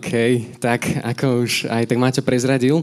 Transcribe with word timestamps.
OK, 0.00 0.16
tak 0.56 0.88
ako 1.04 1.44
už 1.44 1.68
aj 1.68 1.84
tak 1.84 2.00
Maťo 2.00 2.24
prezradil, 2.24 2.80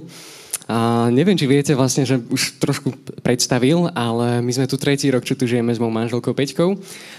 a 0.69 1.07
neviem, 1.09 1.33
či 1.33 1.49
viete 1.49 1.73
vlastne, 1.73 2.05
že 2.05 2.19
už 2.19 2.61
trošku 2.61 2.93
predstavil, 3.25 3.89
ale 3.95 4.43
my 4.43 4.51
sme 4.53 4.69
tu 4.69 4.77
tretí 4.77 5.09
rok, 5.09 5.25
čo 5.25 5.33
tu 5.33 5.49
žijeme 5.49 5.73
s 5.73 5.81
mojou 5.81 5.95
manželkou 5.95 6.35
Peťkou. 6.35 6.75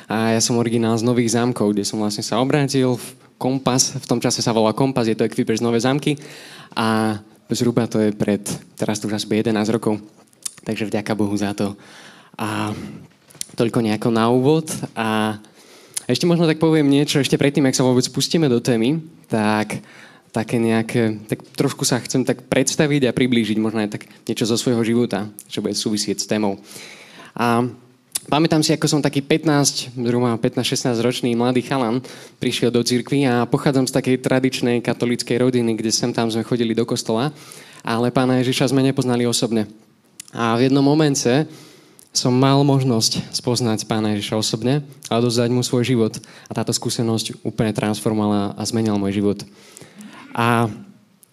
A 0.07 0.37
ja 0.37 0.41
som 0.45 0.61
originál 0.61 0.95
z 1.01 1.09
Nových 1.09 1.33
zámkov, 1.33 1.73
kde 1.73 1.83
som 1.83 1.97
vlastne 1.97 2.21
sa 2.21 2.39
obrátil 2.45 2.95
v 2.95 3.07
Kompas, 3.41 3.97
v 3.97 4.07
tom 4.07 4.21
čase 4.21 4.45
sa 4.45 4.53
volá 4.53 4.77
Kompas, 4.77 5.09
je 5.09 5.17
to 5.17 5.25
ekviper 5.25 5.57
z 5.57 5.65
Nové 5.65 5.81
zámky. 5.81 6.21
A 6.77 7.19
zhruba 7.49 7.89
to 7.89 8.05
je 8.05 8.13
pred, 8.13 8.45
teraz 8.77 9.01
to 9.01 9.09
už 9.09 9.17
asi 9.17 9.27
11 9.27 9.51
rokov, 9.73 9.97
takže 10.63 10.85
vďaka 10.87 11.17
Bohu 11.17 11.33
za 11.33 11.57
to. 11.57 11.73
A 12.37 12.71
toľko 13.57 13.81
nejako 13.81 14.13
na 14.13 14.29
úvod. 14.31 14.69
A 14.93 15.41
ešte 16.09 16.25
možno 16.25 16.49
tak 16.49 16.57
poviem 16.57 16.89
niečo, 16.89 17.21
ešte 17.21 17.37
predtým, 17.37 17.69
ak 17.69 17.77
sa 17.77 17.85
vôbec 17.85 18.09
pustíme 18.09 18.49
do 18.49 18.65
témy, 18.65 19.05
tak 19.29 19.85
také 20.33 20.57
nejaké, 20.57 21.21
tak 21.29 21.45
trošku 21.53 21.85
sa 21.85 22.01
chcem 22.01 22.25
tak 22.25 22.49
predstaviť 22.49 23.09
a 23.09 23.17
priblížiť 23.17 23.61
možno 23.61 23.85
aj 23.85 23.93
tak 23.93 24.03
niečo 24.25 24.49
zo 24.49 24.57
svojho 24.57 24.81
života, 24.85 25.29
čo 25.53 25.61
bude 25.61 25.77
súvisieť 25.77 26.17
s 26.25 26.29
témou. 26.29 26.57
A 27.37 27.65
pamätám 28.33 28.65
si, 28.65 28.73
ako 28.73 28.89
som 28.89 29.05
taký 29.05 29.21
15, 29.21 29.93
zhruba 30.01 30.41
15-16 30.41 31.05
ročný 31.05 31.31
mladý 31.37 31.61
chalan 31.61 32.01
prišiel 32.41 32.73
do 32.73 32.81
cirkvi 32.81 33.29
a 33.29 33.45
pochádzam 33.45 33.85
z 33.85 33.93
takej 33.93 34.17
tradičnej 34.25 34.77
katolíckej 34.81 35.37
rodiny, 35.45 35.77
kde 35.77 35.93
sem 35.93 36.13
tam 36.17 36.33
sme 36.33 36.41
chodili 36.41 36.73
do 36.73 36.89
kostola, 36.89 37.37
ale 37.85 38.09
pána 38.09 38.41
Ježiša 38.41 38.73
sme 38.73 38.81
nepoznali 38.81 39.29
osobne. 39.29 39.69
A 40.33 40.57
v 40.57 40.69
jednom 40.69 40.85
momente 40.85 41.49
som 42.13 42.35
mal 42.35 42.59
možnosť 42.67 43.31
spoznať 43.31 43.87
pána 43.87 44.17
Ježiša 44.17 44.41
osobne 44.41 44.83
a 45.07 45.23
odozdať 45.23 45.53
mu 45.55 45.63
svoj 45.63 45.87
život. 45.87 46.19
A 46.49 46.53
táto 46.57 46.75
skúsenosť 46.75 47.45
úplne 47.47 47.71
transformovala 47.71 48.59
a 48.59 48.63
zmenila 48.67 48.99
môj 48.99 49.23
život. 49.23 49.39
A 50.35 50.67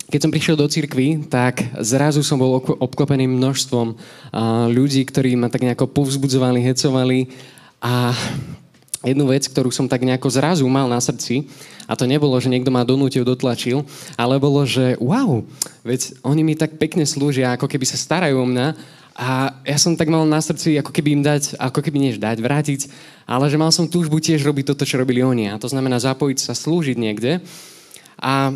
keď 0.06 0.20
som 0.22 0.34
prišiel 0.34 0.54
do 0.54 0.70
cirkvy, 0.70 1.26
tak 1.26 1.66
zrazu 1.82 2.22
som 2.22 2.38
bol 2.38 2.62
obklopený 2.62 3.26
množstvom 3.26 3.98
ľudí, 4.70 5.02
ktorí 5.02 5.34
ma 5.34 5.50
tak 5.50 5.66
nejako 5.66 5.90
povzbudzovali, 5.90 6.62
hecovali 6.62 7.34
a 7.82 8.14
jednu 9.02 9.26
vec, 9.30 9.50
ktorú 9.50 9.74
som 9.74 9.90
tak 9.90 10.06
nejako 10.06 10.30
zrazu 10.30 10.66
mal 10.70 10.86
na 10.86 11.02
srdci, 11.02 11.50
a 11.86 11.94
to 11.94 12.10
nebolo, 12.10 12.34
že 12.42 12.50
niekto 12.50 12.74
ma 12.74 12.82
donútil, 12.82 13.22
dotlačil, 13.22 13.86
ale 14.18 14.42
bolo, 14.42 14.66
že 14.66 14.98
wow, 14.98 15.46
veď 15.86 16.18
oni 16.26 16.42
mi 16.42 16.54
tak 16.58 16.82
pekne 16.82 17.06
slúžia, 17.06 17.54
ako 17.54 17.70
keby 17.70 17.86
sa 17.86 17.98
starajú 17.98 18.42
o 18.42 18.50
mňa 18.50 18.74
a 19.16 19.56
ja 19.64 19.80
som 19.80 19.96
tak 19.96 20.12
mal 20.12 20.28
na 20.28 20.44
srdci, 20.44 20.76
ako 20.76 20.92
keby 20.92 21.10
im 21.16 21.24
dať, 21.24 21.56
ako 21.56 21.80
keby 21.80 21.98
než 22.04 22.20
dať, 22.20 22.44
vrátiť, 22.44 22.92
ale 23.24 23.48
že 23.48 23.56
mal 23.56 23.72
som 23.72 23.88
túžbu 23.88 24.20
tiež 24.20 24.44
robiť 24.44 24.76
toto, 24.76 24.84
čo 24.84 25.00
robili 25.00 25.24
oni. 25.24 25.48
A 25.48 25.56
to 25.56 25.72
znamená 25.72 25.96
zapojiť 26.04 26.44
sa, 26.44 26.52
slúžiť 26.52 27.00
niekde. 27.00 27.40
A 28.20 28.52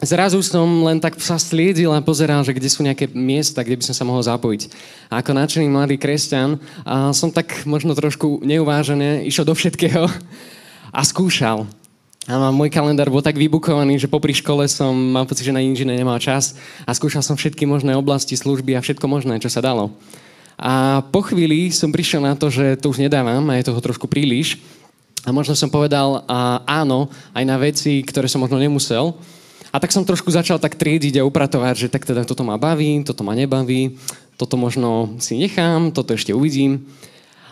zrazu 0.00 0.40
som 0.40 0.64
len 0.88 1.04
tak 1.04 1.20
sa 1.20 1.36
sliedil 1.36 1.92
a 1.92 2.00
pozeral, 2.00 2.40
že 2.40 2.56
kde 2.56 2.72
sú 2.72 2.80
nejaké 2.80 3.12
miesta, 3.12 3.60
kde 3.60 3.76
by 3.76 3.84
som 3.84 3.96
sa 3.96 4.08
mohol 4.08 4.24
zapojiť. 4.24 4.72
A 5.12 5.20
ako 5.20 5.36
náčený 5.36 5.68
mladý 5.68 6.00
kresťan 6.00 6.56
a 6.88 7.12
som 7.12 7.28
tak 7.28 7.68
možno 7.68 7.92
trošku 7.92 8.40
neuvážené 8.40 9.28
išiel 9.28 9.44
do 9.44 9.52
všetkého 9.52 10.08
a 10.96 11.00
skúšal. 11.04 11.68
A 12.28 12.52
môj 12.52 12.68
kalendár 12.68 13.08
bol 13.08 13.24
tak 13.24 13.40
vybukovaný, 13.40 13.96
že 13.96 14.04
popri 14.04 14.36
škole 14.36 14.68
som, 14.68 14.92
mám 14.92 15.24
pocit, 15.24 15.48
že 15.48 15.56
na 15.56 15.64
nič 15.64 15.80
iné 15.80 15.96
nemal 15.96 16.20
čas 16.20 16.52
a 16.84 16.92
skúšal 16.92 17.24
som 17.24 17.32
všetky 17.32 17.64
možné 17.64 17.96
oblasti 17.96 18.36
služby 18.36 18.76
a 18.76 18.84
všetko 18.84 19.08
možné, 19.08 19.40
čo 19.40 19.48
sa 19.48 19.64
dalo. 19.64 19.96
A 20.60 21.00
po 21.08 21.24
chvíli 21.24 21.72
som 21.72 21.88
prišiel 21.88 22.20
na 22.20 22.36
to, 22.36 22.52
že 22.52 22.76
to 22.76 22.92
už 22.92 23.00
nedávam 23.00 23.40
a 23.48 23.56
je 23.56 23.72
toho 23.72 23.80
trošku 23.80 24.04
príliš. 24.04 24.60
A 25.24 25.32
možno 25.32 25.56
som 25.56 25.72
povedal 25.72 26.20
a 26.28 26.60
áno 26.68 27.08
aj 27.32 27.44
na 27.48 27.56
veci, 27.56 28.04
ktoré 28.04 28.28
som 28.28 28.44
možno 28.44 28.60
nemusel. 28.60 29.16
A 29.72 29.80
tak 29.80 29.88
som 29.88 30.04
trošku 30.04 30.28
začal 30.28 30.60
tak 30.60 30.76
triediť 30.76 31.20
a 31.20 31.26
upratovať, 31.28 31.88
že 31.88 31.88
tak 31.88 32.04
teda 32.04 32.28
toto 32.28 32.44
ma 32.44 32.60
baví, 32.60 33.00
toto 33.00 33.24
ma 33.24 33.32
nebaví, 33.32 33.96
toto 34.36 34.60
možno 34.60 35.16
si 35.16 35.40
nechám, 35.40 35.88
toto 35.96 36.12
ešte 36.12 36.36
uvidím. 36.36 36.84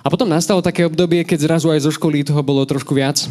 A 0.04 0.12
potom 0.12 0.28
nastalo 0.28 0.60
také 0.60 0.84
obdobie, 0.84 1.24
keď 1.24 1.48
zrazu 1.48 1.72
aj 1.72 1.88
zo 1.88 1.92
školy 1.92 2.20
toho 2.20 2.44
bolo 2.44 2.68
trošku 2.68 2.92
viac. 2.92 3.24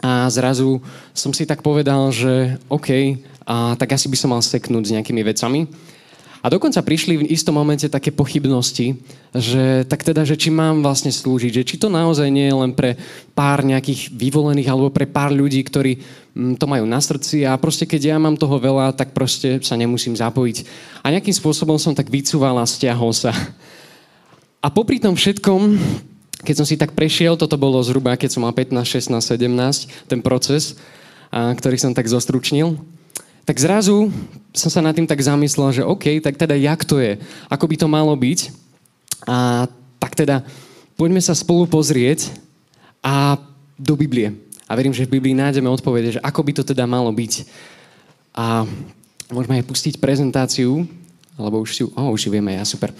A 0.00 0.28
zrazu 0.32 0.80
som 1.12 1.32
si 1.32 1.44
tak 1.44 1.60
povedal, 1.60 2.08
že 2.08 2.56
OK, 2.72 3.20
a 3.44 3.76
tak 3.76 3.96
asi 3.96 4.08
by 4.08 4.16
som 4.16 4.32
mal 4.32 4.40
seknúť 4.40 4.84
s 4.88 4.94
nejakými 4.96 5.22
vecami. 5.24 5.68
A 6.40 6.48
dokonca 6.48 6.80
prišli 6.80 7.20
v 7.20 7.28
istom 7.28 7.52
momente 7.52 7.84
také 7.84 8.08
pochybnosti, 8.08 8.96
že 9.36 9.84
tak 9.84 10.00
teda, 10.00 10.24
že 10.24 10.40
či 10.40 10.48
mám 10.48 10.80
vlastne 10.80 11.12
slúžiť, 11.12 11.52
že 11.60 11.66
či 11.68 11.76
to 11.76 11.92
naozaj 11.92 12.32
nie 12.32 12.48
je 12.48 12.56
len 12.56 12.72
pre 12.72 12.96
pár 13.36 13.60
nejakých 13.60 14.08
vyvolených 14.08 14.72
alebo 14.72 14.88
pre 14.88 15.04
pár 15.04 15.36
ľudí, 15.36 15.60
ktorí 15.60 16.00
mm, 16.32 16.56
to 16.56 16.64
majú 16.64 16.88
na 16.88 16.96
srdci 16.96 17.44
a 17.44 17.60
proste 17.60 17.84
keď 17.84 18.16
ja 18.16 18.16
mám 18.16 18.40
toho 18.40 18.56
veľa, 18.56 18.96
tak 18.96 19.12
proste 19.12 19.60
sa 19.60 19.76
nemusím 19.76 20.16
zapojiť. 20.16 20.64
A 21.04 21.12
nejakým 21.12 21.36
spôsobom 21.36 21.76
som 21.76 21.92
tak 21.92 22.08
vycúval 22.08 22.56
a 22.56 22.64
stiahol 22.64 23.12
sa. 23.12 23.36
A 24.64 24.72
popri 24.72 24.96
tom 24.96 25.12
všetkom, 25.12 25.76
keď 26.40 26.54
som 26.56 26.66
si 26.66 26.76
tak 26.80 26.96
prešiel, 26.96 27.36
toto 27.36 27.60
bolo 27.60 27.80
zhruba, 27.84 28.16
keď 28.16 28.30
som 28.32 28.42
mal 28.44 28.54
15, 28.56 28.80
16, 28.84 29.20
17, 29.20 30.08
ten 30.08 30.20
proces, 30.24 30.76
a, 31.28 31.52
ktorý 31.52 31.76
som 31.76 31.92
tak 31.92 32.08
zostručnil, 32.08 32.80
tak 33.44 33.56
zrazu 33.58 34.08
som 34.54 34.70
sa 34.70 34.80
nad 34.84 34.94
tým 34.94 35.08
tak 35.08 35.20
zamyslel, 35.20 35.82
že 35.82 35.86
OK, 35.86 36.22
tak 36.22 36.38
teda 36.38 36.54
jak 36.54 36.86
to 36.86 37.02
je? 37.02 37.18
Ako 37.50 37.66
by 37.66 37.76
to 37.76 37.86
malo 37.90 38.14
byť? 38.14 38.52
A 39.26 39.66
tak 40.00 40.16
teda 40.16 40.46
poďme 40.94 41.20
sa 41.20 41.34
spolu 41.36 41.66
pozrieť 41.66 42.30
a 43.00 43.40
do 43.80 43.96
Biblie. 43.96 44.36
A 44.70 44.76
verím, 44.78 44.94
že 44.94 45.08
v 45.08 45.18
Biblii 45.18 45.34
nájdeme 45.34 45.66
odpovede, 45.66 46.20
že 46.20 46.20
ako 46.22 46.40
by 46.46 46.52
to 46.60 46.62
teda 46.62 46.86
malo 46.86 47.10
byť. 47.10 47.42
A 48.36 48.62
môžeme 49.34 49.58
aj 49.58 49.66
pustiť 49.66 49.94
prezentáciu, 49.98 50.86
alebo 51.34 51.64
už 51.64 51.70
si, 51.74 51.82
oh, 51.82 52.12
už 52.14 52.20
si 52.22 52.28
vieme, 52.30 52.54
ja, 52.54 52.62
super. 52.62 52.94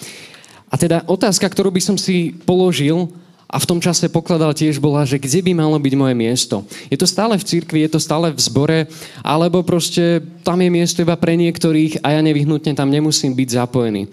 A 0.67 0.75
teda 0.75 1.07
otázka, 1.07 1.47
ktorú 1.47 1.71
by 1.71 1.83
som 1.83 1.95
si 1.95 2.35
položil, 2.43 3.07
a 3.51 3.59
v 3.59 3.67
tom 3.67 3.83
čase 3.83 4.07
pokladal 4.07 4.55
tiež 4.55 4.79
bola, 4.79 5.03
že 5.03 5.19
kde 5.19 5.43
by 5.43 5.53
malo 5.59 5.75
byť 5.75 5.95
moje 5.99 6.15
miesto. 6.15 6.63
Je 6.87 6.95
to 6.95 7.11
stále 7.11 7.35
v 7.35 7.43
cirkvi, 7.43 7.83
je 7.83 7.99
to 7.99 8.01
stále 8.01 8.31
v 8.31 8.39
zbore, 8.39 8.79
alebo 9.27 9.67
proste 9.67 10.23
tam 10.47 10.63
je 10.63 10.71
miesto 10.71 11.03
iba 11.03 11.19
pre 11.19 11.35
niektorých 11.35 12.07
a 12.07 12.15
ja 12.15 12.21
nevyhnutne 12.23 12.79
tam 12.79 12.95
nemusím 12.95 13.35
byť 13.35 13.49
zapojený. 13.51 14.07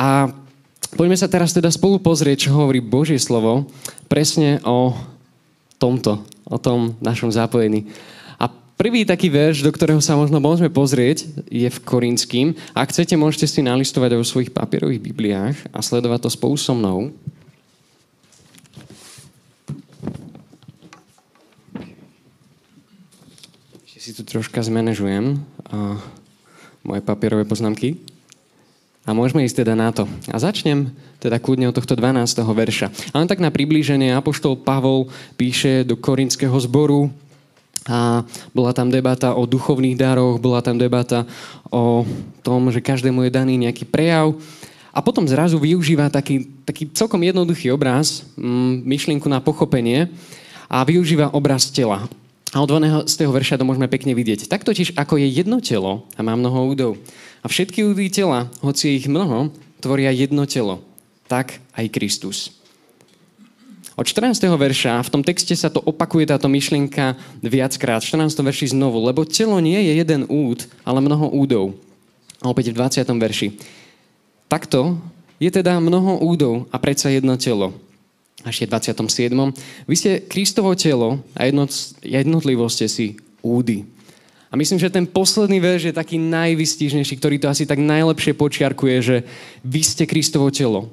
A 0.00 0.32
poďme 0.96 1.20
sa 1.20 1.28
teraz 1.28 1.52
teda 1.52 1.68
spolu 1.68 2.00
pozrieť, 2.00 2.48
čo 2.48 2.56
hovorí 2.56 2.80
Božie 2.80 3.20
slovo 3.20 3.68
presne 4.08 4.56
o 4.64 4.96
tomto, 5.76 6.24
o 6.48 6.56
tom 6.56 6.96
našom 7.04 7.28
zapojení. 7.28 7.92
A 8.40 8.48
prvý 8.80 9.04
taký 9.04 9.28
verš, 9.28 9.60
do 9.60 9.68
ktorého 9.68 10.00
sa 10.00 10.16
možno 10.16 10.40
môžeme 10.40 10.72
pozrieť, 10.72 11.28
je 11.52 11.68
v 11.68 11.82
Korinským. 11.84 12.56
Ak 12.72 12.88
chcete, 12.88 13.20
môžete 13.20 13.44
si 13.44 13.60
nalistovať 13.60 14.16
vo 14.16 14.24
svojich 14.24 14.48
papierových 14.48 15.04
Bibliách 15.12 15.56
a 15.76 15.84
sledovať 15.84 16.24
to 16.24 16.30
spolu 16.32 16.56
so 16.56 16.72
mnou. 16.72 17.12
Si 24.02 24.10
tu 24.10 24.26
troška 24.26 24.58
zmanéžujem 24.58 25.38
uh, 25.38 25.94
moje 26.82 27.06
papierové 27.06 27.46
poznámky. 27.46 28.02
A 29.06 29.14
môžeme 29.14 29.46
ísť 29.46 29.62
teda 29.62 29.78
na 29.78 29.94
to. 29.94 30.10
A 30.26 30.42
začnem 30.42 30.90
teda 31.22 31.38
kľudne 31.38 31.70
od 31.70 31.76
tohto 31.78 31.94
12. 31.94 32.18
verša. 32.42 32.90
A 33.14 33.22
len 33.22 33.30
tak 33.30 33.38
na 33.38 33.54
priblíženie 33.54 34.10
Apoštol 34.10 34.58
Pavol 34.58 35.06
píše 35.38 35.86
do 35.86 35.94
korinského 35.94 36.54
zboru 36.66 37.14
a 37.86 38.26
bola 38.50 38.74
tam 38.74 38.90
debata 38.90 39.38
o 39.38 39.46
duchovných 39.46 39.94
daroch, 39.94 40.42
bola 40.42 40.58
tam 40.58 40.82
debata 40.82 41.22
o 41.70 42.02
tom, 42.42 42.74
že 42.74 42.82
každému 42.82 43.22
je 43.22 43.30
daný 43.30 43.54
nejaký 43.54 43.86
prejav. 43.86 44.34
A 44.90 44.98
potom 44.98 45.30
zrazu 45.30 45.62
využíva 45.62 46.10
taký, 46.10 46.50
taký 46.66 46.90
celkom 46.90 47.22
jednoduchý 47.22 47.70
obraz, 47.70 48.26
mm, 48.34 48.82
myšlienku 48.82 49.30
na 49.30 49.38
pochopenie 49.38 50.10
a 50.66 50.82
využíva 50.82 51.30
obraz 51.30 51.70
tela. 51.70 52.10
A 52.52 52.60
od 52.60 52.68
12. 52.68 53.08
verša 53.08 53.56
to 53.56 53.64
môžeme 53.64 53.88
pekne 53.88 54.12
vidieť. 54.12 54.44
Tak 54.44 54.68
totiž, 54.68 54.92
ako 54.92 55.16
je 55.16 55.24
jedno 55.24 55.64
telo 55.64 56.04
a 56.12 56.20
má 56.20 56.36
mnoho 56.36 56.68
údov. 56.68 57.00
A 57.40 57.48
všetky 57.48 57.80
údy 57.80 58.12
tela, 58.12 58.52
hoci 58.60 58.92
je 58.92 58.96
ich 59.00 59.08
mnoho, 59.08 59.48
tvoria 59.80 60.12
jedno 60.12 60.44
telo. 60.44 60.84
Tak 61.32 61.56
aj 61.72 61.88
Kristus. 61.88 62.52
Od 63.96 64.04
14. 64.04 64.36
verša, 64.36 65.00
v 65.00 65.12
tom 65.12 65.24
texte 65.24 65.56
sa 65.56 65.72
to 65.72 65.80
opakuje 65.80 66.28
táto 66.28 66.48
myšlienka 66.52 67.16
viackrát. 67.40 68.04
V 68.04 68.20
14. 68.20 68.36
verši 68.44 68.76
znovu. 68.76 69.00
Lebo 69.00 69.24
telo 69.24 69.56
nie 69.60 69.80
je 69.88 69.92
jeden 70.04 70.28
úd, 70.28 70.68
ale 70.84 71.00
mnoho 71.00 71.32
údov. 71.32 71.72
A 72.44 72.52
opäť 72.52 72.72
v 72.72 72.84
20. 72.84 73.04
verši. 73.16 73.48
Takto 74.52 75.00
je 75.40 75.48
teda 75.48 75.80
mnoho 75.80 76.20
údov 76.20 76.68
a 76.68 76.76
predsa 76.76 77.08
jedno 77.08 77.40
telo 77.40 77.72
je 78.50 78.66
27. 78.66 79.30
Vy 79.86 79.94
ste 79.94 80.10
Kristovo 80.26 80.74
telo 80.74 81.22
a 81.38 81.46
jednotlivo 82.02 82.66
ste 82.66 82.90
si 82.90 83.14
údy. 83.42 83.86
A 84.52 84.58
myslím, 84.58 84.76
že 84.76 84.92
ten 84.92 85.08
posledný 85.08 85.64
verš 85.64 85.82
je 85.88 85.94
taký 85.96 86.20
najvystížnejší, 86.20 87.16
ktorý 87.16 87.40
to 87.40 87.48
asi 87.48 87.64
tak 87.64 87.80
najlepšie 87.80 88.36
počiarkuje, 88.36 88.96
že 89.00 89.16
vy 89.64 89.80
ste 89.80 90.04
Kristovo 90.04 90.52
telo. 90.52 90.92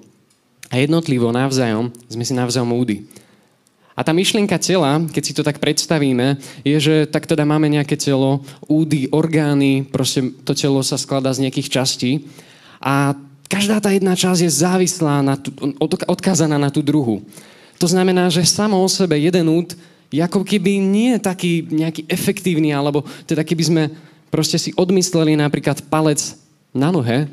A 0.71 0.79
jednotlivo 0.79 1.33
navzájom 1.33 1.91
sme 2.07 2.23
si 2.23 2.31
navzájom 2.31 2.71
údy. 2.71 3.03
A 3.99 4.05
tá 4.07 4.15
myšlienka 4.15 4.55
tela, 4.63 5.03
keď 5.11 5.23
si 5.27 5.35
to 5.35 5.43
tak 5.43 5.59
predstavíme, 5.59 6.39
je, 6.63 6.77
že 6.79 6.95
tak 7.11 7.27
teda 7.27 7.43
máme 7.43 7.67
nejaké 7.67 7.99
telo, 7.99 8.47
údy, 8.63 9.11
orgány, 9.11 9.83
proste 9.83 10.31
to 10.47 10.55
telo 10.55 10.79
sa 10.79 10.95
skladá 10.95 11.35
z 11.35 11.43
nejakých 11.43 11.67
častí 11.67 12.23
a 12.79 13.11
každá 13.49 13.81
tá 13.81 13.89
jedna 13.89 14.13
časť 14.13 14.45
je 14.45 14.51
závislá, 14.61 15.25
na 15.25 15.35
tú, 15.35 15.49
odkázaná 16.05 16.61
na 16.61 16.69
tú 16.69 16.85
druhú. 16.85 17.25
To 17.81 17.89
znamená, 17.89 18.29
že 18.29 18.45
samo 18.45 18.77
o 18.77 18.87
sebe 18.87 19.17
jeden 19.17 19.49
je 20.13 20.21
ako 20.21 20.45
keby 20.45 20.77
nie 20.77 21.17
taký 21.17 21.65
nejaký 21.69 22.05
efektívny, 22.05 22.73
alebo 22.73 23.01
teda 23.25 23.41
keby 23.41 23.63
sme 23.65 23.83
proste 24.29 24.61
si 24.61 24.69
odmysleli 24.77 25.33
napríklad 25.37 25.81
palec 25.89 26.37
na 26.69 26.93
nohe, 26.93 27.25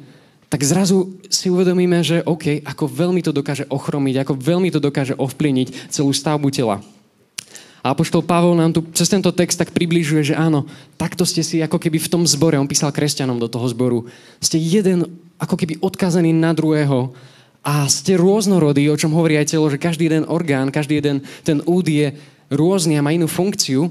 tak 0.47 0.63
zrazu 0.63 1.13
si 1.27 1.51
uvedomíme, 1.53 2.01
že 2.01 2.23
OK, 2.25 2.63
ako 2.65 2.85
veľmi 2.87 3.21
to 3.21 3.35
dokáže 3.35 3.67
ochromiť, 3.69 4.23
ako 4.23 4.33
veľmi 4.39 4.69
to 4.71 4.81
dokáže 4.81 5.19
ovplyvniť 5.19 5.93
celú 5.93 6.15
stavbu 6.15 6.49
tela. 6.55 6.81
A 7.87 7.95
apoštol 7.95 8.27
Pavol 8.27 8.59
nám 8.59 8.75
tu 8.75 8.83
cez 8.91 9.07
tento 9.07 9.31
text 9.31 9.63
tak 9.63 9.71
približuje, 9.71 10.35
že 10.35 10.35
áno, 10.35 10.67
takto 10.99 11.23
ste 11.23 11.47
si 11.47 11.63
ako 11.63 11.79
keby 11.79 12.03
v 12.03 12.11
tom 12.11 12.27
zbore, 12.27 12.59
on 12.59 12.67
písal 12.67 12.91
kresťanom 12.91 13.39
do 13.39 13.47
toho 13.47 13.63
zboru, 13.71 14.11
ste 14.43 14.59
jeden 14.59 15.07
ako 15.39 15.55
keby 15.55 15.79
odkazaný 15.79 16.35
na 16.35 16.51
druhého 16.51 17.15
a 17.63 17.87
ste 17.87 18.19
rôznorodí, 18.19 18.91
o 18.91 18.99
čom 18.99 19.15
hovorí 19.15 19.39
aj 19.39 19.55
telo, 19.55 19.71
že 19.71 19.79
každý 19.79 20.11
jeden 20.11 20.27
orgán, 20.27 20.75
každý 20.75 20.99
jeden 20.99 21.23
ten 21.47 21.63
úd 21.63 21.87
je 21.87 22.11
rôzny 22.51 22.99
a 22.99 23.07
má 23.07 23.15
inú 23.15 23.31
funkciu, 23.31 23.87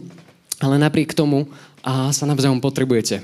ale 0.60 0.76
napriek 0.76 1.16
tomu 1.16 1.48
a 1.80 2.12
sa 2.12 2.28
navzájom 2.28 2.60
potrebujete. 2.60 3.24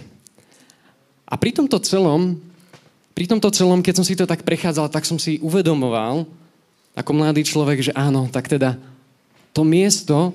A 1.27 1.35
pri 1.35 1.51
tomto 1.51 1.83
celom 1.83 2.39
pri 3.11 3.27
tomto 3.27 3.51
celom, 3.51 3.83
keď 3.83 3.93
som 3.99 4.07
si 4.07 4.15
to 4.15 4.23
tak 4.23 4.47
prechádzal, 4.47 4.87
tak 4.87 5.03
som 5.03 5.19
si 5.19 5.35
uvedomoval, 5.43 6.23
ako 6.95 7.11
mladý 7.11 7.43
človek, 7.43 7.91
že 7.91 7.91
áno, 7.91 8.31
tak 8.31 8.47
teda 8.47 8.79
to 9.51 9.67
miesto, 9.67 10.31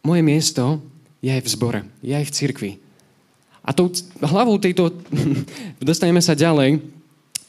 moje 0.00 0.22
miesto 0.24 0.80
je 1.20 1.30
aj 1.30 1.42
v 1.44 1.52
zbore, 1.52 1.80
je 2.00 2.12
aj 2.16 2.24
v 2.26 2.34
cirkvi. 2.34 2.72
A 3.60 3.76
tou 3.76 3.92
hlavou 4.24 4.56
tejto, 4.56 4.90
dostaneme 5.80 6.24
sa 6.24 6.32
ďalej, 6.32 6.80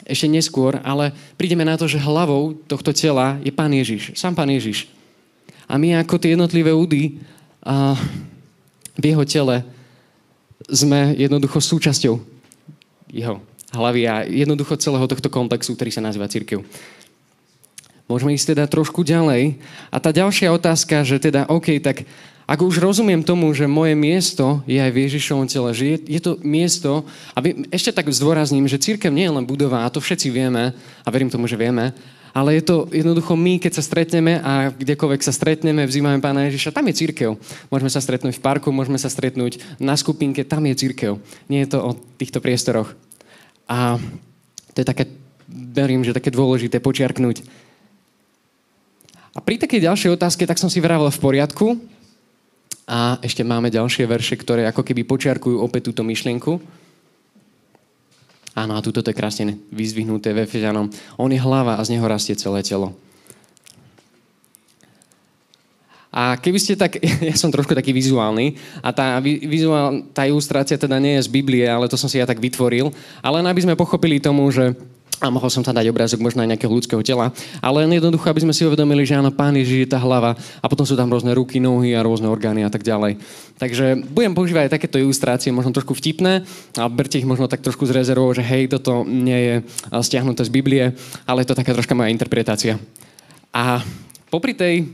ešte 0.02 0.26
neskôr, 0.26 0.82
ale 0.82 1.14
prídeme 1.38 1.62
na 1.62 1.78
to, 1.78 1.86
že 1.86 2.02
hlavou 2.02 2.58
tohto 2.66 2.90
tela 2.90 3.38
je 3.40 3.54
Pán 3.54 3.70
Ježiš, 3.70 4.18
sám 4.18 4.34
Pán 4.34 4.50
Ježiš. 4.50 4.90
A 5.70 5.78
my 5.78 6.02
ako 6.02 6.18
tie 6.18 6.34
jednotlivé 6.34 6.74
údy 6.74 7.22
a 7.62 7.94
v 8.98 9.04
jeho 9.14 9.24
tele 9.24 9.62
sme 10.68 11.14
jednoducho 11.14 11.62
súčasťou 11.62 12.18
jeho 13.12 13.38
hlavy 13.72 14.02
a 14.08 14.14
jednoducho 14.26 14.76
celého 14.76 15.06
tohto 15.08 15.28
kontextu, 15.32 15.72
ktorý 15.76 15.90
sa 15.92 16.04
nazýva 16.04 16.28
církev. 16.28 16.60
Môžeme 18.10 18.34
ísť 18.36 18.52
teda 18.52 18.64
trošku 18.68 19.06
ďalej. 19.06 19.56
A 19.88 19.96
tá 19.96 20.12
ďalšia 20.12 20.52
otázka, 20.52 21.06
že 21.06 21.16
teda, 21.16 21.48
OK, 21.48 21.80
tak 21.80 22.04
ako 22.46 22.68
už 22.68 22.82
rozumiem 22.82 23.22
tomu, 23.22 23.50
že 23.54 23.70
moje 23.70 23.94
miesto 23.94 24.60
je 24.66 24.82
aj 24.82 24.90
v 24.90 25.02
Ježišovom 25.06 25.46
tele, 25.46 25.70
že 25.72 25.84
je, 25.94 25.96
je 26.18 26.20
to 26.20 26.32
miesto, 26.42 27.06
aby 27.38 27.66
ešte 27.70 27.94
tak 27.94 28.10
zdôrazním, 28.10 28.66
že 28.66 28.82
církev 28.82 29.14
nie 29.14 29.30
je 29.30 29.34
len 29.38 29.46
budova, 29.46 29.86
a 29.86 29.92
to 29.92 30.02
všetci 30.02 30.28
vieme, 30.34 30.74
a 30.76 31.08
verím 31.08 31.30
tomu, 31.30 31.46
že 31.46 31.56
vieme, 31.56 31.94
ale 32.32 32.56
je 32.58 32.64
to 32.64 32.88
jednoducho 32.88 33.36
my, 33.36 33.60
keď 33.60 33.72
sa 33.76 33.84
stretneme 33.84 34.40
a 34.40 34.72
kdekoľvek 34.72 35.20
sa 35.20 35.36
stretneme, 35.36 35.84
vzývame 35.84 36.24
Pána 36.24 36.48
Ježiša, 36.48 36.72
tam 36.72 36.88
je 36.88 36.96
církev. 36.96 37.36
Môžeme 37.68 37.92
sa 37.92 38.00
stretnúť 38.00 38.40
v 38.40 38.44
parku, 38.44 38.72
môžeme 38.72 38.96
sa 38.96 39.12
stretnúť 39.12 39.60
na 39.76 39.92
skupinke, 40.00 40.40
tam 40.40 40.64
je 40.64 40.80
církev. 40.80 41.20
Nie 41.52 41.68
je 41.68 41.76
to 41.76 41.78
o 41.84 41.90
týchto 42.16 42.40
priestoroch. 42.40 42.96
A 43.68 44.00
to 44.72 44.80
je 44.80 44.86
také, 44.88 45.12
verím, 45.52 46.00
že 46.08 46.16
také 46.16 46.32
dôležité 46.32 46.80
počiarknúť. 46.80 47.44
A 49.36 49.38
pri 49.44 49.60
takej 49.60 49.84
ďalšej 49.84 50.16
otázke, 50.16 50.48
tak 50.48 50.60
som 50.60 50.72
si 50.72 50.80
vravel 50.80 51.12
v 51.12 51.20
poriadku. 51.20 51.76
A 52.86 53.18
ešte 53.22 53.46
máme 53.46 53.70
ďalšie 53.70 54.04
verše, 54.10 54.34
ktoré 54.34 54.66
ako 54.66 54.82
keby 54.82 55.06
počiarkujú 55.06 55.62
opäť 55.62 55.92
túto 55.92 56.02
myšlienku. 56.02 56.58
Áno, 58.52 58.76
a 58.76 58.84
túto 58.84 59.00
to 59.00 59.08
je 59.08 59.16
krásne 59.16 59.56
vyzvihnuté 59.72 60.36
v 60.36 60.44
Efežanom. 60.44 60.92
On 61.16 61.30
je 61.32 61.40
hlava 61.40 61.80
a 61.80 61.84
z 61.86 61.96
neho 61.96 62.04
rastie 62.04 62.36
celé 62.36 62.60
telo. 62.60 62.92
A 66.12 66.36
keby 66.36 66.58
ste 66.60 66.76
tak, 66.76 67.00
ja 67.32 67.32
som 67.40 67.48
trošku 67.48 67.72
taký 67.72 67.96
vizuálny 67.96 68.60
a 68.84 68.92
tá, 68.92 69.16
vizuál, 69.24 70.04
tá 70.12 70.28
ilustrácia 70.28 70.76
teda 70.76 71.00
nie 71.00 71.16
je 71.16 71.24
z 71.24 71.32
Biblie, 71.32 71.64
ale 71.64 71.88
to 71.88 71.96
som 71.96 72.12
si 72.12 72.20
ja 72.20 72.28
tak 72.28 72.36
vytvoril. 72.36 72.92
Ale 73.24 73.40
len 73.40 73.48
aby 73.48 73.64
sme 73.64 73.80
pochopili 73.80 74.20
tomu, 74.20 74.44
že 74.52 74.76
a 75.22 75.30
mohol 75.30 75.46
som 75.54 75.62
tam 75.62 75.78
dať 75.78 75.86
obrázok 75.86 76.18
možno 76.18 76.42
aj 76.42 76.50
nejakého 76.50 76.74
ľudského 76.74 76.98
tela, 77.06 77.30
ale 77.62 77.86
len 77.86 78.02
jednoducho, 78.02 78.26
aby 78.26 78.42
sme 78.42 78.50
si 78.50 78.66
uvedomili, 78.66 79.06
že 79.06 79.14
áno, 79.14 79.30
Pán 79.30 79.54
Ježiš 79.54 79.86
je 79.86 79.92
tá 79.94 80.02
hlava 80.02 80.34
a 80.34 80.66
potom 80.66 80.82
sú 80.82 80.98
tam 80.98 81.06
rôzne 81.06 81.30
ruky, 81.30 81.62
nohy 81.62 81.94
a 81.94 82.02
rôzne 82.02 82.26
orgány 82.26 82.66
a 82.66 82.70
tak 82.74 82.82
ďalej. 82.82 83.22
Takže 83.62 84.02
budem 84.10 84.34
používať 84.34 84.66
aj 84.66 84.74
takéto 84.74 84.98
ilustrácie, 84.98 85.54
možno 85.54 85.70
trošku 85.70 85.94
vtipné 85.94 86.42
a 86.74 86.90
berte 86.90 87.22
ich 87.22 87.28
možno 87.28 87.46
tak 87.46 87.62
trošku 87.62 87.86
z 87.86 87.94
rezervou, 87.94 88.34
že 88.34 88.42
hej, 88.42 88.66
toto 88.66 89.06
nie 89.06 89.38
je 89.38 89.54
stiahnuté 90.02 90.42
z 90.42 90.50
Biblie, 90.50 90.84
ale 91.22 91.46
je 91.46 91.54
to 91.54 91.58
taká 91.58 91.70
troška 91.70 91.94
moja 91.94 92.10
interpretácia. 92.10 92.82
A 93.54 93.78
popri 94.26 94.58
tej 94.58 94.90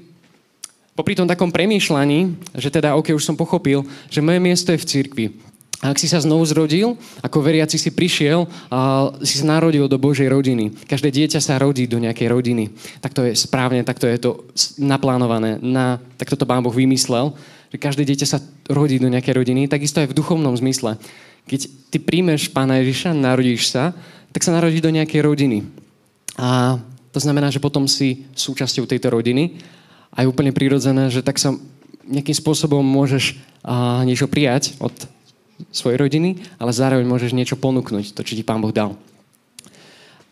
popri 0.99 1.15
tom 1.15 1.31
takom 1.31 1.55
premýšľaní, 1.55 2.51
že 2.59 2.75
teda, 2.75 2.99
OK, 2.99 3.15
už 3.15 3.23
som 3.23 3.39
pochopil, 3.39 3.87
že 4.11 4.19
moje 4.19 4.43
miesto 4.43 4.75
je 4.75 4.83
v 4.83 4.89
cirkvi. 4.91 5.27
A 5.79 5.95
ak 5.95 6.03
si 6.03 6.11
sa 6.11 6.19
znovu 6.19 6.43
zrodil, 6.43 6.99
ako 7.23 7.39
veriaci 7.39 7.79
si 7.79 7.95
prišiel, 7.95 8.51
a 8.67 9.15
si 9.23 9.39
sa 9.39 9.47
narodil 9.47 9.87
do 9.87 9.95
Božej 9.95 10.27
rodiny. 10.27 10.75
Každé 10.75 11.15
dieťa 11.15 11.39
sa 11.39 11.55
rodí 11.55 11.87
do 11.87 12.03
nejakej 12.03 12.35
rodiny. 12.35 12.75
Tak 12.99 13.15
to 13.15 13.23
je 13.23 13.39
správne, 13.39 13.87
tak 13.87 14.03
to 14.03 14.11
je 14.11 14.19
to 14.19 14.31
naplánované. 14.83 15.63
Na, 15.63 16.03
tak 16.19 16.35
toto 16.35 16.51
Pán 16.51 16.67
Boh 16.67 16.75
vymyslel, 16.75 17.31
že 17.71 17.79
každé 17.79 18.03
dieťa 18.11 18.27
sa 18.27 18.43
rodí 18.67 18.99
do 18.99 19.07
nejakej 19.07 19.39
rodiny, 19.39 19.71
takisto 19.71 20.03
aj 20.03 20.11
v 20.11 20.19
duchovnom 20.19 20.59
zmysle. 20.59 20.99
Keď 21.47 21.61
ty 21.95 21.99
príjmeš 22.03 22.51
Pána 22.51 22.83
Ježiša, 22.83 23.15
narodíš 23.15 23.71
sa, 23.71 23.95
tak 24.35 24.43
sa 24.43 24.51
narodí 24.51 24.83
do 24.83 24.91
nejakej 24.91 25.23
rodiny. 25.23 25.63
A 26.35 26.83
to 27.15 27.23
znamená, 27.23 27.55
že 27.55 27.63
potom 27.63 27.87
si 27.87 28.27
súčasťou 28.35 28.83
tejto 28.83 29.15
rodiny 29.15 29.63
a 30.11 30.27
je 30.27 30.31
úplne 30.31 30.51
prirodzené, 30.51 31.07
že 31.07 31.23
tak 31.23 31.39
sa 31.39 31.55
nejakým 32.03 32.35
spôsobom 32.35 32.83
môžeš 32.83 33.39
a, 33.63 34.03
niečo 34.03 34.27
prijať 34.27 34.75
od 34.83 34.93
svojej 35.75 35.99
rodiny, 35.99 36.39
ale 36.57 36.71
zároveň 36.71 37.07
môžeš 37.07 37.35
niečo 37.35 37.59
ponúknuť, 37.59 38.15
to, 38.15 38.23
čo 38.23 38.37
ti 38.39 38.47
Pán 38.47 38.63
Boh 38.63 38.75
dal. 38.75 38.95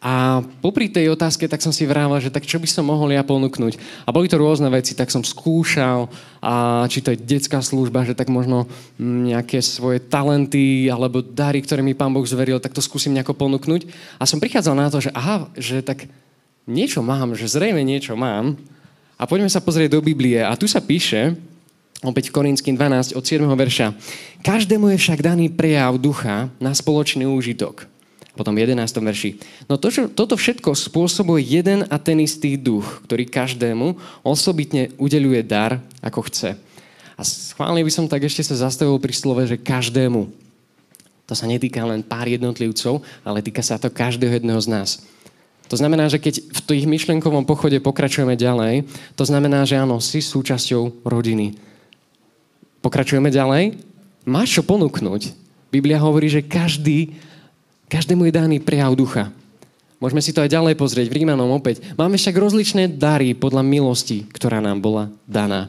A 0.07 0.45
popri 0.63 0.87
tej 0.87 1.11
otázke 1.11 1.51
tak 1.51 1.65
som 1.65 1.75
si 1.75 1.83
vrával, 1.83 2.23
že 2.23 2.31
tak 2.31 2.47
čo 2.47 2.63
by 2.63 2.69
som 2.69 2.87
mohol 2.87 3.11
ja 3.11 3.27
ponúknuť. 3.27 4.07
A 4.07 4.15
boli 4.15 4.31
to 4.31 4.39
rôzne 4.39 4.71
veci, 4.71 4.95
tak 4.95 5.11
som 5.11 5.25
skúšal, 5.27 6.07
a 6.39 6.85
či 6.87 7.03
to 7.03 7.11
je 7.11 7.19
detská 7.19 7.59
služba, 7.59 8.07
že 8.07 8.15
tak 8.15 8.31
možno 8.31 8.71
mm, 9.01 9.35
nejaké 9.35 9.59
svoje 9.65 9.99
talenty 9.99 10.87
alebo 10.87 11.25
dary, 11.25 11.59
ktoré 11.65 11.83
mi 11.83 11.97
Pán 11.97 12.15
Boh 12.15 12.23
zveril, 12.23 12.63
tak 12.63 12.77
to 12.77 12.85
skúsim 12.85 13.17
nejako 13.17 13.35
ponúknuť. 13.35 13.89
A 14.21 14.29
som 14.29 14.39
prichádzal 14.39 14.79
na 14.79 14.87
to, 14.93 15.03
že 15.03 15.11
aha, 15.11 15.51
že 15.59 15.83
tak 15.83 16.07
niečo 16.69 17.03
mám, 17.03 17.35
že 17.35 17.51
zrejme 17.51 17.83
niečo 17.83 18.15
mám, 18.15 18.55
a 19.17 19.25
poďme 19.25 19.49
sa 19.49 19.65
pozrieť 19.65 19.97
do 19.97 20.05
Biblie. 20.05 20.45
A 20.45 20.53
tu 20.61 20.69
sa 20.69 20.77
píše, 20.85 21.33
opäť 22.07 22.31
v 22.31 22.39
Korinským 22.39 22.79
12 22.79 23.19
od 23.19 23.25
7. 23.27 23.43
verša. 23.43 23.93
Každému 24.47 24.95
je 24.95 24.99
však 25.03 25.21
daný 25.21 25.51
prejav 25.51 25.99
ducha 25.99 26.49
na 26.63 26.71
spoločný 26.71 27.27
úžitok. 27.27 27.91
Potom 28.37 28.53
v 28.53 28.69
11. 28.69 28.85
verši. 29.01 29.31
No 29.65 29.81
to, 29.81 29.89
čo, 29.89 30.13
toto 30.13 30.37
všetko 30.37 30.77
spôsobuje 30.77 31.41
jeden 31.41 31.89
a 31.89 31.97
ten 31.97 32.21
istý 32.21 32.61
duch, 32.61 33.01
ktorý 33.09 33.25
každému 33.25 33.97
osobitne 34.21 34.93
udeluje 35.01 35.41
dar, 35.41 35.81
ako 36.05 36.29
chce. 36.29 36.53
A 37.17 37.23
schválne 37.25 37.81
by 37.81 37.89
som 37.89 38.05
tak 38.05 38.29
ešte 38.29 38.45
sa 38.45 38.69
zastavil 38.69 39.01
pri 39.01 39.17
slove, 39.17 39.41
že 39.49 39.57
každému. 39.57 40.29
To 41.27 41.35
sa 41.35 41.49
netýka 41.49 41.81
len 41.89 42.05
pár 42.05 42.29
jednotlivcov, 42.29 43.01
ale 43.25 43.41
týka 43.41 43.65
sa 43.65 43.81
to 43.81 43.89
každého 43.89 44.37
jedného 44.37 44.61
z 44.61 44.69
nás. 44.69 44.91
To 45.67 45.75
znamená, 45.75 46.07
že 46.07 46.23
keď 46.23 46.39
v 46.47 46.61
tých 46.63 46.85
myšlienkovom 46.87 47.43
pochode 47.43 47.83
pokračujeme 47.83 48.39
ďalej, 48.39 48.87
to 49.19 49.25
znamená, 49.27 49.67
že 49.67 49.75
áno, 49.81 49.99
si 49.99 50.23
súčasťou 50.23 51.03
rodiny. 51.03 51.59
Pokračujeme 52.87 53.35
ďalej? 53.35 53.83
Máš 54.23 54.55
čo 54.55 54.63
ponúknuť. 54.63 55.35
Biblia 55.75 55.99
hovorí, 55.99 56.31
že 56.31 56.47
každý, 56.47 57.19
každému 57.91 58.31
je 58.31 58.39
daný 58.39 58.57
prejav 58.63 58.95
ducha. 58.95 59.35
Môžeme 59.99 60.23
si 60.23 60.31
to 60.31 60.39
aj 60.39 60.55
ďalej 60.55 60.79
pozrieť 60.79 61.11
v 61.11 61.19
Rímanom 61.19 61.51
opäť. 61.51 61.83
Máme 61.99 62.15
však 62.15 62.39
rozličné 62.39 62.95
dary 62.95 63.35
podľa 63.35 63.67
milosti, 63.67 64.31
ktorá 64.31 64.63
nám 64.63 64.79
bola 64.79 65.11
daná. 65.27 65.67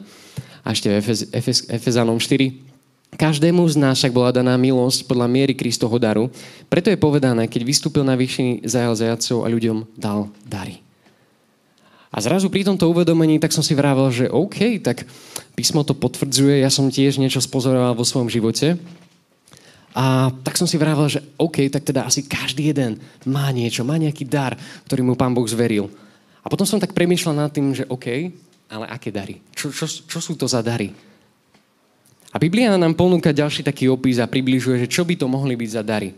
A 0.62 0.70
ešte 0.70 0.94
v 0.94 1.02
Efez, 1.02 1.26
Efez, 1.34 1.58
Efezanom 1.66 2.22
4, 2.22 3.18
Každému 3.18 3.66
z 3.66 3.82
nás 3.82 3.98
však 3.98 4.14
bola 4.14 4.30
daná 4.30 4.54
milosť 4.54 5.10
podľa 5.10 5.26
miery 5.26 5.58
Kristovho 5.58 5.98
daru. 5.98 6.30
Preto 6.70 6.86
je 6.86 7.02
povedané, 7.02 7.50
keď 7.50 7.66
vystúpil 7.66 8.06
na 8.06 8.14
vyšší 8.14 8.62
zajal 8.62 8.94
zajacov 8.94 9.42
a 9.42 9.50
ľuďom 9.50 9.90
dal 9.98 10.30
dary. 10.46 10.86
A 12.08 12.24
zrazu 12.24 12.48
pri 12.48 12.64
tomto 12.64 12.88
uvedomení 12.88 13.36
tak 13.36 13.52
som 13.52 13.60
si 13.60 13.76
vravel, 13.76 14.08
že 14.08 14.32
OK, 14.32 14.80
tak 14.80 15.04
písmo 15.52 15.84
to 15.84 15.92
potvrdzuje, 15.92 16.64
ja 16.64 16.72
som 16.72 16.88
tiež 16.88 17.20
niečo 17.20 17.44
spozoroval 17.44 17.92
vo 17.92 18.04
svojom 18.04 18.32
živote. 18.32 18.80
A 19.92 20.30
tak 20.46 20.56
som 20.56 20.68
si 20.68 20.78
vravel, 20.80 21.10
že 21.10 21.20
OK, 21.36 21.68
tak 21.68 21.84
teda 21.84 22.06
asi 22.06 22.24
každý 22.24 22.70
jeden 22.72 23.02
má 23.28 23.50
niečo, 23.52 23.84
má 23.84 23.98
nejaký 24.00 24.24
dar, 24.24 24.56
ktorý 24.88 25.04
mu 25.04 25.14
pán 25.18 25.34
Boh 25.34 25.44
zveril. 25.44 25.90
A 26.40 26.46
potom 26.46 26.64
som 26.64 26.80
tak 26.80 26.96
premýšľal 26.96 27.34
nad 27.34 27.52
tým, 27.52 27.76
že 27.76 27.84
OK, 27.90 28.32
Ale 28.68 28.84
aké 28.84 29.08
dary? 29.08 29.40
Čo, 29.56 29.72
čo, 29.72 29.88
čo 29.88 30.18
sú 30.20 30.36
to 30.36 30.44
za 30.44 30.60
dary? 30.60 30.92
A 32.28 32.36
Biblia 32.36 32.76
nám 32.76 32.92
ponúka 32.92 33.32
ďalší 33.32 33.64
taký 33.64 33.88
opis 33.88 34.20
a 34.20 34.28
približuje, 34.28 34.84
že 34.84 34.92
čo 34.92 35.08
by 35.08 35.16
to 35.16 35.24
mohli 35.24 35.56
byť 35.56 35.70
za 35.72 35.80
dary. 35.80 36.12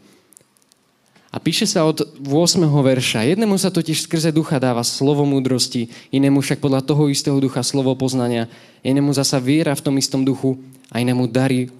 A 1.31 1.39
píše 1.39 1.63
sa 1.63 1.87
od 1.87 2.03
8. 2.27 2.59
verša. 2.67 3.23
Jednému 3.23 3.55
sa 3.55 3.71
totiž 3.71 4.03
skrze 4.03 4.35
ducha 4.35 4.59
dáva 4.59 4.83
slovo 4.83 5.23
múdrosti, 5.23 5.87
inému 6.11 6.43
však 6.43 6.59
podľa 6.59 6.83
toho 6.83 7.07
istého 7.07 7.39
ducha 7.39 7.63
slovo 7.63 7.95
poznania, 7.95 8.51
inému 8.83 9.15
zasa 9.15 9.39
viera 9.39 9.71
v 9.79 9.85
tom 9.87 9.95
istom 9.95 10.27
duchu 10.27 10.59
a 10.91 10.99
inému 10.99 11.31
dary 11.31 11.71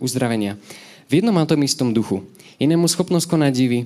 uzdravenia. 0.00 0.56
V 1.12 1.20
jednom 1.20 1.36
a 1.36 1.44
tom 1.44 1.60
istom 1.60 1.92
duchu. 1.92 2.24
Inému 2.56 2.88
schopnosť 2.88 3.28
konať 3.28 3.52
divy, 3.52 3.80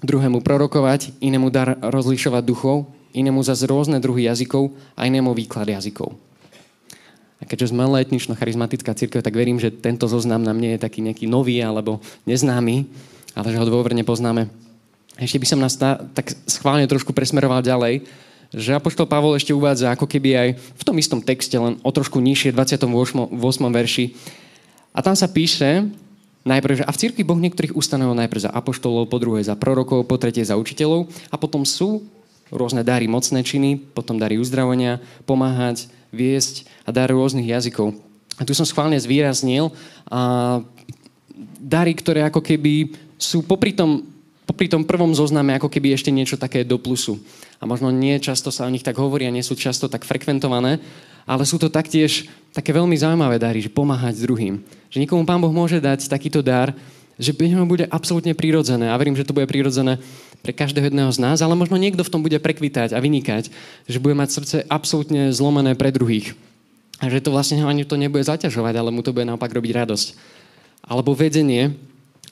druhému 0.00 0.40
prorokovať, 0.40 1.12
inému 1.20 1.52
dar 1.52 1.76
rozlišovať 1.84 2.42
duchov, 2.48 2.88
inému 3.12 3.44
zase 3.44 3.68
rôzne 3.68 4.00
druhy 4.00 4.32
jazykov 4.32 4.72
a 4.96 5.04
inému 5.12 5.36
výklad 5.36 5.68
jazykov. 5.68 6.16
A 7.36 7.44
keďže 7.44 7.74
sme 7.74 7.84
etnično-charizmatická 7.84 8.96
církev, 8.96 9.20
tak 9.20 9.36
verím, 9.36 9.60
že 9.60 9.74
tento 9.74 10.08
zoznam 10.08 10.40
nám 10.40 10.56
nie 10.56 10.78
je 10.78 10.80
taký 10.80 11.04
nejaký 11.04 11.28
nový 11.28 11.60
alebo 11.60 12.00
neznámy, 12.24 12.88
ale 13.32 13.52
že 13.52 13.58
ho 13.60 13.68
dôverne 13.68 14.04
poznáme. 14.04 14.48
Ešte 15.20 15.40
by 15.40 15.46
som 15.48 15.60
nás 15.60 15.76
tá, 15.76 16.00
tak 16.16 16.32
schválne 16.48 16.88
trošku 16.88 17.12
presmeroval 17.12 17.60
ďalej, 17.60 18.04
že 18.52 18.76
Apoštol 18.76 19.08
Pavol 19.08 19.36
ešte 19.36 19.56
uvádza 19.56 19.92
ako 19.92 20.04
keby 20.04 20.30
aj 20.36 20.48
v 20.56 20.82
tom 20.84 20.96
istom 21.00 21.20
texte, 21.24 21.56
len 21.56 21.80
o 21.80 21.90
trošku 21.92 22.20
nižšie, 22.20 22.52
28. 22.52 23.32
8. 23.32 23.40
verši. 23.72 24.12
A 24.92 25.00
tam 25.00 25.16
sa 25.16 25.24
píše, 25.24 25.88
najprv, 26.44 26.82
že 26.82 26.84
a 26.84 26.92
v 26.92 27.00
cirkvi 27.00 27.22
Boh 27.24 27.40
niektorých 27.40 27.72
ustanovil 27.72 28.18
najprv 28.18 28.44
za 28.44 28.50
apoštolov, 28.52 29.08
po 29.08 29.16
druhé 29.16 29.40
za 29.40 29.56
prorokov, 29.56 30.04
po 30.04 30.20
tretie 30.20 30.44
za 30.44 30.58
učiteľov 30.58 31.08
a 31.32 31.36
potom 31.40 31.64
sú 31.64 32.04
rôzne 32.52 32.84
dary 32.84 33.08
mocné 33.08 33.40
činy, 33.40 33.80
potom 33.80 34.20
dary 34.20 34.36
uzdravenia, 34.36 35.00
pomáhať, 35.24 35.88
viesť 36.12 36.68
a 36.84 36.92
dary 36.92 37.16
rôznych 37.16 37.48
jazykov. 37.48 37.96
A 38.36 38.44
tu 38.44 38.52
som 38.52 38.68
schválne 38.68 39.00
zvýraznil 39.00 39.72
a 40.12 40.60
dary, 41.56 41.96
ktoré 41.96 42.28
ako 42.28 42.44
keby 42.44 42.92
sú 43.22 43.46
popri 43.46 43.70
tom, 43.70 44.02
popri 44.44 44.66
tom 44.66 44.82
prvom 44.82 45.14
zozname 45.14 45.54
ako 45.54 45.70
keby 45.70 45.94
ešte 45.94 46.10
niečo 46.10 46.34
také 46.34 46.66
do 46.66 46.76
plusu. 46.76 47.22
A 47.62 47.64
možno 47.64 47.94
nie 47.94 48.18
často 48.18 48.50
sa 48.50 48.66
o 48.66 48.72
nich 48.74 48.82
tak 48.82 48.98
hovorí 48.98 49.30
a 49.30 49.34
nie 49.34 49.46
sú 49.46 49.54
často 49.54 49.86
tak 49.86 50.02
frekventované, 50.02 50.82
ale 51.22 51.46
sú 51.46 51.56
to 51.62 51.70
taktiež 51.70 52.26
také 52.50 52.74
veľmi 52.74 52.98
zaujímavé 52.98 53.38
dary, 53.38 53.62
že 53.62 53.70
pomáhať 53.70 54.18
druhým. 54.26 54.58
Že 54.90 54.98
nikomu 55.06 55.22
Pán 55.22 55.38
Boh 55.38 55.54
môže 55.54 55.78
dať 55.78 56.10
takýto 56.10 56.42
dar, 56.42 56.74
že 57.22 57.30
ňom 57.30 57.70
bude 57.70 57.86
absolútne 57.86 58.34
prirodzené. 58.34 58.90
A 58.90 58.98
verím, 58.98 59.14
že 59.14 59.22
to 59.22 59.36
bude 59.36 59.46
prirodzené 59.46 60.02
pre 60.42 60.50
každého 60.50 60.90
jedného 60.90 61.12
z 61.14 61.22
nás, 61.22 61.38
ale 61.38 61.54
možno 61.54 61.78
niekto 61.78 62.02
v 62.02 62.10
tom 62.10 62.24
bude 62.24 62.34
prekvitať 62.42 62.96
a 62.96 62.98
vynikať, 62.98 63.52
že 63.86 64.02
bude 64.02 64.18
mať 64.18 64.28
srdce 64.34 64.56
absolútne 64.66 65.30
zlomené 65.30 65.78
pre 65.78 65.94
druhých. 65.94 66.34
A 66.98 67.10
že 67.10 67.22
to 67.22 67.34
vlastne 67.34 67.62
ani 67.62 67.86
to 67.86 67.94
nebude 67.94 68.26
zaťažovať, 68.26 68.74
ale 68.74 68.90
mu 68.90 69.06
to 69.06 69.14
bude 69.14 69.26
naopak 69.26 69.54
robiť 69.54 69.70
radosť. 69.86 70.08
Alebo 70.82 71.14
vedenie, 71.14 71.78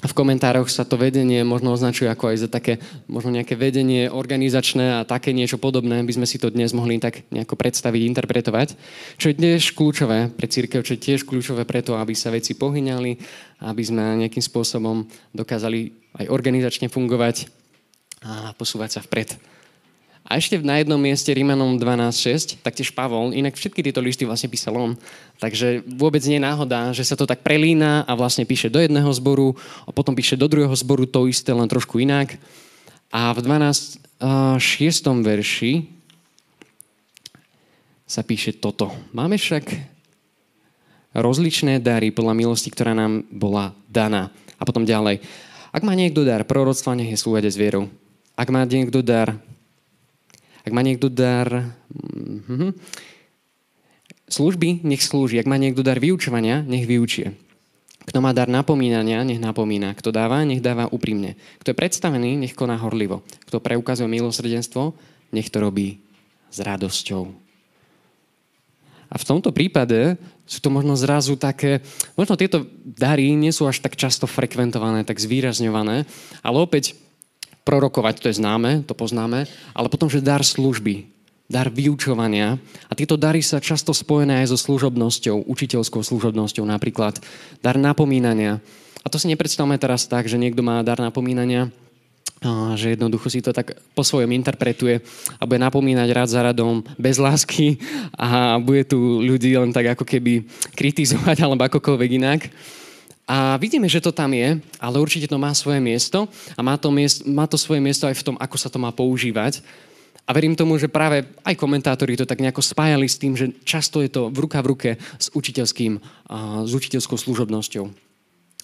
v 0.01 0.17
komentároch 0.17 0.73
sa 0.73 0.89
to 0.89 0.97
vedenie 0.97 1.45
možno 1.45 1.77
označuje 1.77 2.09
ako 2.09 2.33
aj 2.33 2.37
za 2.41 2.49
také, 2.49 2.81
možno 3.05 3.37
nejaké 3.37 3.53
vedenie 3.53 4.09
organizačné 4.09 4.97
a 4.97 5.05
také 5.05 5.37
niečo 5.37 5.61
podobné, 5.61 6.01
by 6.01 6.17
sme 6.17 6.25
si 6.25 6.41
to 6.41 6.49
dnes 6.49 6.73
mohli 6.73 6.97
tak 6.97 7.29
nejako 7.29 7.53
predstaviť, 7.61 8.09
interpretovať. 8.09 8.69
Čo 9.21 9.27
je 9.29 9.37
tiež 9.37 9.77
kľúčové 9.77 10.33
pre 10.33 10.49
církev, 10.49 10.81
čo 10.81 10.97
je 10.97 11.05
tiež 11.05 11.29
kľúčové 11.29 11.69
preto, 11.69 12.01
aby 12.01 12.17
sa 12.17 12.33
veci 12.33 12.57
pohyňali, 12.57 13.13
aby 13.69 13.83
sme 13.85 14.25
nejakým 14.25 14.41
spôsobom 14.41 15.05
dokázali 15.37 15.93
aj 16.17 16.33
organizačne 16.33 16.89
fungovať 16.89 17.53
a 18.25 18.57
posúvať 18.57 18.97
sa 18.97 19.01
vpred. 19.05 19.60
A 20.31 20.39
ešte 20.39 20.63
na 20.63 20.79
jednom 20.79 20.95
mieste 20.95 21.35
Rímanom 21.35 21.75
12.6, 21.75 22.63
taktiež 22.63 22.95
Pavol, 22.95 23.35
inak 23.35 23.59
všetky 23.59 23.83
tieto 23.83 23.99
listy 23.99 24.23
vlastne 24.23 24.47
písal 24.47 24.79
on, 24.79 24.95
takže 25.43 25.83
vôbec 25.91 26.23
nie 26.23 26.39
je 26.39 26.47
náhoda, 26.47 26.95
že 26.95 27.03
sa 27.03 27.19
to 27.19 27.27
tak 27.27 27.43
prelína 27.43 28.07
a 28.07 28.15
vlastne 28.15 28.47
píše 28.47 28.71
do 28.71 28.79
jedného 28.79 29.11
zboru 29.11 29.59
a 29.83 29.91
potom 29.91 30.15
píše 30.15 30.39
do 30.39 30.47
druhého 30.47 30.71
zboru 30.79 31.03
to 31.03 31.27
isté, 31.27 31.51
len 31.51 31.67
trošku 31.67 31.99
inak. 31.99 32.39
A 33.11 33.35
v 33.35 33.43
12.6. 33.43 33.99
verši 35.19 35.91
sa 38.07 38.23
píše 38.23 38.55
toto. 38.55 38.95
Máme 39.11 39.35
však 39.35 39.67
rozličné 41.11 41.83
dary 41.83 42.15
podľa 42.15 42.39
milosti, 42.39 42.71
ktorá 42.71 42.95
nám 42.95 43.27
bola 43.35 43.75
daná. 43.91 44.31
A 44.59 44.63
potom 44.63 44.87
ďalej. 44.87 45.27
Ak 45.75 45.83
má 45.83 45.99
niekto 45.99 46.23
dar 46.23 46.47
proroctva, 46.47 46.95
nech 46.95 47.11
je 47.11 47.19
súvede 47.19 47.51
s 47.51 47.59
vierou. 47.59 47.91
Ak 48.39 48.47
má 48.55 48.63
niekto 48.63 49.03
dar 49.03 49.35
ak 50.65 50.73
má 50.73 50.83
niekto 50.85 51.09
dar 51.09 51.77
mm-hmm, 51.91 52.71
služby, 54.31 54.87
nech 54.87 55.03
slúži. 55.03 55.43
Ak 55.43 55.51
má 55.51 55.59
niekto 55.59 55.83
dar 55.83 55.99
vyučovania, 55.99 56.63
nech 56.63 56.87
vyučie. 56.87 57.35
Kto 58.07 58.19
má 58.25 58.33
dar 58.33 58.49
napomínania, 58.49 59.23
nech 59.23 59.43
napomína. 59.43 59.93
Kto 59.95 60.11
dáva, 60.11 60.43
nech 60.43 60.65
dáva 60.65 60.89
úprimne. 60.89 61.37
Kto 61.61 61.71
je 61.75 61.81
predstavený, 61.81 62.41
nech 62.41 62.57
koná 62.57 62.81
horlivo. 62.81 63.23
Kto 63.47 63.61
preukazuje 63.61 64.09
milosrdenstvo, 64.09 64.97
nech 65.31 65.53
to 65.53 65.61
robí 65.61 66.01
s 66.51 66.59
radosťou. 66.59 67.31
A 69.11 69.15
v 69.19 69.27
tomto 69.27 69.51
prípade 69.51 70.15
sú 70.47 70.63
to 70.63 70.71
možno 70.71 70.95
zrazu 70.95 71.35
také, 71.35 71.83
možno 72.15 72.39
tieto 72.39 72.63
dary 72.83 73.35
nie 73.35 73.51
sú 73.51 73.67
až 73.67 73.83
tak 73.83 73.99
často 73.99 74.31
frekventované, 74.31 75.03
tak 75.03 75.19
zvýrazňované, 75.19 76.07
ale 76.47 76.57
opäť 76.63 76.95
prorokovať, 77.65 78.15
to 78.23 78.27
je 78.33 78.39
známe, 78.41 78.83
to 78.89 78.97
poznáme, 78.97 79.45
ale 79.77 79.89
potom, 79.93 80.09
že 80.09 80.25
dar 80.25 80.41
služby, 80.41 81.07
dar 81.51 81.67
vyučovania. 81.69 82.57
A 82.87 82.93
tieto 82.95 83.19
dary 83.19 83.43
sa 83.43 83.59
často 83.59 83.91
spojené 83.91 84.43
aj 84.43 84.55
so 84.55 84.59
služobnosťou, 84.59 85.51
učiteľskou 85.51 86.01
služobnosťou 86.01 86.65
napríklad. 86.65 87.19
Dar 87.59 87.75
napomínania. 87.77 88.63
A 89.03 89.09
to 89.09 89.19
si 89.19 89.27
nepredstavme 89.27 89.75
teraz 89.81 90.07
tak, 90.07 90.29
že 90.29 90.39
niekto 90.39 90.61
má 90.63 90.85
dar 90.85 91.01
napomínania, 91.01 91.73
že 92.77 92.97
jednoducho 92.97 93.29
si 93.29 93.45
to 93.45 93.53
tak 93.53 93.77
po 93.93 94.01
svojom 94.01 94.33
interpretuje 94.33 95.05
a 95.37 95.43
bude 95.45 95.61
napomínať 95.61 96.09
rád 96.09 96.29
za 96.33 96.41
radom 96.41 96.81
bez 96.97 97.21
lásky 97.21 97.77
a 98.17 98.57
bude 98.57 98.89
tu 98.89 99.21
ľudí 99.21 99.53
len 99.53 99.77
tak 99.77 99.93
ako 99.93 100.09
keby 100.09 100.49
kritizovať 100.73 101.45
alebo 101.45 101.69
akokoľvek 101.69 102.11
inak. 102.17 102.41
A 103.31 103.55
vidíme, 103.63 103.87
že 103.87 104.03
to 104.03 104.11
tam 104.11 104.35
je, 104.35 104.59
ale 104.83 104.97
určite 104.99 105.31
to 105.31 105.39
má 105.39 105.55
svoje 105.55 105.79
miesto 105.79 106.27
a 106.59 106.61
má 106.67 106.75
to, 106.75 106.91
miest, 106.91 107.23
má 107.23 107.47
to 107.47 107.55
svoje 107.55 107.79
miesto 107.79 108.11
aj 108.11 108.19
v 108.19 108.27
tom, 108.27 108.37
ako 108.43 108.57
sa 108.59 108.67
to 108.67 108.83
má 108.83 108.91
používať. 108.91 109.63
A 110.27 110.35
verím 110.35 110.59
tomu, 110.59 110.75
že 110.83 110.91
práve 110.91 111.23
aj 111.47 111.55
komentátori 111.55 112.19
to 112.19 112.27
tak 112.27 112.43
nejako 112.43 112.59
spájali 112.59 113.07
s 113.07 113.23
tým, 113.23 113.39
že 113.39 113.55
často 113.63 114.03
je 114.03 114.11
to 114.11 114.35
v 114.35 114.39
ruka 114.47 114.59
v 114.59 114.71
ruke 114.75 114.91
s, 114.99 115.31
učiteľským, 115.31 116.03
s 116.67 116.73
učiteľskou 116.75 117.15
služobnosťou. 117.15 117.87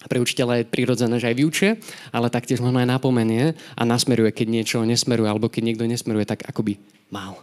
Pre 0.07 0.19
učiteľa 0.19 0.63
je 0.63 0.71
prirodzené, 0.71 1.15
že 1.23 1.31
aj 1.31 1.39
vyučuje, 1.39 1.73
ale 2.11 2.35
taktiež 2.35 2.59
možno 2.59 2.83
aj 2.83 2.91
napomenie 2.91 3.55
a 3.79 3.83
nasmeruje, 3.87 4.35
keď 4.35 4.47
niečo 4.51 4.79
nesmeruje, 4.83 5.31
alebo 5.31 5.47
keď 5.47 5.63
niekto 5.63 5.87
nesmeruje 5.87 6.27
tak, 6.27 6.43
ako 6.43 6.67
by 6.67 6.75
mal. 7.15 7.39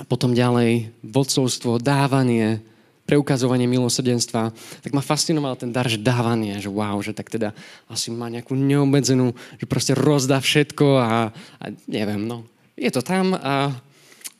A 0.00 0.08
potom 0.08 0.32
ďalej 0.32 0.96
vodcovstvo, 1.04 1.76
dávanie, 1.76 2.64
preukazovanie 3.12 3.68
milosrdenstva, 3.68 4.56
tak 4.80 4.96
ma 4.96 5.04
fascinoval 5.04 5.60
ten 5.60 5.68
dar, 5.68 5.84
že 5.84 6.00
dávanie, 6.00 6.56
že 6.56 6.72
wow, 6.72 6.96
že 7.04 7.12
tak 7.12 7.28
teda 7.28 7.52
asi 7.92 8.08
má 8.08 8.32
nejakú 8.32 8.56
neobmedzenú, 8.56 9.36
že 9.60 9.68
proste 9.68 9.92
rozdá 9.92 10.40
všetko 10.40 10.86
a, 10.96 11.28
a 11.60 11.64
neviem, 11.84 12.24
no. 12.24 12.48
Je 12.72 12.88
to 12.88 13.04
tam 13.04 13.36
a, 13.36 13.76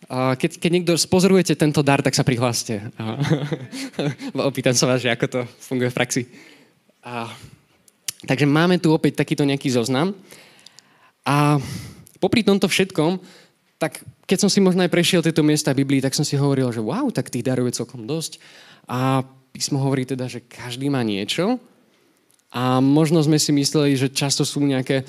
keď, 0.09 0.57
keď 0.57 0.71
niekto 0.73 0.93
spozorujete 0.97 1.53
tento 1.53 1.85
dar, 1.85 2.01
tak 2.01 2.17
sa 2.17 2.25
prihláste. 2.25 2.81
Opýtam 4.33 4.73
sa 4.73 4.89
vás, 4.89 5.05
že 5.05 5.13
ako 5.13 5.27
to 5.29 5.41
funguje 5.61 5.93
v 5.93 5.99
praxi. 6.01 6.23
A, 7.05 7.29
takže 8.25 8.49
máme 8.49 8.81
tu 8.81 8.89
opäť 8.89 9.21
takýto 9.21 9.45
nejaký 9.45 9.69
zoznam. 9.69 10.17
A 11.29 11.61
popri 12.19 12.41
tomto 12.41 12.73
všetkom, 12.73 13.21
tak 13.83 13.99
keď 14.31 14.47
som 14.47 14.51
si 14.51 14.63
možno 14.63 14.87
aj 14.87 14.95
prešiel 14.95 15.27
tieto 15.27 15.43
miesta 15.43 15.75
Biblii, 15.75 15.99
tak 15.99 16.15
som 16.15 16.23
si 16.23 16.39
hovoril, 16.39 16.71
že 16.71 16.79
wow, 16.79 17.11
tak 17.11 17.35
tých 17.35 17.43
darov 17.43 17.67
je 17.67 17.83
celkom 17.83 18.07
dosť. 18.07 18.39
A 18.87 19.27
písmo 19.51 19.83
hovorí 19.83 20.07
teda, 20.07 20.31
že 20.31 20.39
každý 20.47 20.87
má 20.87 21.03
niečo. 21.03 21.59
A 22.55 22.79
možno 22.79 23.19
sme 23.27 23.43
si 23.43 23.51
mysleli, 23.51 23.99
že 23.99 24.15
často 24.15 24.47
sú 24.47 24.63
nejaké, 24.63 25.03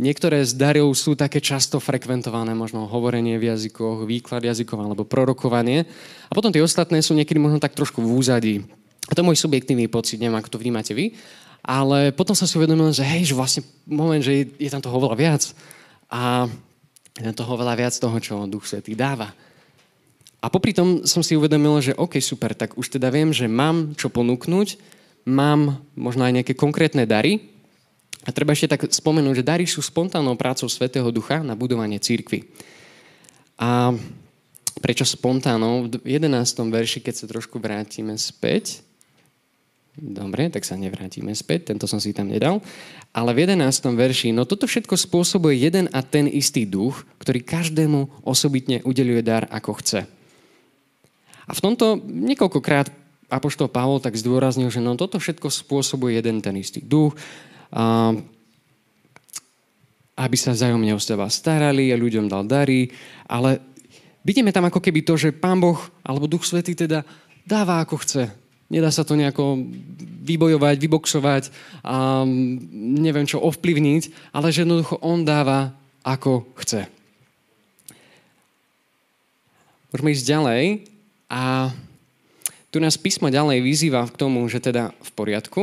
niektoré 0.00 0.40
z 0.48 0.56
darov 0.56 0.96
sú 0.96 1.12
také 1.12 1.44
často 1.44 1.76
frekventované, 1.76 2.56
možno 2.56 2.88
hovorenie 2.88 3.36
v 3.36 3.52
jazykoch, 3.52 4.08
výklad 4.08 4.48
jazykov 4.48 4.80
alebo 4.80 5.04
prorokovanie. 5.04 5.84
A 6.30 6.32
potom 6.32 6.48
tie 6.48 6.64
ostatné 6.64 7.04
sú 7.04 7.12
niekedy 7.12 7.36
možno 7.36 7.60
tak 7.60 7.76
trošku 7.76 8.00
v 8.00 8.16
úzadí. 8.16 8.56
A 9.10 9.12
to 9.12 9.20
je 9.20 9.28
môj 9.28 9.36
subjektívny 9.36 9.92
pocit, 9.92 10.16
neviem, 10.16 10.40
ako 10.40 10.56
to 10.56 10.62
vnímate 10.62 10.96
vy. 10.96 11.12
Ale 11.60 12.16
potom 12.16 12.32
som 12.32 12.48
si 12.48 12.56
uvedomil, 12.56 12.88
že 12.96 13.04
hej, 13.04 13.28
že 13.28 13.36
vlastne 13.36 13.60
moment, 13.84 14.24
že 14.24 14.32
je, 14.32 14.44
je 14.56 14.72
tam 14.72 14.80
toho 14.80 14.96
veľa 14.96 15.16
viac. 15.20 15.52
A 16.08 16.48
toho 17.36 17.52
veľa 17.54 17.74
viac 17.76 17.94
toho, 17.96 18.16
čo 18.18 18.48
Duch 18.48 18.64
Svetý 18.64 18.96
dáva. 18.96 19.30
A 20.40 20.48
popri 20.48 20.72
tom 20.72 21.04
som 21.04 21.20
si 21.20 21.36
uvedomil, 21.36 21.76
že 21.84 21.96
OK, 21.96 22.16
super, 22.18 22.56
tak 22.56 22.80
už 22.80 22.96
teda 22.96 23.12
viem, 23.12 23.28
že 23.28 23.44
mám 23.44 23.92
čo 23.92 24.08
ponúknuť, 24.08 24.80
mám 25.28 25.84
možno 25.92 26.24
aj 26.24 26.40
nejaké 26.40 26.56
konkrétne 26.56 27.04
dary. 27.04 27.52
A 28.24 28.32
treba 28.32 28.56
ešte 28.56 28.72
tak 28.72 28.88
spomenúť, 28.88 29.44
že 29.44 29.48
dary 29.48 29.64
sú 29.68 29.84
spontánnou 29.84 30.36
prácou 30.36 30.68
Svetého 30.68 31.08
Ducha 31.12 31.44
na 31.44 31.52
budovanie 31.52 32.00
církvy. 32.00 32.48
A 33.60 33.92
Prečo 34.80 35.04
spontánov? 35.04 35.92
V 35.92 36.16
11. 36.16 36.40
verši, 36.72 37.04
keď 37.04 37.14
sa 37.14 37.26
trošku 37.28 37.60
vrátime 37.60 38.16
späť, 38.16 38.80
Dobre, 39.98 40.46
tak 40.54 40.62
sa 40.62 40.78
nevrátime 40.78 41.34
späť, 41.34 41.74
tento 41.74 41.90
som 41.90 41.98
si 41.98 42.14
tam 42.14 42.30
nedal. 42.30 42.62
Ale 43.10 43.34
v 43.34 43.50
11. 43.50 43.90
verši, 43.90 44.30
no 44.30 44.46
toto 44.46 44.70
všetko 44.70 44.94
spôsobuje 44.94 45.58
jeden 45.58 45.90
a 45.90 46.00
ten 46.06 46.30
istý 46.30 46.62
duch, 46.62 47.02
ktorý 47.18 47.42
každému 47.42 48.22
osobitne 48.22 48.86
udeluje 48.86 49.18
dar, 49.26 49.50
ako 49.50 49.82
chce. 49.82 50.06
A 51.46 51.50
v 51.50 51.60
tomto 51.60 51.98
niekoľkokrát 52.06 52.86
Apoštol 53.30 53.66
Pavol 53.70 53.98
tak 53.98 54.14
zdôraznil, 54.14 54.70
že 54.70 54.78
no 54.78 54.94
toto 54.94 55.18
všetko 55.18 55.50
spôsobuje 55.50 56.18
jeden 56.18 56.38
ten 56.38 56.54
istý 56.54 56.82
duch, 56.82 57.18
a, 57.74 58.14
aby 60.14 60.36
sa 60.38 60.54
vzájomne 60.54 60.94
o 60.94 61.00
seba 61.02 61.26
starali 61.26 61.90
a 61.90 61.98
ľuďom 61.98 62.30
dal 62.30 62.46
dary, 62.46 62.94
ale 63.26 63.58
vidíme 64.22 64.54
tam 64.54 64.70
ako 64.70 64.78
keby 64.78 65.02
to, 65.02 65.18
že 65.18 65.34
Pán 65.34 65.58
Boh 65.58 65.78
alebo 66.06 66.30
Duch 66.30 66.46
Svetý 66.46 66.78
teda 66.78 67.02
dáva 67.42 67.82
ako 67.82 67.98
chce. 68.06 68.49
Nedá 68.70 68.94
sa 68.94 69.02
to 69.02 69.18
nejako 69.18 69.66
vybojovať, 70.22 70.76
vyboxovať 70.78 71.44
a 71.82 72.22
neviem 72.70 73.26
čo 73.26 73.42
ovplyvniť, 73.42 74.30
ale 74.30 74.54
že 74.54 74.62
jednoducho 74.62 75.02
on 75.02 75.26
dáva 75.26 75.74
ako 76.06 76.46
chce. 76.62 76.86
Môžeme 79.90 80.14
ísť 80.14 80.30
ďalej 80.30 80.62
a 81.26 81.74
tu 82.70 82.78
nás 82.78 82.94
písmo 82.94 83.26
ďalej 83.26 83.58
vyzýva 83.58 84.06
k 84.06 84.14
tomu, 84.14 84.46
že 84.46 84.62
teda 84.62 84.94
v 85.02 85.10
poriadku, 85.18 85.62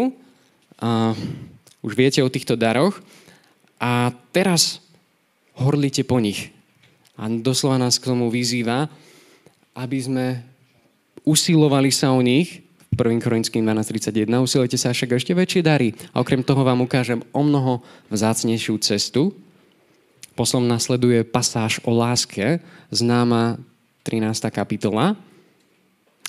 a 0.77 1.15
už 1.79 1.95
viete 1.95 2.19
o 2.19 2.29
týchto 2.29 2.59
daroch 2.59 2.99
a 3.79 4.11
teraz 4.35 4.83
horlite 5.55 6.03
po 6.03 6.19
nich. 6.19 6.51
A 7.15 7.31
doslova 7.31 7.79
nás 7.79 7.97
k 7.97 8.11
tomu 8.11 8.27
vyzýva, 8.27 8.91
aby 9.73 9.97
sme 9.97 10.25
usilovali 11.23 11.89
sa 11.89 12.11
o 12.11 12.19
nich 12.19 12.66
1. 12.95 13.19
Korinským 13.19 13.67
12.31. 13.67 14.31
Usilujte 14.39 14.79
sa 14.79 14.95
však 14.95 15.19
ešte 15.19 15.35
väčšie 15.35 15.61
dary. 15.61 15.91
A 16.15 16.23
okrem 16.23 16.39
toho 16.39 16.63
vám 16.63 16.79
ukážem 16.79 17.19
o 17.35 17.41
mnoho 17.43 17.83
vzácnejšiu 18.07 18.79
cestu. 18.79 19.35
Poslom 20.37 20.63
nasleduje 20.63 21.25
pasáž 21.27 21.83
o 21.83 21.91
láske, 21.91 22.63
známa 22.93 23.59
13. 24.07 24.47
kapitola. 24.53 25.19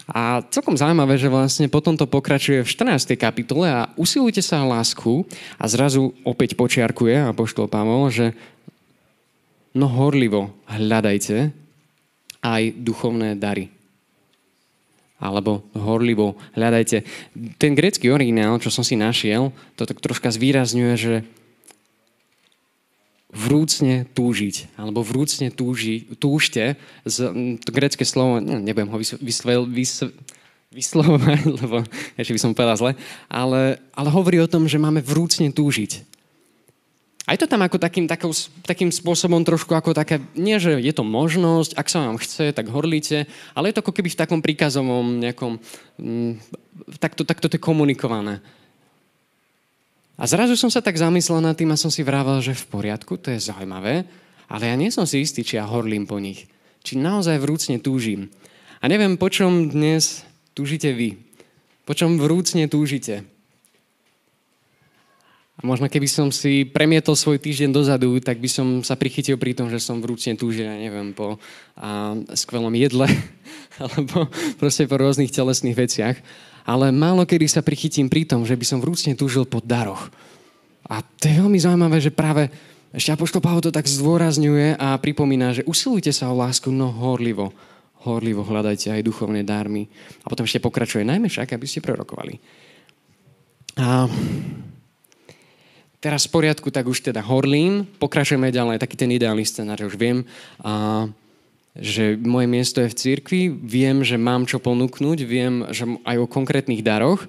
A 0.09 0.41
celkom 0.49 0.73
zaujímavé, 0.73 1.21
že 1.21 1.29
vlastne 1.29 1.69
potom 1.69 1.93
to 1.93 2.09
pokračuje 2.09 2.65
v 2.65 2.73
14. 2.97 3.13
kapitole 3.21 3.69
a 3.69 3.93
usilujte 3.95 4.41
sa 4.41 4.65
o 4.65 4.73
lásku 4.73 5.29
a 5.61 5.65
zrazu 5.69 6.17
opäť 6.25 6.57
počiarkuje 6.57 7.29
a 7.29 7.37
poštol 7.37 7.69
Pavol, 7.69 8.09
že 8.09 8.33
no 9.77 9.85
horlivo 9.85 10.57
hľadajte 10.65 11.53
aj 12.41 12.63
duchovné 12.81 13.37
dary 13.37 13.78
alebo 15.19 15.67
horlivo 15.75 16.39
hľadajte. 16.55 17.03
Ten 17.59 17.75
grecký 17.75 18.15
originál, 18.15 18.63
čo 18.63 18.71
som 18.71 18.87
si 18.87 18.95
našiel, 18.95 19.51
to 19.75 19.85
tak 19.85 19.99
troška 19.99 20.31
zvýrazňuje, 20.31 20.95
že 20.95 21.15
vrúcne 23.29 24.09
túžiť, 24.17 24.73
alebo 24.81 25.05
vrúcne 25.05 25.53
túži, 25.53 26.09
túžte, 26.17 26.81
z, 27.05 27.29
to 27.61 27.71
grecké 27.77 28.09
slovo, 28.09 28.41
ne, 28.41 28.57
nebudem 28.57 28.89
ho 28.89 28.97
vysvel, 29.21 29.69
vys, 29.69 30.01
vyslovať, 30.73 31.45
lebo 31.61 31.85
ešte 32.17 32.33
by 32.33 32.41
som 32.41 32.57
povedal 32.57 32.81
zle, 32.81 32.93
ale, 33.29 33.77
ale 33.93 34.09
hovorí 34.09 34.41
o 34.41 34.49
tom, 34.49 34.65
že 34.65 34.81
máme 34.81 35.05
vrúcne 35.05 35.53
túžiť. 35.53 36.18
A 37.29 37.37
je 37.37 37.45
to 37.45 37.53
tam 37.53 37.61
ako 37.61 37.77
takým, 37.77 38.09
takou, 38.09 38.33
takým 38.65 38.89
spôsobom 38.89 39.45
trošku 39.45 39.77
ako 39.77 39.93
také, 39.93 40.17
nie 40.33 40.57
že 40.57 40.81
je 40.81 40.93
to 40.97 41.05
možnosť, 41.05 41.77
ak 41.77 41.93
sa 41.93 42.09
vám 42.09 42.17
chce, 42.17 42.57
tak 42.57 42.73
horlíte, 42.73 43.29
ale 43.53 43.69
je 43.69 43.77
to 43.77 43.85
ako 43.85 43.93
keby 43.93 44.09
v 44.09 44.21
takom 44.25 44.41
príkazovom 44.41 45.21
nejakom, 45.21 45.61
mm, 46.01 46.41
takto, 46.97 47.29
takto 47.29 47.53
to 47.53 47.61
je 47.61 47.67
komunikované. 47.69 48.41
A 50.17 50.25
zrazu 50.25 50.57
som 50.57 50.73
sa 50.73 50.81
tak 50.81 50.97
zamyslel 50.97 51.45
nad 51.45 51.53
tým 51.53 51.69
a 51.69 51.77
som 51.77 51.93
si 51.93 52.01
vrával, 52.01 52.41
že 52.41 52.57
v 52.57 52.65
poriadku, 52.73 53.21
to 53.21 53.29
je 53.29 53.45
zaujímavé, 53.45 54.09
ale 54.49 54.65
ja 54.65 54.75
nie 54.81 54.89
som 54.89 55.05
si 55.05 55.21
istý, 55.21 55.45
či 55.45 55.61
ja 55.61 55.69
horlím 55.69 56.09
po 56.09 56.17
nich. 56.17 56.49
Či 56.81 56.97
naozaj 56.97 57.45
vrúcne 57.45 57.77
túžim. 57.77 58.33
A 58.81 58.89
neviem, 58.89 59.21
po 59.21 59.29
čom 59.29 59.69
dnes 59.69 60.25
túžite 60.57 60.97
vy. 60.97 61.21
Po 61.85 61.93
čom 61.93 62.17
vrúcne 62.17 62.73
túžite. 62.73 63.29
A 65.59 65.67
možno 65.67 65.91
keby 65.91 66.07
som 66.07 66.31
si 66.31 66.63
premietol 66.63 67.19
svoj 67.19 67.43
týždeň 67.43 67.75
dozadu, 67.75 68.15
tak 68.23 68.39
by 68.39 68.47
som 68.47 68.67
sa 68.87 68.95
prichytil 68.95 69.35
pri 69.35 69.59
tom, 69.59 69.67
že 69.67 69.83
som 69.83 69.99
vrúcne 69.99 70.39
túžil, 70.39 70.71
ja 70.71 70.79
neviem, 70.79 71.11
po 71.11 71.35
a, 71.75 72.15
skvelom 72.39 72.71
jedle 72.79 73.11
alebo 73.83 74.31
proste 74.63 74.87
po 74.87 74.95
rôznych 74.95 75.35
telesných 75.35 75.75
veciach. 75.75 76.17
Ale 76.63 76.95
málo 76.95 77.27
kedy 77.27 77.51
sa 77.51 77.65
prichytím 77.65 78.07
pri 78.07 78.23
tom, 78.23 78.47
že 78.47 78.55
by 78.55 78.63
som 78.63 78.79
vrúcne 78.79 79.19
túžil 79.19 79.51
po 79.51 79.59
daroch. 79.59 80.15
A 80.87 81.03
to 81.03 81.27
je 81.27 81.43
veľmi 81.43 81.59
zaujímavé, 81.59 81.99
že 81.99 82.15
práve 82.15 82.55
ešte 82.95 83.13
Apoštol 83.13 83.43
Pavol 83.43 83.61
to 83.61 83.75
tak 83.75 83.85
zdôrazňuje 83.85 84.79
a 84.79 84.95
pripomína, 84.97 85.59
že 85.59 85.67
usilujte 85.67 86.15
sa 86.15 86.31
o 86.31 86.39
lásku, 86.39 86.71
no 86.71 86.89
horlivo. 86.89 87.51
Horlivo 88.07 88.47
hľadajte 88.47 88.95
aj 88.95 89.03
duchovné 89.03 89.43
dármy. 89.43 89.91
A 90.23 90.31
potom 90.31 90.47
ešte 90.47 90.63
pokračuje, 90.63 91.03
najmä 91.03 91.27
však, 91.27 91.51
aby 91.51 91.67
ste 91.67 91.85
prorokovali. 91.85 92.39
A 93.77 94.09
teraz 95.99 96.27
v 96.27 96.35
poriadku, 96.39 96.71
tak 96.71 96.87
už 96.87 97.03
teda 97.11 97.23
horlím, 97.23 97.87
pokračujeme 97.99 98.55
ďalej, 98.55 98.83
taký 98.83 98.95
ten 98.95 99.11
ideálny 99.11 99.43
scenár, 99.43 99.83
už 99.83 99.99
viem, 99.99 100.23
a, 100.63 101.07
že 101.79 102.19
moje 102.19 102.47
miesto 102.51 102.83
je 102.83 102.91
v 102.91 102.99
cirkvi, 102.99 103.43
viem, 103.51 104.03
že 104.03 104.19
mám 104.19 104.47
čo 104.47 104.59
ponúknuť, 104.59 105.19
viem 105.27 105.67
že 105.71 105.87
aj 106.03 106.17
o 106.19 106.27
konkrétnych 106.31 106.83
daroch. 106.83 107.27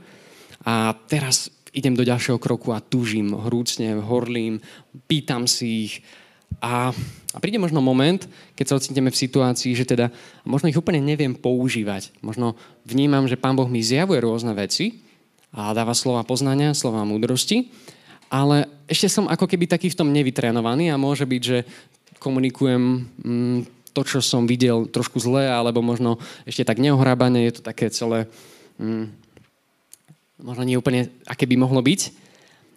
A 0.65 0.97
teraz 1.05 1.53
idem 1.71 1.93
do 1.93 2.01
ďalšieho 2.01 2.41
kroku 2.41 2.73
a 2.73 2.81
túžim, 2.81 3.29
hrúcne, 3.29 4.01
horlím, 4.01 4.57
pýtam 5.05 5.45
si 5.45 5.85
ich. 5.85 5.93
A, 6.59 6.89
a 7.31 7.37
príde 7.37 7.61
možno 7.61 7.77
moment, 7.79 8.25
keď 8.57 8.65
sa 8.65 8.77
ocitneme 8.81 9.13
v 9.13 9.21
situácii, 9.21 9.77
že 9.77 9.85
teda 9.85 10.09
možno 10.43 10.67
ich 10.67 10.77
úplne 10.81 10.99
neviem 10.99 11.37
používať. 11.37 12.09
Možno 12.25 12.57
vnímam, 12.89 13.29
že 13.29 13.37
Pán 13.37 13.53
Boh 13.53 13.69
mi 13.69 13.85
zjavuje 13.85 14.17
rôzne 14.17 14.57
veci 14.57 15.05
a 15.53 15.71
dáva 15.77 15.93
slova 15.93 16.25
poznania, 16.25 16.73
slova 16.73 17.05
múdrosti 17.05 17.69
ale 18.29 18.69
ešte 18.85 19.09
som 19.09 19.25
ako 19.25 19.49
keby 19.49 19.65
taký 19.65 19.89
v 19.89 19.97
tom 19.97 20.13
nevytrénovaný 20.13 20.93
a 20.93 21.01
môže 21.01 21.25
byť, 21.25 21.41
že 21.41 21.57
komunikujem 22.21 22.83
mm, 23.25 23.59
to, 23.91 24.01
čo 24.05 24.21
som 24.21 24.45
videl 24.45 24.85
trošku 24.85 25.17
zle, 25.17 25.49
alebo 25.49 25.81
možno 25.81 26.21
ešte 26.45 26.61
tak 26.61 26.77
neohrábané, 26.77 27.49
je 27.49 27.59
to 27.59 27.61
také 27.65 27.89
celé 27.89 28.29
mm, 28.77 29.09
možno 30.39 30.63
nie 30.63 30.79
úplne, 30.79 31.11
aké 31.27 31.43
by 31.43 31.55
mohlo 31.59 31.83
byť. 31.83 32.01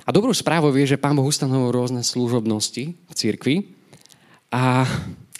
A 0.03 0.11
dobrú 0.11 0.35
správou 0.35 0.75
je, 0.75 0.97
že 0.97 1.01
Pán 1.01 1.15
Boh 1.15 1.27
ustanovil 1.27 1.71
rôzne 1.71 2.03
služobnosti 2.03 2.85
v 2.91 3.13
cirkvi 3.15 3.57
a 4.51 4.83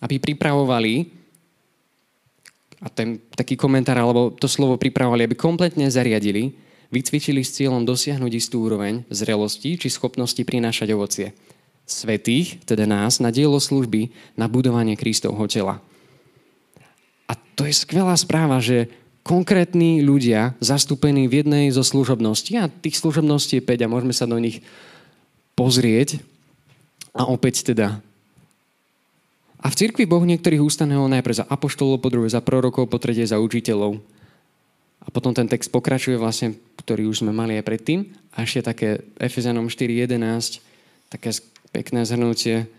aby 0.03 0.23
pripravovali 0.23 1.11
a 2.83 2.91
ten 2.91 3.19
taký 3.35 3.55
komentár, 3.55 3.99
alebo 3.99 4.35
to 4.35 4.51
slovo 4.51 4.75
pripravovali, 4.75 5.27
aby 5.27 5.39
kompletne 5.39 5.87
zariadili 5.87 6.55
vycvičili 6.93 7.41
s 7.41 7.57
cieľom 7.57 7.89
dosiahnuť 7.89 8.33
istú 8.37 8.69
úroveň 8.69 9.03
zrelosti 9.09 9.81
či 9.81 9.89
schopnosti 9.89 10.39
prinášať 10.39 10.93
ovocie. 10.93 11.29
Svetých, 11.89 12.63
teda 12.63 12.87
nás, 12.87 13.19
na 13.19 13.35
dielo 13.35 13.59
služby, 13.59 14.13
na 14.39 14.47
budovanie 14.47 14.95
Kristovho 14.95 15.49
tela. 15.51 15.83
A 17.27 17.33
to 17.57 17.67
je 17.67 17.75
skvelá 17.75 18.15
správa, 18.15 18.63
že 18.63 18.93
konkrétni 19.25 20.05
ľudia 20.05 20.55
zastúpení 20.63 21.27
v 21.27 21.43
jednej 21.43 21.65
zo 21.75 21.83
služobností, 21.83 22.61
a 22.61 22.71
tých 22.71 23.01
služobností 23.01 23.59
je 23.59 23.67
5 23.67 23.87
a 23.89 23.91
môžeme 23.91 24.15
sa 24.15 24.29
do 24.29 24.39
nich 24.39 24.63
pozrieť, 25.59 26.23
a 27.13 27.29
opäť 27.29 27.67
teda 27.73 28.01
a 29.63 29.71
v 29.71 29.79
cirkvi 29.79 30.11
Boh 30.11 30.27
niektorých 30.27 30.59
ustanehol 30.59 31.07
najprv 31.07 31.39
za 31.39 31.47
apoštolov, 31.47 32.03
po 32.03 32.11
druhé 32.11 32.27
za 32.27 32.43
prorokov, 32.43 32.91
po 32.91 32.99
tretie 32.99 33.23
za 33.23 33.39
učiteľov. 33.39 34.03
A 35.03 35.09
potom 35.11 35.35
ten 35.35 35.51
text 35.51 35.69
pokračuje 35.75 36.15
vlastne, 36.15 36.55
ktorý 36.79 37.11
už 37.11 37.27
sme 37.27 37.35
mali 37.35 37.59
aj 37.59 37.67
predtým. 37.67 38.07
A 38.39 38.47
ešte 38.47 38.63
také 38.63 38.89
Efezanom 39.19 39.67
4.11, 39.67 40.63
také 41.11 41.31
pekné 41.75 42.07
zhrnutie. 42.07 42.71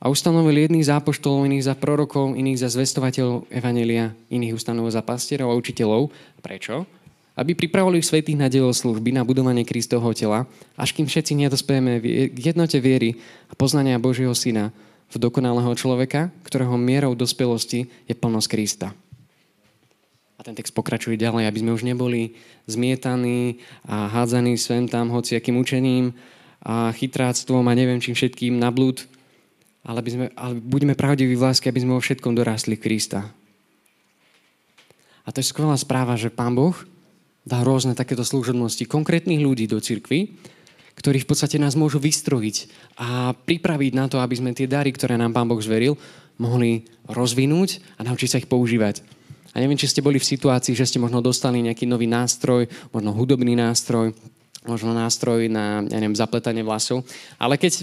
A 0.00 0.08
ustanovil 0.08 0.64
jedných 0.64 0.88
za 0.88 0.96
apoštolov, 0.98 1.44
iných 1.44 1.68
za 1.70 1.74
prorokov, 1.76 2.32
iných 2.32 2.64
za 2.64 2.68
zvestovateľov 2.72 3.52
Evanelia, 3.52 4.16
iných 4.32 4.56
ustanovil 4.56 4.90
za 4.90 5.04
pastierov 5.04 5.52
a 5.52 5.58
učiteľov. 5.60 6.08
Prečo? 6.40 6.88
Aby 7.36 7.52
pripravili 7.52 8.00
svetých 8.00 8.40
na 8.40 8.48
dielo 8.48 8.72
služby, 8.72 9.12
na 9.12 9.22
budovanie 9.22 9.62
Kristovho 9.62 10.10
tela, 10.16 10.48
až 10.74 10.96
kým 10.96 11.04
všetci 11.04 11.36
nedospejeme 11.36 12.00
k 12.32 12.36
jednote 12.36 12.80
viery 12.80 13.20
a 13.48 13.54
poznania 13.54 14.00
Božieho 14.00 14.32
Syna 14.32 14.72
v 15.12 15.16
dokonalého 15.20 15.72
človeka, 15.76 16.32
ktorého 16.48 16.80
mierou 16.80 17.12
dospelosti 17.12 17.88
je 18.08 18.14
plnosť 18.16 18.48
Krista. 18.48 18.88
A 20.40 20.46
ten 20.48 20.56
text 20.56 20.72
pokračuje 20.72 21.20
ďalej, 21.20 21.52
aby 21.52 21.58
sme 21.60 21.76
už 21.76 21.84
neboli 21.84 22.32
zmietaní 22.64 23.60
a 23.84 24.08
hádzaní 24.08 24.56
sem 24.56 24.88
tam 24.88 25.12
hociakým 25.12 25.60
učením 25.60 26.16
a 26.64 26.96
chytráctvom 26.96 27.60
a 27.68 27.76
neviem 27.76 28.00
čím 28.00 28.16
všetkým 28.16 28.56
na 28.56 28.72
blúd, 28.72 29.04
ale, 29.84 30.00
by 30.00 30.08
sme, 30.08 30.26
ale 30.32 30.56
buďme 30.56 30.96
pravdiví 30.96 31.36
v 31.36 31.44
láske, 31.44 31.68
aby 31.68 31.84
sme 31.84 31.92
vo 31.92 32.00
všetkom 32.00 32.32
dorastli 32.32 32.80
Krista. 32.80 33.28
A 35.24 35.28
to 35.28 35.44
je 35.44 35.52
skvelá 35.52 35.76
správa, 35.76 36.16
že 36.16 36.32
Pán 36.32 36.56
Boh 36.56 36.72
dá 37.44 37.60
rôzne 37.60 37.92
takéto 37.92 38.24
služobnosti 38.24 38.88
konkrétnych 38.88 39.44
ľudí 39.44 39.68
do 39.68 39.76
cirkvy, 39.76 40.40
ktorí 40.96 41.20
v 41.20 41.28
podstate 41.28 41.60
nás 41.60 41.76
môžu 41.76 42.00
vystrojiť 42.00 42.56
a 42.96 43.36
pripraviť 43.36 43.92
na 43.92 44.08
to, 44.08 44.16
aby 44.24 44.40
sme 44.40 44.56
tie 44.56 44.64
dary, 44.64 44.88
ktoré 44.88 45.20
nám 45.20 45.36
Pán 45.36 45.52
Boh 45.52 45.60
zveril, 45.60 46.00
mohli 46.40 46.88
rozvinúť 47.12 47.84
a 48.00 48.08
naučiť 48.08 48.28
sa 48.32 48.40
ich 48.40 48.48
používať. 48.48 49.19
A 49.50 49.58
neviem, 49.58 49.78
či 49.78 49.90
ste 49.90 50.04
boli 50.04 50.22
v 50.22 50.30
situácii, 50.30 50.78
že 50.78 50.86
ste 50.86 51.02
možno 51.02 51.18
dostali 51.18 51.58
nejaký 51.58 51.82
nový 51.82 52.06
nástroj, 52.06 52.70
možno 52.94 53.10
hudobný 53.10 53.58
nástroj, 53.58 54.14
možno 54.62 54.94
nástroj 54.94 55.50
na, 55.50 55.82
ja 55.90 55.98
neviem, 55.98 56.14
zapletanie 56.14 56.62
vlasov. 56.62 57.02
Ale 57.34 57.58
keď 57.58 57.82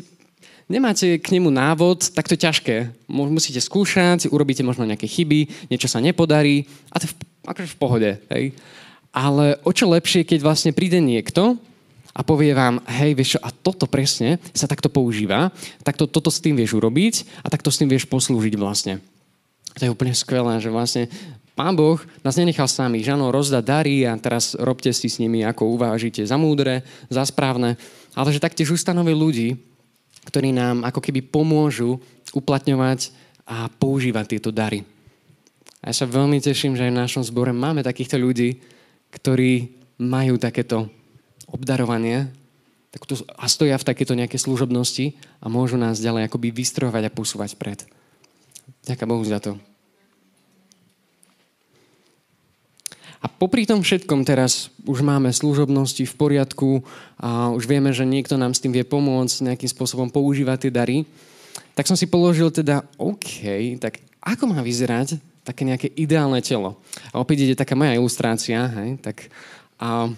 nemáte 0.71 1.19
k 1.19 1.27
nemu 1.35 1.51
návod, 1.51 2.15
tak 2.15 2.31
to 2.31 2.39
je 2.39 2.43
ťažké. 2.47 2.75
Musíte 3.11 3.59
skúšať, 3.59 4.31
urobíte 4.31 4.63
možno 4.63 4.87
nejaké 4.87 5.11
chyby, 5.11 5.67
niečo 5.67 5.91
sa 5.91 5.99
nepodarí 5.99 6.67
a 6.91 7.03
to 7.03 7.07
je 7.07 7.11
v, 7.11 7.15
akože 7.47 7.69
v 7.73 7.79
pohode. 7.79 8.11
Hej? 8.31 8.55
Ale 9.11 9.59
o 9.67 9.71
čo 9.75 9.91
lepšie, 9.91 10.23
keď 10.23 10.39
vlastne 10.45 10.71
príde 10.71 11.03
niekto 11.03 11.59
a 12.13 12.21
povie 12.21 12.55
vám, 12.55 12.79
hej, 12.89 13.11
vieš 13.13 13.37
čo, 13.37 13.39
a 13.41 13.49
toto 13.51 13.89
presne 13.89 14.37
sa 14.55 14.69
takto 14.69 14.87
používa, 14.87 15.49
takto 15.83 16.05
toto 16.05 16.31
s 16.31 16.39
tým 16.39 16.55
vieš 16.57 16.77
urobiť 16.77 17.43
a 17.43 17.47
takto 17.51 17.73
s 17.73 17.79
tým 17.81 17.89
vieš 17.89 18.05
poslúžiť 18.05 18.53
vlastne. 18.55 19.03
To 19.77 19.85
je 19.85 19.93
úplne 19.93 20.13
skvelé, 20.17 20.57
že 20.57 20.73
vlastne 20.73 21.05
Pán 21.57 21.73
Boh 21.73 21.97
nás 22.21 22.37
nenechal 22.37 22.69
sami, 22.69 23.01
že 23.01 23.17
áno, 23.17 23.33
rozdá 23.33 23.65
dary 23.65 24.05
a 24.05 24.13
teraz 24.21 24.53
robte 24.53 24.93
si 24.93 25.09
s 25.09 25.17
nimi, 25.17 25.41
ako 25.41 25.73
uvážite 25.73 26.21
za 26.21 26.37
múdre, 26.37 26.85
za 27.09 27.25
správne, 27.25 27.81
ale 28.13 28.29
že 28.29 28.37
taktiež 28.37 28.69
ustanoví 28.69 29.17
ľudí, 29.17 29.57
ktorí 30.29 30.53
nám 30.53 30.85
ako 30.85 31.01
keby 31.01 31.25
pomôžu 31.25 31.97
uplatňovať 32.37 33.09
a 33.49 33.73
používať 33.73 34.37
tieto 34.37 34.53
dary. 34.53 34.85
A 35.81 35.89
ja 35.89 35.97
sa 35.97 36.05
veľmi 36.05 36.37
teším, 36.37 36.77
že 36.77 36.85
aj 36.85 36.93
v 36.93 37.01
našom 37.01 37.23
zbore 37.25 37.49
máme 37.57 37.81
takýchto 37.81 38.21
ľudí, 38.21 38.61
ktorí 39.09 39.73
majú 39.97 40.37
takéto 40.37 40.93
obdarovanie 41.49 42.29
a 43.33 43.45
stoja 43.49 43.81
v 43.81 43.87
takéto 43.87 44.13
nejaké 44.13 44.37
služobnosti 44.37 45.17
a 45.41 45.49
môžu 45.49 45.81
nás 45.81 45.97
ďalej 45.97 46.29
akoby 46.29 46.53
vystrojovať 46.53 47.03
a 47.09 47.13
posúvať 47.13 47.57
pred. 47.57 47.81
Ďakujem 48.85 49.09
Bohu 49.09 49.25
za 49.25 49.41
to. 49.41 49.57
A 53.17 53.25
popri 53.25 53.65
tom 53.65 53.81
všetkom 53.81 54.21
teraz 54.21 54.69
už 54.85 55.01
máme 55.01 55.33
služobnosti 55.33 56.05
v 56.05 56.17
poriadku 56.17 56.85
a 57.17 57.49
už 57.49 57.65
vieme, 57.65 57.89
že 57.89 58.05
niekto 58.05 58.37
nám 58.37 58.53
s 58.53 58.61
tým 58.61 58.73
vie 58.73 58.85
pomôcť, 58.85 59.53
nejakým 59.53 59.69
spôsobom 59.69 60.07
používať 60.13 60.67
tie 60.67 60.71
dary. 60.71 60.97
Tak 61.73 61.89
som 61.89 61.97
si 61.97 62.05
položil 62.05 62.53
teda, 62.53 62.85
OK, 63.01 63.41
tak 63.81 64.01
ako 64.21 64.53
má 64.53 64.61
vyzerať 64.61 65.17
také 65.41 65.65
nejaké 65.65 65.87
ideálne 65.97 66.43
telo? 66.45 66.77
A 67.09 67.21
opäť 67.21 67.47
ide 67.47 67.55
taká 67.57 67.73
moja 67.73 67.97
ilustrácia, 67.97 68.69
hej, 68.81 69.01
tak 69.01 69.29
a 69.77 70.09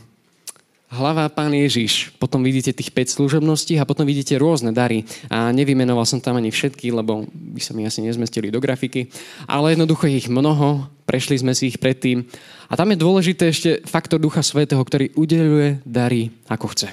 hlava 0.90 1.30
Pán 1.30 1.54
Ježiš. 1.54 2.10
Potom 2.18 2.42
vidíte 2.42 2.74
tých 2.74 2.90
5 2.90 3.22
služobností 3.22 3.78
a 3.78 3.86
potom 3.86 4.10
vidíte 4.10 4.36
rôzne 4.42 4.74
dary. 4.74 5.06
A 5.30 5.54
nevymenoval 5.54 6.04
som 6.10 6.18
tam 6.18 6.42
ani 6.42 6.50
všetky, 6.50 6.90
lebo 6.90 7.30
by 7.30 7.62
sa 7.62 7.78
mi 7.78 7.86
asi 7.86 8.02
nezmestili 8.02 8.50
do 8.50 8.58
grafiky. 8.58 9.14
Ale 9.46 9.78
jednoducho 9.78 10.10
je 10.10 10.18
ich 10.26 10.30
mnoho, 10.30 10.90
prešli 11.06 11.38
sme 11.38 11.54
si 11.54 11.70
ich 11.70 11.78
predtým. 11.78 12.26
A 12.70 12.74
tam 12.74 12.90
je 12.90 12.98
dôležité 12.98 13.54
ešte 13.54 13.70
faktor 13.86 14.18
Ducha 14.18 14.42
Svetého, 14.42 14.82
ktorý 14.82 15.14
udeluje 15.14 15.82
dary 15.86 16.34
ako 16.50 16.74
chce. 16.74 16.90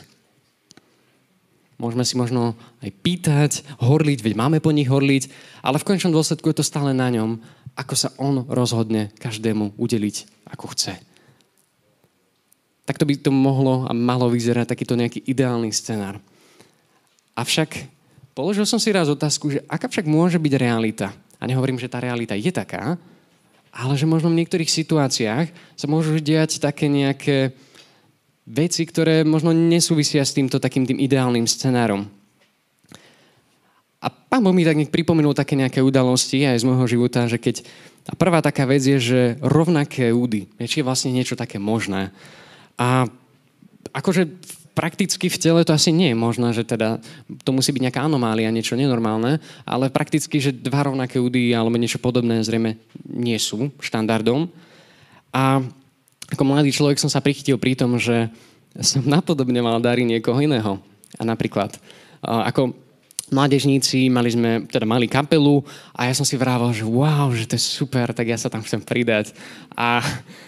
Môžeme 1.76 2.08
si 2.08 2.16
možno 2.16 2.56
aj 2.80 2.88
pýtať, 3.04 3.52
horliť, 3.84 4.24
veď 4.24 4.32
máme 4.32 4.64
po 4.64 4.72
nich 4.72 4.88
horliť, 4.88 5.28
ale 5.60 5.76
v 5.76 5.84
končnom 5.84 6.08
dôsledku 6.08 6.48
je 6.48 6.56
to 6.56 6.64
stále 6.64 6.96
na 6.96 7.12
ňom, 7.12 7.36
ako 7.76 7.92
sa 7.92 8.08
on 8.16 8.48
rozhodne 8.48 9.12
každému 9.20 9.76
udeliť, 9.76 10.48
ako 10.56 10.72
chce. 10.72 10.96
Takto 12.86 13.02
by 13.02 13.14
to 13.18 13.34
mohlo 13.34 13.82
a 13.84 13.92
malo 13.92 14.30
vyzerať 14.30 14.70
takýto 14.70 14.94
nejaký 14.94 15.26
ideálny 15.26 15.74
scenár. 15.74 16.22
Avšak 17.34 17.90
položil 18.30 18.62
som 18.64 18.78
si 18.78 18.94
raz 18.94 19.10
otázku, 19.10 19.50
že 19.50 19.60
aká 19.66 19.90
však 19.90 20.06
môže 20.06 20.38
byť 20.38 20.54
realita. 20.54 21.10
A 21.36 21.44
nehovorím, 21.44 21.82
že 21.82 21.90
tá 21.90 21.98
realita 21.98 22.32
je 22.38 22.48
taká, 22.54 22.96
ale 23.74 23.92
že 23.98 24.08
možno 24.08 24.32
v 24.32 24.40
niektorých 24.40 24.70
situáciách 24.72 25.46
sa 25.76 25.86
môžu 25.90 26.16
diať 26.16 26.62
také 26.62 26.88
nejaké 26.88 27.52
veci, 28.46 28.86
ktoré 28.86 29.26
možno 29.26 29.50
nesúvisia 29.52 30.22
s 30.22 30.32
týmto 30.32 30.62
takým 30.62 30.86
tým 30.86 31.02
ideálnym 31.02 31.44
scenárom. 31.44 32.08
A 34.00 34.06
pán 34.06 34.46
Boh 34.46 34.54
mi 34.54 34.62
tak 34.62 34.78
nech 34.78 34.94
pripomenul 34.94 35.34
také 35.34 35.58
nejaké 35.58 35.82
udalosti 35.82 36.46
aj 36.46 36.62
z 36.62 36.68
môjho 36.68 36.86
života, 36.86 37.26
že 37.26 37.42
keď... 37.42 37.66
A 38.06 38.14
prvá 38.14 38.38
taká 38.38 38.62
vec 38.70 38.86
je, 38.86 39.02
že 39.02 39.20
rovnaké 39.42 40.14
údy, 40.14 40.46
či 40.62 40.78
je 40.78 40.86
vlastne 40.86 41.10
niečo 41.10 41.34
také 41.34 41.58
možné. 41.58 42.14
A 42.76 43.08
akože 43.96 44.28
prakticky 44.76 45.32
v 45.32 45.40
tele 45.40 45.64
to 45.64 45.72
asi 45.72 45.88
nie 45.88 46.12
je 46.12 46.18
možné, 46.18 46.52
že 46.52 46.68
teda 46.68 47.00
to 47.42 47.50
musí 47.56 47.72
byť 47.72 47.82
nejaká 47.88 48.04
anomália, 48.04 48.52
niečo 48.52 48.76
nenormálne, 48.76 49.40
ale 49.64 49.88
prakticky, 49.88 50.36
že 50.36 50.52
dva 50.52 50.84
rovnaké 50.84 51.16
údy 51.16 51.56
alebo 51.56 51.80
niečo 51.80 51.96
podobné 51.96 52.44
zrejme 52.44 52.76
nie 53.08 53.38
sú 53.40 53.72
štandardom. 53.80 54.52
A 55.32 55.64
ako 56.28 56.42
mladý 56.44 56.76
človek 56.76 57.00
som 57.00 57.08
sa 57.08 57.24
prichytil 57.24 57.56
pri 57.56 57.72
tom, 57.72 57.96
že 57.96 58.28
som 58.84 59.00
napodobňoval 59.00 59.80
dary 59.80 60.04
niekoho 60.04 60.36
iného. 60.36 60.76
A 61.16 61.24
napríklad, 61.24 61.80
ako 62.20 62.76
mládežníci, 63.26 64.06
mali 64.06 64.30
sme, 64.30 64.70
teda 64.70 64.86
mali 64.86 65.10
kapelu 65.10 65.58
a 65.90 66.06
ja 66.06 66.14
som 66.14 66.22
si 66.22 66.38
vrával, 66.38 66.70
že 66.70 66.86
wow, 66.86 67.26
že 67.34 67.50
to 67.50 67.58
je 67.58 67.62
super, 67.62 68.14
tak 68.14 68.30
ja 68.30 68.38
sa 68.38 68.46
tam 68.46 68.62
chcem 68.62 68.78
pridať. 68.78 69.34
A, 69.74 69.98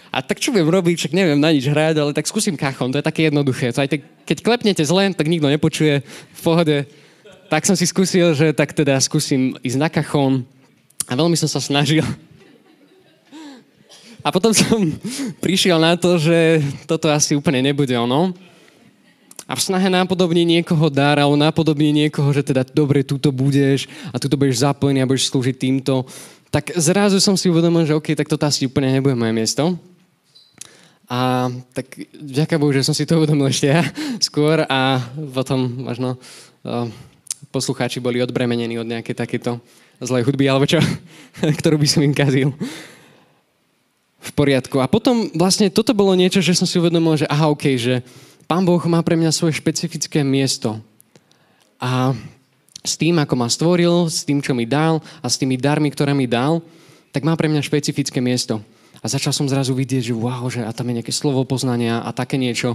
a 0.07 0.17
tak 0.23 0.39
čo 0.39 0.55
viem 0.55 0.67
robiť, 0.67 0.95
však 0.95 1.13
neviem 1.15 1.35
na 1.35 1.51
nič 1.51 1.67
hrať, 1.67 1.99
ale 1.99 2.15
tak 2.15 2.31
skúsim 2.31 2.55
kachon, 2.55 2.95
to 2.95 2.99
je 3.03 3.09
také 3.09 3.27
jednoduché. 3.27 3.75
To 3.75 3.83
aj 3.83 3.99
tak, 3.99 4.01
keď 4.23 4.37
klepnete 4.39 4.83
zle, 4.87 5.11
tak 5.11 5.27
nikto 5.27 5.51
nepočuje 5.51 5.99
v 6.07 6.41
pohode. 6.41 6.87
Tak 7.51 7.67
som 7.67 7.75
si 7.75 7.83
skúsil, 7.83 8.31
že 8.31 8.55
tak 8.55 8.71
teda 8.71 8.95
skúsim 9.03 9.59
ísť 9.59 9.77
na 9.77 9.91
kachon 9.91 10.47
a 11.03 11.11
veľmi 11.19 11.35
som 11.35 11.51
sa 11.51 11.59
snažil. 11.59 12.05
A 14.23 14.31
potom 14.31 14.55
som 14.55 14.87
prišiel 15.43 15.83
na 15.83 15.99
to, 15.99 16.15
že 16.15 16.63
toto 16.87 17.11
asi 17.11 17.35
úplne 17.35 17.59
nebude 17.59 17.91
ono 17.95 18.31
a 19.49 19.57
v 19.57 19.65
snahe 19.65 19.89
nápodobniť 19.89 20.61
niekoho 20.61 20.93
dar 20.93 21.17
alebo 21.17 21.33
nápodobniť 21.33 21.93
niekoho, 22.05 22.29
že 22.29 22.45
teda 22.45 22.61
dobre, 22.69 23.01
tuto 23.01 23.33
budeš 23.33 23.89
a 24.13 24.21
tuto 24.21 24.37
budeš 24.37 24.61
zapojený 24.61 25.01
a 25.01 25.09
budeš 25.09 25.33
slúžiť 25.33 25.55
týmto, 25.57 26.05
tak 26.53 26.69
zrazu 26.77 27.17
som 27.17 27.33
si 27.33 27.49
uvedomil, 27.49 27.89
že 27.89 27.97
OK, 27.97 28.13
tak 28.13 28.29
toto 28.29 28.45
asi 28.45 28.69
úplne 28.69 28.93
nebude 28.93 29.17
moje 29.17 29.33
miesto. 29.33 29.73
A 31.09 31.49
tak 31.73 31.97
ďakujem 32.13 32.61
Bohu, 32.61 32.69
že 32.69 32.85
som 32.85 32.93
si 32.93 33.09
to 33.09 33.17
uvedomil 33.17 33.49
ešte 33.49 33.73
ja 33.73 33.81
skôr 34.29 34.61
a 34.69 35.01
potom 35.33 35.65
možno 35.81 36.21
uh, 36.61 36.85
poslucháči 37.49 37.97
boli 37.97 38.21
odbremenení 38.21 38.77
od 38.77 38.85
nejaké 38.85 39.17
takéto 39.17 39.57
zlej 39.97 40.29
hudby 40.29 40.45
alebo 40.45 40.69
čo, 40.69 40.77
ktorú 41.59 41.81
by 41.81 41.87
som 41.89 42.05
im 42.05 42.13
kazil. 42.13 42.53
V 44.19 44.31
poriadku. 44.37 44.77
A 44.77 44.85
potom 44.85 45.33
vlastne 45.33 45.73
toto 45.73 45.97
bolo 45.97 46.13
niečo, 46.13 46.37
že 46.37 46.53
som 46.53 46.69
si 46.69 46.77
uvedomil, 46.77 47.17
že 47.17 47.25
aha, 47.25 47.49
OK, 47.49 47.79
že 47.81 48.05
Pán 48.49 48.65
Boh 48.65 48.81
má 48.89 49.05
pre 49.05 49.13
mňa 49.13 49.29
svoje 49.29 49.61
špecifické 49.61 50.25
miesto. 50.25 50.81
A 51.77 52.17
s 52.81 52.97
tým, 52.97 53.21
ako 53.21 53.37
ma 53.37 53.45
stvoril, 53.45 54.09
s 54.09 54.25
tým, 54.25 54.41
čo 54.41 54.57
mi 54.57 54.65
dal 54.65 55.05
a 55.21 55.29
s 55.29 55.37
tými 55.37 55.53
darmi, 55.53 55.93
ktoré 55.93 56.17
mi 56.17 56.25
dal, 56.25 56.57
tak 57.13 57.21
má 57.21 57.37
pre 57.37 57.45
mňa 57.45 57.61
špecifické 57.61 58.17
miesto. 58.17 58.57
A 58.99 59.05
začal 59.05 59.37
som 59.37 59.45
zrazu 59.45 59.77
vidieť, 59.77 60.09
že 60.09 60.17
wow, 60.17 60.49
že 60.49 60.65
a 60.65 60.73
tam 60.73 60.89
je 60.89 60.97
nejaké 60.97 61.13
slovo 61.13 61.45
poznania 61.45 62.01
a 62.01 62.09
také 62.09 62.41
niečo. 62.41 62.73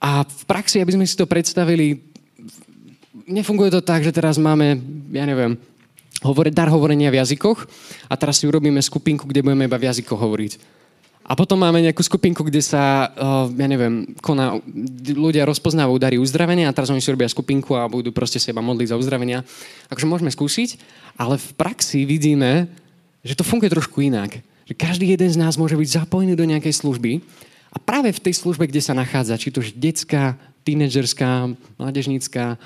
A 0.00 0.24
v 0.24 0.42
praxi, 0.48 0.80
aby 0.80 0.96
sme 0.96 1.04
si 1.04 1.20
to 1.20 1.28
predstavili, 1.28 2.00
nefunguje 3.28 3.68
to 3.76 3.84
tak, 3.84 4.00
že 4.00 4.16
teraz 4.16 4.40
máme, 4.40 4.80
ja 5.12 5.28
neviem, 5.28 5.60
hovore, 6.24 6.48
dar 6.48 6.72
hovorenia 6.72 7.12
v 7.12 7.20
jazykoch 7.20 7.68
a 8.08 8.14
teraz 8.16 8.40
si 8.40 8.48
urobíme 8.48 8.80
skupinku, 8.80 9.28
kde 9.28 9.44
budeme 9.44 9.68
iba 9.68 9.76
v 9.76 9.92
jazykoch 9.92 10.16
hovoriť. 10.16 10.80
A 11.22 11.38
potom 11.38 11.54
máme 11.54 11.78
nejakú 11.78 12.02
skupinku, 12.02 12.42
kde 12.42 12.58
sa, 12.58 13.14
uh, 13.14 13.46
ja 13.46 13.68
neviem, 13.70 14.10
koná, 14.18 14.58
ľudia 15.06 15.46
rozpoznávajú 15.46 15.96
dary 16.02 16.16
uzdravenia 16.18 16.66
a 16.66 16.74
teraz 16.74 16.90
oni 16.90 16.98
si 16.98 17.14
robia 17.14 17.30
skupinku 17.30 17.78
a 17.78 17.86
budú 17.86 18.10
proste 18.10 18.42
seba 18.42 18.58
modliť 18.58 18.90
za 18.90 18.98
uzdravenia. 18.98 19.46
Takže 19.86 20.10
môžeme 20.10 20.34
skúsiť, 20.34 20.82
ale 21.14 21.38
v 21.38 21.48
praxi 21.54 22.02
vidíme, 22.02 22.66
že 23.22 23.38
to 23.38 23.46
funguje 23.46 23.70
trošku 23.70 24.02
inak. 24.02 24.42
Že 24.66 24.74
každý 24.74 25.06
jeden 25.14 25.30
z 25.30 25.38
nás 25.38 25.54
môže 25.54 25.78
byť 25.78 26.02
zapojený 26.02 26.34
do 26.34 26.42
nejakej 26.42 26.74
služby 26.74 27.22
a 27.70 27.76
práve 27.78 28.10
v 28.10 28.22
tej 28.22 28.34
službe, 28.42 28.66
kde 28.66 28.82
sa 28.82 28.92
nachádza, 28.92 29.38
či 29.38 29.54
to 29.54 29.62
je 29.62 29.70
detská, 29.72 30.34
tínedžerská, 30.66 31.54
mládežnícká, 31.78 32.58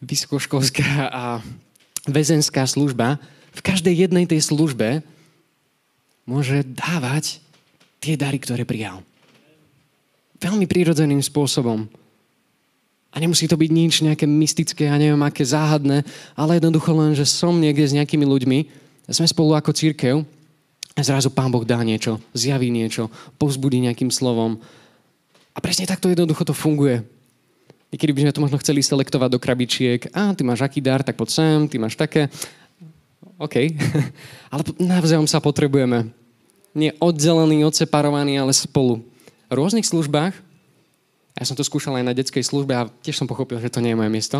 vysokoškolská 0.00 1.08
a 1.08 1.24
väzenská 2.08 2.64
služba, 2.64 3.20
v 3.50 3.60
každej 3.66 4.06
jednej 4.06 4.24
tej 4.30 4.46
službe 4.46 5.02
môže 6.30 6.62
dávať 6.62 7.42
tie 7.98 8.14
dary, 8.14 8.38
ktoré 8.38 8.62
prijal. 8.62 9.02
Veľmi 10.38 10.70
prírodzeným 10.70 11.18
spôsobom. 11.18 11.90
A 13.10 13.18
nemusí 13.18 13.50
to 13.50 13.58
byť 13.58 13.70
nič 13.74 14.06
nejaké 14.06 14.30
mystické 14.30 14.86
a 14.86 14.94
neviem 14.94 15.18
aké 15.26 15.42
záhadné, 15.42 16.06
ale 16.38 16.62
jednoducho 16.62 16.94
len, 16.94 17.18
že 17.18 17.26
som 17.26 17.58
niekde 17.58 17.82
s 17.82 17.96
nejakými 17.98 18.22
ľuďmi, 18.22 18.58
sme 19.10 19.26
spolu 19.26 19.58
ako 19.58 19.74
církev 19.74 20.22
A 20.94 21.02
zrazu 21.02 21.34
Pán 21.34 21.50
Boh 21.50 21.66
dá 21.66 21.82
niečo, 21.82 22.22
zjaví 22.30 22.70
niečo, 22.70 23.10
povzbudí 23.34 23.82
nejakým 23.82 24.14
slovom. 24.14 24.62
A 25.50 25.58
presne 25.58 25.90
takto 25.90 26.06
jednoducho 26.06 26.46
to 26.46 26.54
funguje. 26.54 27.02
Niekedy 27.90 28.10
by 28.14 28.20
sme 28.22 28.34
to 28.38 28.44
možno 28.46 28.58
chceli 28.62 28.86
selektovať 28.86 29.34
do 29.34 29.42
krabičiek. 29.42 30.14
A, 30.14 30.30
ty 30.30 30.46
máš 30.46 30.62
aký 30.62 30.78
dar, 30.78 31.02
tak 31.02 31.18
poď 31.18 31.28
sem, 31.34 31.58
ty 31.66 31.74
máš 31.74 31.98
také. 31.98 32.30
OK. 33.34 33.74
ale 34.54 34.62
navzájom 34.78 35.26
sa 35.26 35.42
potrebujeme. 35.42 36.19
Nie 36.76 36.94
oddelení, 37.02 37.66
odseparovaní, 37.66 38.38
ale 38.38 38.54
spolu. 38.54 39.02
V 39.50 39.52
rôznych 39.58 39.86
službách, 39.86 40.34
ja 41.34 41.44
som 41.46 41.58
to 41.58 41.66
skúšal 41.66 41.98
aj 41.98 42.06
na 42.06 42.14
detskej 42.14 42.46
službe 42.46 42.72
a 42.76 42.86
tiež 43.02 43.18
som 43.18 43.26
pochopil, 43.26 43.58
že 43.58 43.72
to 43.72 43.82
nie 43.82 43.94
je 43.94 43.98
moje 43.98 44.10
miesto. 44.12 44.38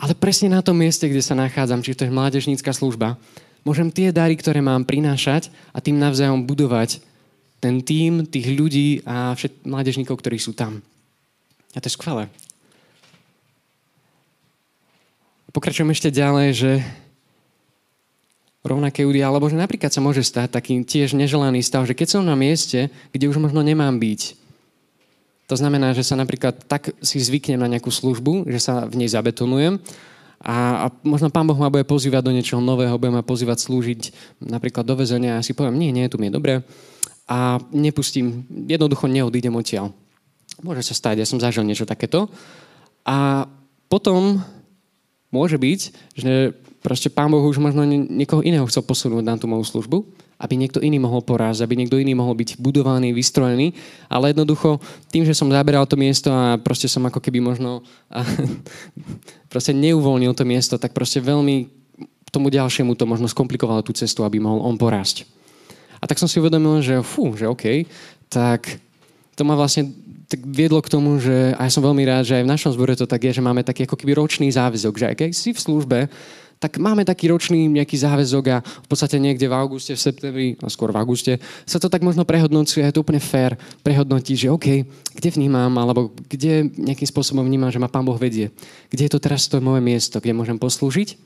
Ale 0.00 0.16
presne 0.16 0.48
na 0.48 0.64
tom 0.64 0.80
mieste, 0.80 1.04
kde 1.06 1.20
sa 1.20 1.36
nachádzam, 1.36 1.84
či 1.84 1.92
to 1.92 2.08
je 2.08 2.14
mládežnícka 2.14 2.72
služba, 2.72 3.20
môžem 3.62 3.92
tie 3.92 4.10
dary, 4.10 4.34
ktoré 4.34 4.64
mám 4.64 4.88
prinášať 4.88 5.52
a 5.76 5.78
tým 5.84 6.00
navzájom 6.00 6.48
budovať 6.48 7.04
ten 7.60 7.84
tým 7.84 8.24
tých 8.24 8.56
ľudí 8.56 9.04
a 9.04 9.36
všet 9.36 9.68
mládežníkov, 9.68 10.16
ktorí 10.16 10.40
sú 10.40 10.56
tam. 10.56 10.80
A 11.76 11.78
to 11.78 11.86
je 11.86 11.94
skvelé. 11.94 12.32
Pokračujem 15.52 15.92
ešte 15.92 16.08
ďalej, 16.08 16.48
že 16.56 16.70
rovnaké 18.60 19.08
údy, 19.08 19.24
alebo 19.24 19.48
že 19.48 19.56
napríklad 19.56 19.88
sa 19.88 20.04
môže 20.04 20.20
stať 20.20 20.52
taký 20.52 20.84
tiež 20.84 21.16
neželaný 21.16 21.64
stav, 21.64 21.88
že 21.88 21.96
keď 21.96 22.08
som 22.20 22.22
na 22.24 22.36
mieste, 22.36 22.92
kde 23.12 23.28
už 23.32 23.40
možno 23.40 23.64
nemám 23.64 23.96
byť, 23.96 24.36
to 25.48 25.54
znamená, 25.58 25.96
že 25.96 26.06
sa 26.06 26.14
napríklad 26.14 26.62
tak 26.68 26.94
si 27.02 27.18
zvyknem 27.18 27.58
na 27.58 27.66
nejakú 27.66 27.90
službu, 27.90 28.46
že 28.46 28.62
sa 28.62 28.86
v 28.86 29.02
nej 29.02 29.10
zabetonujem 29.10 29.82
a, 30.40 30.86
a 30.86 30.86
možno 31.02 31.32
Pán 31.32 31.48
Boh 31.48 31.58
ma 31.58 31.72
bude 31.72 31.82
pozývať 31.82 32.22
do 32.22 32.32
niečoho 32.36 32.62
nového, 32.62 33.00
bude 33.00 33.10
ma 33.10 33.26
pozývať 33.26 33.66
slúžiť 33.66 34.00
napríklad 34.44 34.86
do 34.86 34.94
väzenia 34.94 35.34
a 35.34 35.38
ja 35.40 35.46
si 35.46 35.56
poviem, 35.56 35.74
nie, 35.80 35.90
nie, 35.90 36.06
tu 36.06 36.20
mi 36.20 36.30
je 36.30 36.36
dobre 36.36 36.62
a 37.30 37.62
nepustím, 37.70 38.42
jednoducho 38.50 39.06
neodídem 39.06 39.54
odtiaľ. 39.54 39.94
Môže 40.66 40.82
sa 40.82 40.98
stať, 40.98 41.22
ja 41.22 41.26
som 41.30 41.38
zažil 41.38 41.62
niečo 41.62 41.86
takéto. 41.86 42.26
A 43.06 43.46
potom 43.86 44.42
môže 45.30 45.54
byť, 45.54 45.80
že 46.18 46.58
proste 46.80 47.12
Pán 47.12 47.28
Boh 47.28 47.44
už 47.44 47.60
možno 47.60 47.84
niekoho 47.86 48.40
iného 48.40 48.64
chcel 48.68 48.84
posunúť 48.84 49.24
na 49.24 49.36
tú 49.36 49.44
moju 49.44 49.64
službu, 49.64 50.04
aby 50.40 50.56
niekto 50.56 50.80
iný 50.80 50.96
mohol 50.96 51.20
porázť, 51.20 51.68
aby 51.68 51.76
niekto 51.76 52.00
iný 52.00 52.16
mohol 52.16 52.32
byť 52.32 52.56
budovaný, 52.56 53.12
vystrojený, 53.12 53.76
ale 54.08 54.32
jednoducho 54.32 54.80
tým, 55.12 55.28
že 55.28 55.36
som 55.36 55.52
zaberal 55.52 55.84
to 55.84 56.00
miesto 56.00 56.32
a 56.32 56.56
proste 56.56 56.88
som 56.88 57.04
ako 57.04 57.20
keby 57.20 57.44
možno 57.44 57.84
a, 58.08 58.24
proste 59.52 59.76
neuvoľnil 59.76 60.32
to 60.32 60.48
miesto, 60.48 60.80
tak 60.80 60.96
proste 60.96 61.20
veľmi 61.20 61.68
tomu 62.32 62.48
ďalšiemu 62.48 62.96
to 62.96 63.04
možno 63.04 63.28
skomplikovalo 63.28 63.84
tú 63.84 63.92
cestu, 63.92 64.24
aby 64.24 64.40
mohol 64.40 64.64
on 64.64 64.80
porásť. 64.80 65.28
A 66.00 66.08
tak 66.08 66.16
som 66.16 66.30
si 66.30 66.40
uvedomil, 66.40 66.80
že 66.80 67.04
fú, 67.04 67.36
že 67.36 67.44
OK, 67.44 67.84
tak 68.32 68.80
to 69.36 69.44
ma 69.44 69.52
vlastne 69.52 69.92
tak 70.30 70.46
viedlo 70.46 70.78
k 70.78 70.92
tomu, 70.94 71.18
že 71.18 71.58
a 71.58 71.66
ja 71.66 71.70
som 71.74 71.82
veľmi 71.82 72.06
rád, 72.06 72.22
že 72.22 72.38
aj 72.38 72.44
v 72.46 72.52
našom 72.54 72.70
zbore 72.70 72.94
to 72.94 73.04
tak 73.04 73.26
je, 73.26 73.34
že 73.34 73.42
máme 73.42 73.66
taký 73.66 73.82
ako 73.82 73.98
keby 73.98 74.14
ročný 74.14 74.46
záväzok, 74.46 74.94
že 74.94 75.06
aj 75.10 75.16
keď 75.18 75.30
si 75.34 75.50
v 75.50 75.58
službe, 75.58 75.98
tak 76.60 76.76
máme 76.76 77.08
taký 77.08 77.32
ročný 77.32 77.72
nejaký 77.72 77.96
záväzok 77.96 78.44
a 78.52 78.60
v 78.60 78.86
podstate 78.86 79.16
niekde 79.16 79.48
v 79.48 79.56
auguste, 79.56 79.96
v 79.96 80.04
septembri, 80.04 80.48
no 80.60 80.68
skôr 80.68 80.92
v 80.92 81.00
auguste, 81.00 81.40
sa 81.64 81.80
to 81.80 81.88
tak 81.88 82.04
možno 82.04 82.28
prehodnocuje, 82.28 82.84
je 82.84 82.92
to 82.92 83.00
úplne 83.00 83.16
fér 83.16 83.56
prehodnotiť, 83.80 84.36
že 84.36 84.52
OK, 84.52 84.84
kde 85.16 85.28
vnímam, 85.40 85.72
alebo 85.80 86.12
kde 86.28 86.68
nejakým 86.68 87.08
spôsobom 87.08 87.40
vnímam, 87.40 87.72
že 87.72 87.80
ma 87.80 87.88
Pán 87.88 88.04
Boh 88.04 88.20
vedie. 88.20 88.52
Kde 88.92 89.08
je 89.08 89.12
to 89.16 89.24
teraz 89.24 89.48
to 89.48 89.56
moje 89.64 89.80
miesto, 89.80 90.20
kde 90.20 90.36
môžem 90.36 90.60
poslúžiť, 90.60 91.16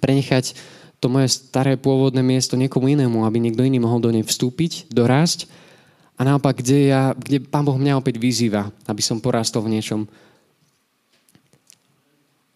prenechať 0.00 0.56
to 0.96 1.12
moje 1.12 1.28
staré 1.36 1.76
pôvodné 1.76 2.24
miesto 2.24 2.56
niekomu 2.56 2.88
inému, 2.88 3.28
aby 3.28 3.36
niekto 3.36 3.60
iný 3.60 3.76
mohol 3.76 4.00
do 4.00 4.08
nej 4.08 4.24
vstúpiť, 4.24 4.88
dorásť 4.88 5.44
a 6.16 6.24
naopak, 6.24 6.64
kde, 6.64 6.88
ja, 6.88 7.12
kde 7.12 7.44
Pán 7.44 7.68
Boh 7.68 7.76
mňa 7.76 8.00
opäť 8.00 8.16
vyzýva, 8.16 8.72
aby 8.88 9.04
som 9.04 9.20
porastol 9.20 9.68
v 9.68 9.76
niečom. 9.76 10.08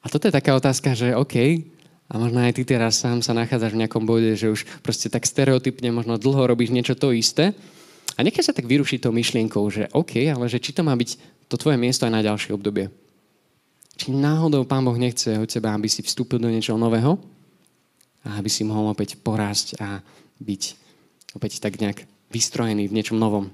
A 0.00 0.08
toto 0.08 0.24
je 0.24 0.32
taká 0.32 0.56
otázka, 0.56 0.96
že 0.96 1.12
OK, 1.12 1.68
a 2.08 2.16
možno 2.16 2.40
aj 2.40 2.56
ty 2.56 2.64
teraz 2.64 3.04
sám 3.04 3.20
sa 3.20 3.36
nachádzaš 3.36 3.76
v 3.76 3.84
nejakom 3.84 4.08
bode, 4.08 4.32
že 4.32 4.48
už 4.48 4.64
proste 4.80 5.12
tak 5.12 5.28
stereotypne 5.28 5.92
možno 5.92 6.16
dlho 6.16 6.48
robíš 6.48 6.72
niečo 6.72 6.96
to 6.96 7.12
isté. 7.12 7.52
A 8.16 8.24
nechaj 8.24 8.48
sa 8.48 8.56
tak 8.56 8.64
vyrušiť 8.64 9.04
tou 9.04 9.12
myšlienkou, 9.12 9.60
že 9.68 9.92
OK, 9.92 10.24
ale 10.24 10.48
že 10.48 10.56
či 10.56 10.72
to 10.72 10.80
má 10.80 10.96
byť 10.96 11.20
to 11.52 11.60
tvoje 11.60 11.76
miesto 11.76 12.08
aj 12.08 12.12
na 12.16 12.24
ďalšie 12.24 12.56
obdobie. 12.56 12.88
Či 14.00 14.16
náhodou 14.16 14.64
Pán 14.64 14.88
Boh 14.88 14.96
nechce 14.96 15.36
od 15.36 15.46
teba, 15.50 15.76
aby 15.76 15.86
si 15.86 16.00
vstúpil 16.00 16.40
do 16.40 16.48
niečoho 16.48 16.80
nového 16.80 17.20
a 18.24 18.40
aby 18.40 18.48
si 18.48 18.64
mohol 18.64 18.88
opäť 18.88 19.20
porásť 19.20 19.76
a 19.76 20.00
byť 20.40 20.62
opäť 21.36 21.60
tak 21.60 21.76
nejak 21.76 22.08
vystrojený 22.32 22.88
v 22.88 22.96
niečom 22.96 23.20
novom. 23.20 23.52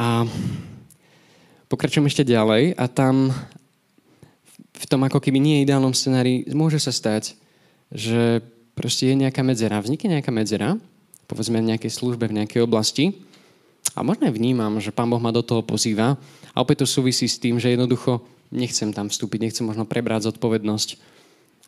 A 0.00 0.24
pokračujem 1.68 2.08
ešte 2.08 2.24
ďalej 2.24 2.72
a 2.72 2.84
tam 2.88 3.36
v 4.80 4.88
tom 4.88 5.04
ako 5.04 5.20
keby 5.20 5.36
nie 5.36 5.60
ideálnom 5.60 5.92
scenári 5.92 6.48
môže 6.56 6.80
sa 6.80 6.88
stať, 6.88 7.36
že 7.92 8.40
proste 8.72 9.12
je 9.12 9.20
nejaká 9.20 9.44
medzera. 9.44 9.76
Vznikne 9.84 10.16
nejaká 10.16 10.32
medzera, 10.32 10.80
povedzme 11.28 11.60
v 11.60 11.76
nejakej 11.76 11.92
službe, 11.92 12.24
v 12.24 12.40
nejakej 12.40 12.64
oblasti. 12.64 13.12
A 13.92 14.00
možno 14.00 14.24
aj 14.24 14.34
vnímam, 14.40 14.80
že 14.80 14.94
Pán 14.94 15.12
Boh 15.12 15.20
ma 15.20 15.36
do 15.36 15.44
toho 15.44 15.60
pozýva. 15.60 16.16
A 16.56 16.64
opäť 16.64 16.84
to 16.84 16.86
súvisí 16.88 17.28
s 17.28 17.36
tým, 17.36 17.60
že 17.60 17.76
jednoducho 17.76 18.24
nechcem 18.48 18.88
tam 18.90 19.12
vstúpiť, 19.12 19.52
nechcem 19.52 19.68
možno 19.68 19.84
prebrať 19.84 20.32
zodpovednosť. 20.32 20.96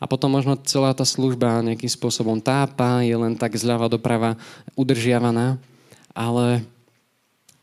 A 0.01 0.09
potom 0.09 0.33
možno 0.33 0.57
celá 0.65 0.91
tá 0.91 1.05
služba 1.05 1.63
nejakým 1.63 1.87
spôsobom 1.87 2.41
tápa, 2.41 3.05
je 3.05 3.13
len 3.13 3.37
tak 3.37 3.53
zľava 3.55 3.87
doprava 3.87 4.35
udržiavaná, 4.73 5.61
ale 6.11 6.65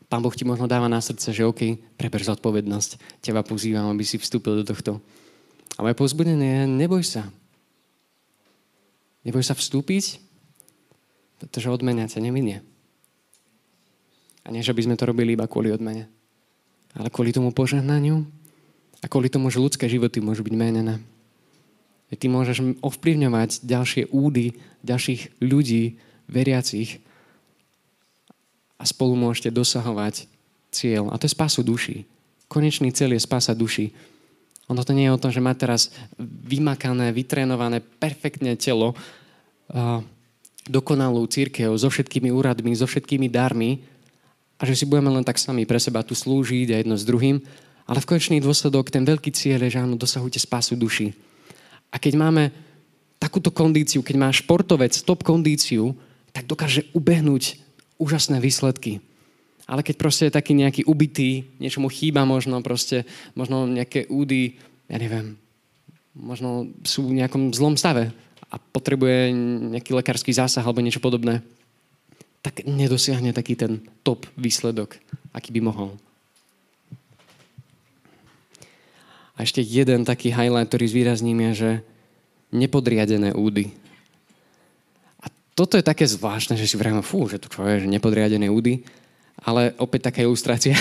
Pán 0.07 0.23
Boh 0.23 0.33
ti 0.33 0.47
možno 0.47 0.65
dáva 0.65 0.87
na 0.87 0.99
srdce, 0.99 1.31
že 1.31 1.45
OK, 1.45 1.75
preber 1.99 2.23
zodpovednosť, 2.23 3.21
teba 3.21 3.43
pozývam, 3.45 3.91
aby 3.91 4.03
si 4.07 4.17
vstúpil 4.17 4.63
do 4.63 4.65
tohto. 4.67 4.99
A 5.81 5.89
moje 5.89 5.97
pozbudenie 5.97 6.61
je, 6.61 6.63
neboj 6.69 7.01
sa. 7.01 7.25
Neboj 9.25 9.41
sa 9.41 9.57
vstúpiť, 9.57 10.21
pretože 11.41 11.73
odmenia 11.73 12.05
ťa 12.05 12.21
neminie. 12.21 12.61
A 14.45 14.53
nie, 14.53 14.61
že 14.61 14.77
by 14.77 14.85
sme 14.85 14.93
to 14.93 15.09
robili 15.09 15.33
iba 15.33 15.49
kvôli 15.49 15.73
odmene, 15.73 16.05
ale 16.93 17.09
kvôli 17.09 17.33
tomu 17.33 17.49
požehnaniu 17.49 18.29
a 19.01 19.09
kvôli 19.09 19.33
tomu, 19.33 19.49
že 19.49 19.57
ľudské 19.57 19.89
životy 19.89 20.21
môžu 20.21 20.45
byť 20.45 20.53
menené. 20.53 21.01
Ty 22.13 22.29
môžeš 22.29 22.77
ovplyvňovať 22.85 23.65
ďalšie 23.65 24.13
údy, 24.13 24.53
ďalších 24.85 25.41
ľudí, 25.41 25.97
veriacich 26.29 27.01
a 28.77 28.85
spolu 28.85 29.17
môžete 29.17 29.49
dosahovať 29.49 30.29
cieľ. 30.69 31.09
A 31.09 31.17
to 31.17 31.25
je 31.25 31.33
spásu 31.33 31.65
duší. 31.65 32.05
Konečný 32.45 32.93
cieľ 32.93 33.17
je 33.17 33.25
spása 33.25 33.57
duši. 33.57 33.97
Ono 34.71 34.87
to 34.87 34.95
nie 34.95 35.11
je 35.11 35.15
o 35.15 35.19
tom, 35.19 35.35
že 35.35 35.43
má 35.43 35.51
teraz 35.51 35.91
vymakané, 36.47 37.11
vytrénované, 37.11 37.83
perfektné 37.83 38.55
telo, 38.55 38.95
dokonalú 40.63 41.27
církev 41.27 41.75
so 41.75 41.91
všetkými 41.91 42.31
úradmi, 42.31 42.71
so 42.71 42.87
všetkými 42.87 43.27
darmi 43.27 43.83
a 44.55 44.63
že 44.63 44.79
si 44.79 44.85
budeme 44.87 45.11
len 45.11 45.27
tak 45.27 45.35
sami 45.35 45.67
pre 45.67 45.75
seba 45.75 46.07
tu 46.07 46.15
slúžiť 46.15 46.71
a 46.71 46.79
jedno 46.79 46.95
s 46.95 47.03
druhým. 47.03 47.43
Ale 47.83 47.99
v 47.99 48.07
konečný 48.15 48.39
dôsledok 48.39 48.87
ten 48.87 49.03
veľký 49.03 49.35
cieľ 49.35 49.67
je, 49.67 49.75
že 49.75 49.81
áno, 49.83 49.99
dosahujte 49.99 50.39
spásu 50.39 50.79
duši. 50.79 51.11
A 51.91 51.99
keď 51.99 52.15
máme 52.15 52.55
takúto 53.19 53.51
kondíciu, 53.51 53.99
keď 53.99 54.15
má 54.15 54.29
športovec 54.31 54.95
top 55.03 55.27
kondíciu, 55.27 55.91
tak 56.31 56.47
dokáže 56.47 56.87
ubehnúť 56.95 57.59
úžasné 57.99 58.39
výsledky. 58.39 59.03
Ale 59.71 59.87
keď 59.87 59.95
proste 59.95 60.27
je 60.27 60.35
taký 60.35 60.51
nejaký 60.51 60.83
ubitý, 60.83 61.47
niečo 61.55 61.79
mu 61.79 61.87
chýba 61.87 62.27
možno, 62.27 62.59
proste, 62.59 63.07
možno 63.39 63.63
nejaké 63.63 64.03
údy, 64.11 64.59
ja 64.91 64.99
neviem, 64.99 65.39
možno 66.11 66.67
sú 66.83 67.07
v 67.07 67.23
nejakom 67.23 67.55
zlom 67.55 67.79
stave 67.79 68.11
a 68.51 68.59
potrebuje 68.59 69.31
nejaký 69.71 69.95
lekársky 69.95 70.35
zásah 70.35 70.59
alebo 70.59 70.83
niečo 70.83 70.99
podobné, 70.99 71.39
tak 72.43 72.67
nedosiahne 72.67 73.31
taký 73.31 73.55
ten 73.55 73.79
top 74.03 74.27
výsledok, 74.35 74.99
aký 75.31 75.55
by 75.55 75.63
mohol. 75.63 75.95
A 79.39 79.47
ešte 79.47 79.63
jeden 79.63 80.03
taký 80.03 80.35
highlight, 80.35 80.67
ktorý 80.67 80.85
zvýrazním 80.91 81.39
je, 81.47 81.51
že 81.55 81.71
nepodriadené 82.51 83.31
údy. 83.31 83.71
A 85.23 85.31
toto 85.55 85.79
je 85.79 85.87
také 85.87 86.03
zvláštne, 86.03 86.59
že 86.59 86.67
si 86.67 86.75
vrajme, 86.75 86.99
fú, 86.99 87.23
že 87.31 87.39
to 87.39 87.47
čo 87.47 87.63
je, 87.63 87.87
že 87.87 87.87
nepodriadené 87.87 88.51
údy, 88.51 88.83
ale 89.39 89.75
opäť 89.79 90.11
taká 90.11 90.25
ilustrácia. 90.25 90.75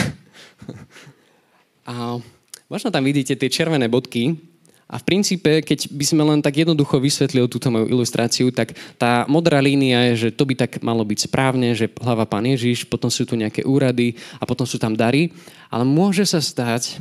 a 1.90 2.18
možno 2.66 2.88
tam 2.90 3.04
vidíte 3.06 3.38
tie 3.38 3.52
červené 3.52 3.86
bodky, 3.86 4.50
a 4.90 4.98
v 4.98 5.06
princípe, 5.06 5.62
keď 5.62 5.86
by 5.86 6.02
sme 6.02 6.22
len 6.26 6.42
tak 6.42 6.66
jednoducho 6.66 6.98
vysvetlili 6.98 7.46
túto 7.46 7.70
moju 7.70 7.86
ilustráciu, 7.86 8.50
tak 8.50 8.74
tá 8.98 9.22
modrá 9.30 9.62
línia 9.62 10.10
je, 10.10 10.26
že 10.26 10.28
to 10.34 10.42
by 10.42 10.58
tak 10.58 10.82
malo 10.82 11.06
byť 11.06 11.30
správne, 11.30 11.78
že 11.78 11.86
hlava 12.02 12.26
pán 12.26 12.42
Ježiš, 12.42 12.90
potom 12.90 13.06
sú 13.06 13.22
tu 13.22 13.38
nejaké 13.38 13.62
úrady 13.62 14.18
a 14.42 14.44
potom 14.50 14.66
sú 14.66 14.82
tam 14.82 14.98
dary. 14.98 15.30
Ale 15.70 15.86
môže 15.86 16.26
sa 16.26 16.42
stať, 16.42 16.98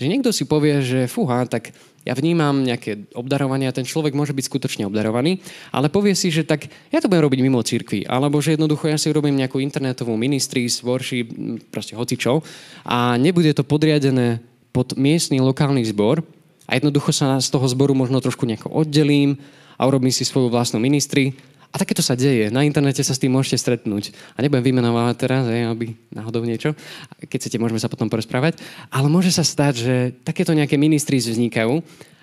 že 0.00 0.06
niekto 0.08 0.32
si 0.32 0.48
povie, 0.48 0.80
že 0.80 1.12
fúha, 1.12 1.44
tak 1.44 1.76
ja 2.06 2.14
vnímam 2.14 2.62
nejaké 2.62 3.10
obdarovanie 3.18 3.66
a 3.66 3.74
ten 3.74 3.82
človek 3.82 4.14
môže 4.14 4.30
byť 4.30 4.46
skutočne 4.46 4.86
obdarovaný, 4.86 5.42
ale 5.74 5.90
povie 5.90 6.14
si, 6.14 6.30
že 6.30 6.46
tak 6.46 6.70
ja 6.94 7.02
to 7.02 7.10
budem 7.10 7.26
robiť 7.26 7.40
mimo 7.42 7.58
cirkvi, 7.58 8.06
alebo 8.06 8.38
že 8.38 8.54
jednoducho 8.54 8.86
ja 8.86 8.94
si 8.94 9.10
robím 9.10 9.34
nejakú 9.34 9.58
internetovú 9.58 10.14
ministry, 10.14 10.70
worship, 10.86 11.26
proste 11.74 11.98
hocičo 11.98 12.46
a 12.86 13.18
nebude 13.18 13.50
to 13.50 13.66
podriadené 13.66 14.38
pod 14.70 14.94
miestny 14.94 15.42
lokálny 15.42 15.82
zbor 15.90 16.22
a 16.70 16.78
jednoducho 16.78 17.10
sa 17.10 17.42
z 17.42 17.50
toho 17.50 17.66
zboru 17.66 17.98
možno 17.98 18.22
trošku 18.22 18.46
nejako 18.46 18.70
oddelím 18.70 19.42
a 19.74 19.82
urobím 19.84 20.14
si 20.14 20.22
svoju 20.22 20.46
vlastnú 20.46 20.78
ministry 20.78 21.34
a 21.70 21.76
takéto 21.76 22.00
sa 22.00 22.14
deje. 22.14 22.48
Na 22.48 22.62
internete 22.62 23.02
sa 23.02 23.12
s 23.12 23.20
tým 23.20 23.34
môžete 23.34 23.58
stretnúť. 23.60 24.14
A 24.34 24.42
nebudem 24.42 24.72
vymenovať 24.72 25.14
teraz, 25.18 25.44
aj, 25.44 25.76
aby 25.76 25.92
náhodou 26.14 26.46
niečo. 26.46 26.72
Keď 27.20 27.38
chcete, 27.42 27.60
môžeme 27.60 27.82
sa 27.82 27.90
potom 27.90 28.06
porozprávať. 28.06 28.62
Ale 28.88 29.10
môže 29.10 29.34
sa 29.34 29.42
stať, 29.42 29.74
že 29.76 29.94
takéto 30.24 30.54
nejaké 30.54 30.78
ministry 30.78 31.18
vznikajú 31.18 31.82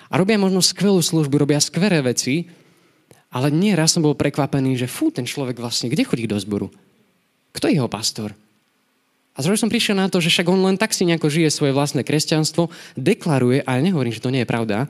a 0.10 0.14
robia 0.16 0.38
možno 0.38 0.62
skvelú 0.62 1.02
službu, 1.02 1.42
robia 1.42 1.62
skvelé 1.62 2.02
veci, 2.02 2.48
ale 3.34 3.50
nie 3.50 3.74
raz 3.74 3.98
som 3.98 4.06
bol 4.06 4.14
prekvapený, 4.14 4.78
že 4.78 4.86
fú, 4.86 5.10
ten 5.10 5.26
človek 5.26 5.58
vlastne, 5.58 5.90
kde 5.90 6.06
chodí 6.06 6.30
do 6.30 6.38
zboru? 6.38 6.70
Kto 7.54 7.66
je 7.70 7.82
jeho 7.82 7.90
pastor? 7.90 8.30
A 9.34 9.42
zrazu 9.42 9.66
som 9.66 9.74
prišiel 9.74 9.98
na 9.98 10.06
to, 10.06 10.22
že 10.22 10.30
však 10.30 10.46
on 10.46 10.62
len 10.62 10.78
tak 10.78 10.94
si 10.94 11.10
nejako 11.10 11.26
žije 11.26 11.50
svoje 11.50 11.74
vlastné 11.74 12.06
kresťanstvo, 12.06 12.70
deklaruje, 12.94 13.66
ale 13.66 13.82
nehovorím, 13.82 14.14
že 14.14 14.22
to 14.22 14.30
nie 14.30 14.46
je 14.46 14.52
pravda, 14.54 14.86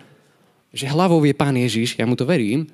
že 0.75 0.91
hlavou 0.91 1.23
je 1.23 1.31
Pán 1.31 1.55
Ježiš, 1.55 1.95
ja 1.95 2.03
mu 2.03 2.19
to 2.19 2.27
verím, 2.27 2.67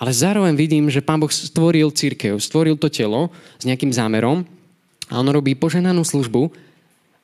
ale 0.00 0.16
zároveň 0.16 0.56
vidím, 0.56 0.88
že 0.88 1.04
Pán 1.04 1.20
Boh 1.20 1.28
stvoril 1.28 1.92
církev, 1.92 2.40
stvoril 2.40 2.80
to 2.80 2.88
telo 2.88 3.28
s 3.60 3.68
nejakým 3.68 3.92
zámerom 3.92 4.48
a 5.12 5.20
on 5.20 5.28
robí 5.28 5.52
poženanú 5.52 6.00
službu, 6.00 6.48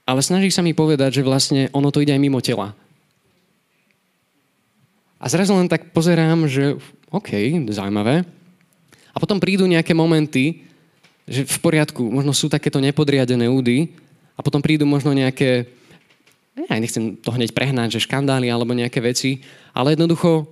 ale 0.05 0.21
snaží 0.21 0.53
sa 0.53 0.61
mi 0.61 0.77
povedať, 0.77 1.19
že 1.19 1.27
vlastne 1.27 1.73
ono 1.73 1.89
to 1.89 2.05
ide 2.05 2.13
aj 2.13 2.21
mimo 2.21 2.45
tela. 2.45 2.77
A 5.17 5.33
zrazu 5.33 5.57
len 5.57 5.73
tak 5.73 5.97
pozerám, 5.97 6.45
že 6.45 6.77
OK, 7.09 7.33
zaujímavé. 7.73 8.29
A 9.11 9.17
potom 9.17 9.41
prídu 9.41 9.65
nejaké 9.65 9.97
momenty, 9.97 10.69
že 11.25 11.49
v 11.49 11.59
poriadku, 11.65 12.05
možno 12.13 12.37
sú 12.37 12.53
takéto 12.53 12.77
nepodriadené 12.77 13.49
údy 13.49 13.97
a 14.37 14.45
potom 14.45 14.61
prídu 14.61 14.85
možno 14.85 15.17
nejaké, 15.17 15.65
ja 16.69 16.77
nechcem 16.77 17.17
to 17.17 17.33
hneď 17.33 17.57
prehnať, 17.57 17.97
že 17.97 18.05
škandály 18.05 18.53
alebo 18.53 18.77
nejaké 18.77 19.01
veci, 19.01 19.41
ale 19.73 19.97
jednoducho 19.97 20.45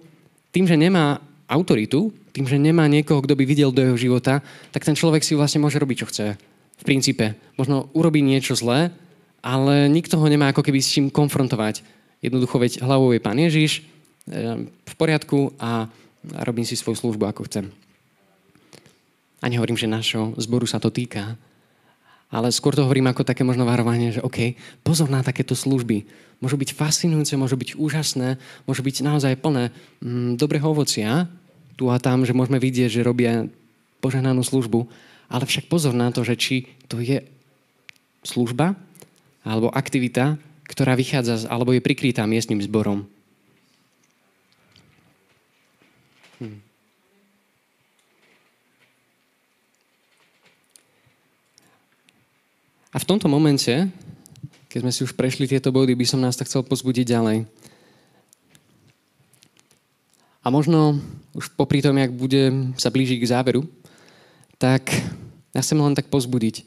tým, 0.48 0.64
že 0.64 0.80
nemá 0.80 1.20
autoritu, 1.48 2.12
tým, 2.34 2.48
že 2.48 2.58
nemá 2.58 2.88
niekoho, 2.90 3.22
kto 3.22 3.38
by 3.38 3.44
videl 3.46 3.70
do 3.70 3.84
jeho 3.84 3.98
života, 3.98 4.42
tak 4.74 4.82
ten 4.82 4.96
človek 4.98 5.22
si 5.22 5.38
vlastne 5.38 5.62
môže 5.62 5.78
robiť, 5.78 5.96
čo 6.02 6.10
chce. 6.10 6.26
V 6.74 6.84
princípe. 6.84 7.38
Možno 7.54 7.86
urobí 7.94 8.18
niečo 8.24 8.58
zlé, 8.58 8.90
ale 9.44 9.86
nikto 9.92 10.18
ho 10.18 10.26
nemá 10.26 10.50
ako 10.50 10.64
keby 10.64 10.80
s 10.80 10.90
čím 10.96 11.06
konfrontovať. 11.12 11.84
Jednoducho, 12.24 12.56
veď 12.56 12.80
hlavou 12.80 13.12
je 13.12 13.20
Pán 13.20 13.36
Ježiš, 13.36 13.84
e, 14.26 14.66
v 14.66 14.94
poriadku 14.96 15.52
a 15.60 15.86
robím 16.42 16.64
si 16.64 16.74
svoju 16.74 16.96
službu, 16.96 17.28
ako 17.28 17.44
chcem. 17.46 17.68
A 19.44 19.52
nehovorím, 19.52 19.76
že 19.76 19.86
našho 19.86 20.32
zboru 20.40 20.64
sa 20.64 20.80
to 20.80 20.88
týka, 20.88 21.36
ale 22.34 22.50
skôr 22.50 22.74
to 22.74 22.82
hovorím 22.82 23.06
ako 23.06 23.22
také 23.22 23.46
možno 23.46 23.62
varovanie, 23.62 24.10
že 24.10 24.18
OK, 24.18 24.58
pozor 24.82 25.06
na 25.06 25.22
takéto 25.22 25.54
služby. 25.54 26.02
Môžu 26.42 26.58
byť 26.58 26.74
fascinujúce, 26.74 27.38
môžu 27.38 27.54
byť 27.54 27.78
úžasné, 27.78 28.42
môžu 28.66 28.82
byť 28.82 29.06
naozaj 29.06 29.38
plné 29.38 29.70
mm, 30.02 30.34
dobrého 30.34 30.66
ovocia, 30.66 31.30
tu 31.78 31.94
a 31.94 32.02
tam, 32.02 32.26
že 32.26 32.34
môžeme 32.34 32.58
vidieť, 32.58 32.90
že 32.90 33.06
robia 33.06 33.46
požehnanú 34.02 34.42
službu, 34.42 34.90
ale 35.30 35.46
však 35.46 35.70
pozor 35.70 35.94
na 35.94 36.10
to, 36.10 36.26
že 36.26 36.34
či 36.34 36.66
to 36.90 36.98
je 36.98 37.22
služba 38.26 38.74
alebo 39.46 39.70
aktivita, 39.70 40.34
ktorá 40.66 40.98
vychádza, 40.98 41.46
alebo 41.46 41.70
je 41.70 41.84
prikrytá 41.84 42.26
miestnym 42.26 42.58
zborom. 42.64 43.06
A 52.94 53.02
v 53.02 53.08
tomto 53.10 53.26
momente, 53.26 53.90
keď 54.70 54.78
sme 54.86 54.92
si 54.94 55.02
už 55.02 55.18
prešli 55.18 55.50
tieto 55.50 55.74
body, 55.74 55.98
by 55.98 56.06
som 56.06 56.22
nás 56.22 56.38
tak 56.38 56.46
chcel 56.46 56.62
pozbudiť 56.62 57.10
ďalej. 57.10 57.42
A 60.44 60.46
možno 60.54 61.02
už 61.34 61.50
popri 61.58 61.82
tom, 61.82 61.98
jak 61.98 62.14
bude 62.14 62.70
sa 62.78 62.94
blížiť 62.94 63.18
k 63.18 63.30
záveru, 63.34 63.66
tak 64.62 64.94
ja 65.50 65.58
chcem 65.58 65.82
len 65.82 65.98
tak 65.98 66.06
pozbudiť. 66.06 66.62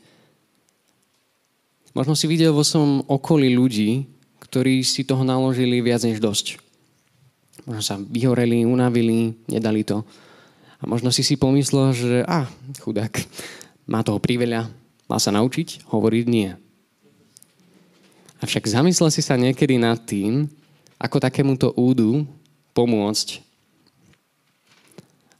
Možno 1.95 2.11
si 2.11 2.27
videl 2.27 2.51
vo 2.51 2.67
svojom 2.67 3.07
okolí 3.07 3.55
ľudí, 3.55 4.03
ktorí 4.43 4.83
si 4.83 5.07
toho 5.07 5.23
naložili 5.23 5.79
viac 5.79 6.03
než 6.03 6.19
dosť. 6.19 6.59
Možno 7.63 7.83
sa 7.83 7.95
vyhoreli, 7.95 8.67
unavili, 8.67 9.31
nedali 9.47 9.87
to. 9.87 10.03
A 10.77 10.83
možno 10.83 11.07
si 11.09 11.23
si 11.23 11.39
pomyslel, 11.39 11.95
že 11.95 12.15
a, 12.27 12.43
ah, 12.43 12.45
chudák, 12.83 13.15
má 13.87 14.03
toho 14.03 14.19
priveľa, 14.19 14.67
Mal 15.07 15.19
sa 15.23 15.31
naučiť 15.31 15.87
hovoriť 15.87 16.25
nie. 16.27 16.51
Avšak 18.43 18.69
zamyslel 18.69 19.09
si 19.09 19.23
sa 19.23 19.39
niekedy 19.39 19.79
nad 19.81 19.97
tým, 20.03 20.45
ako 21.01 21.17
takémuto 21.17 21.73
údu 21.73 22.27
pomôcť. 22.75 23.41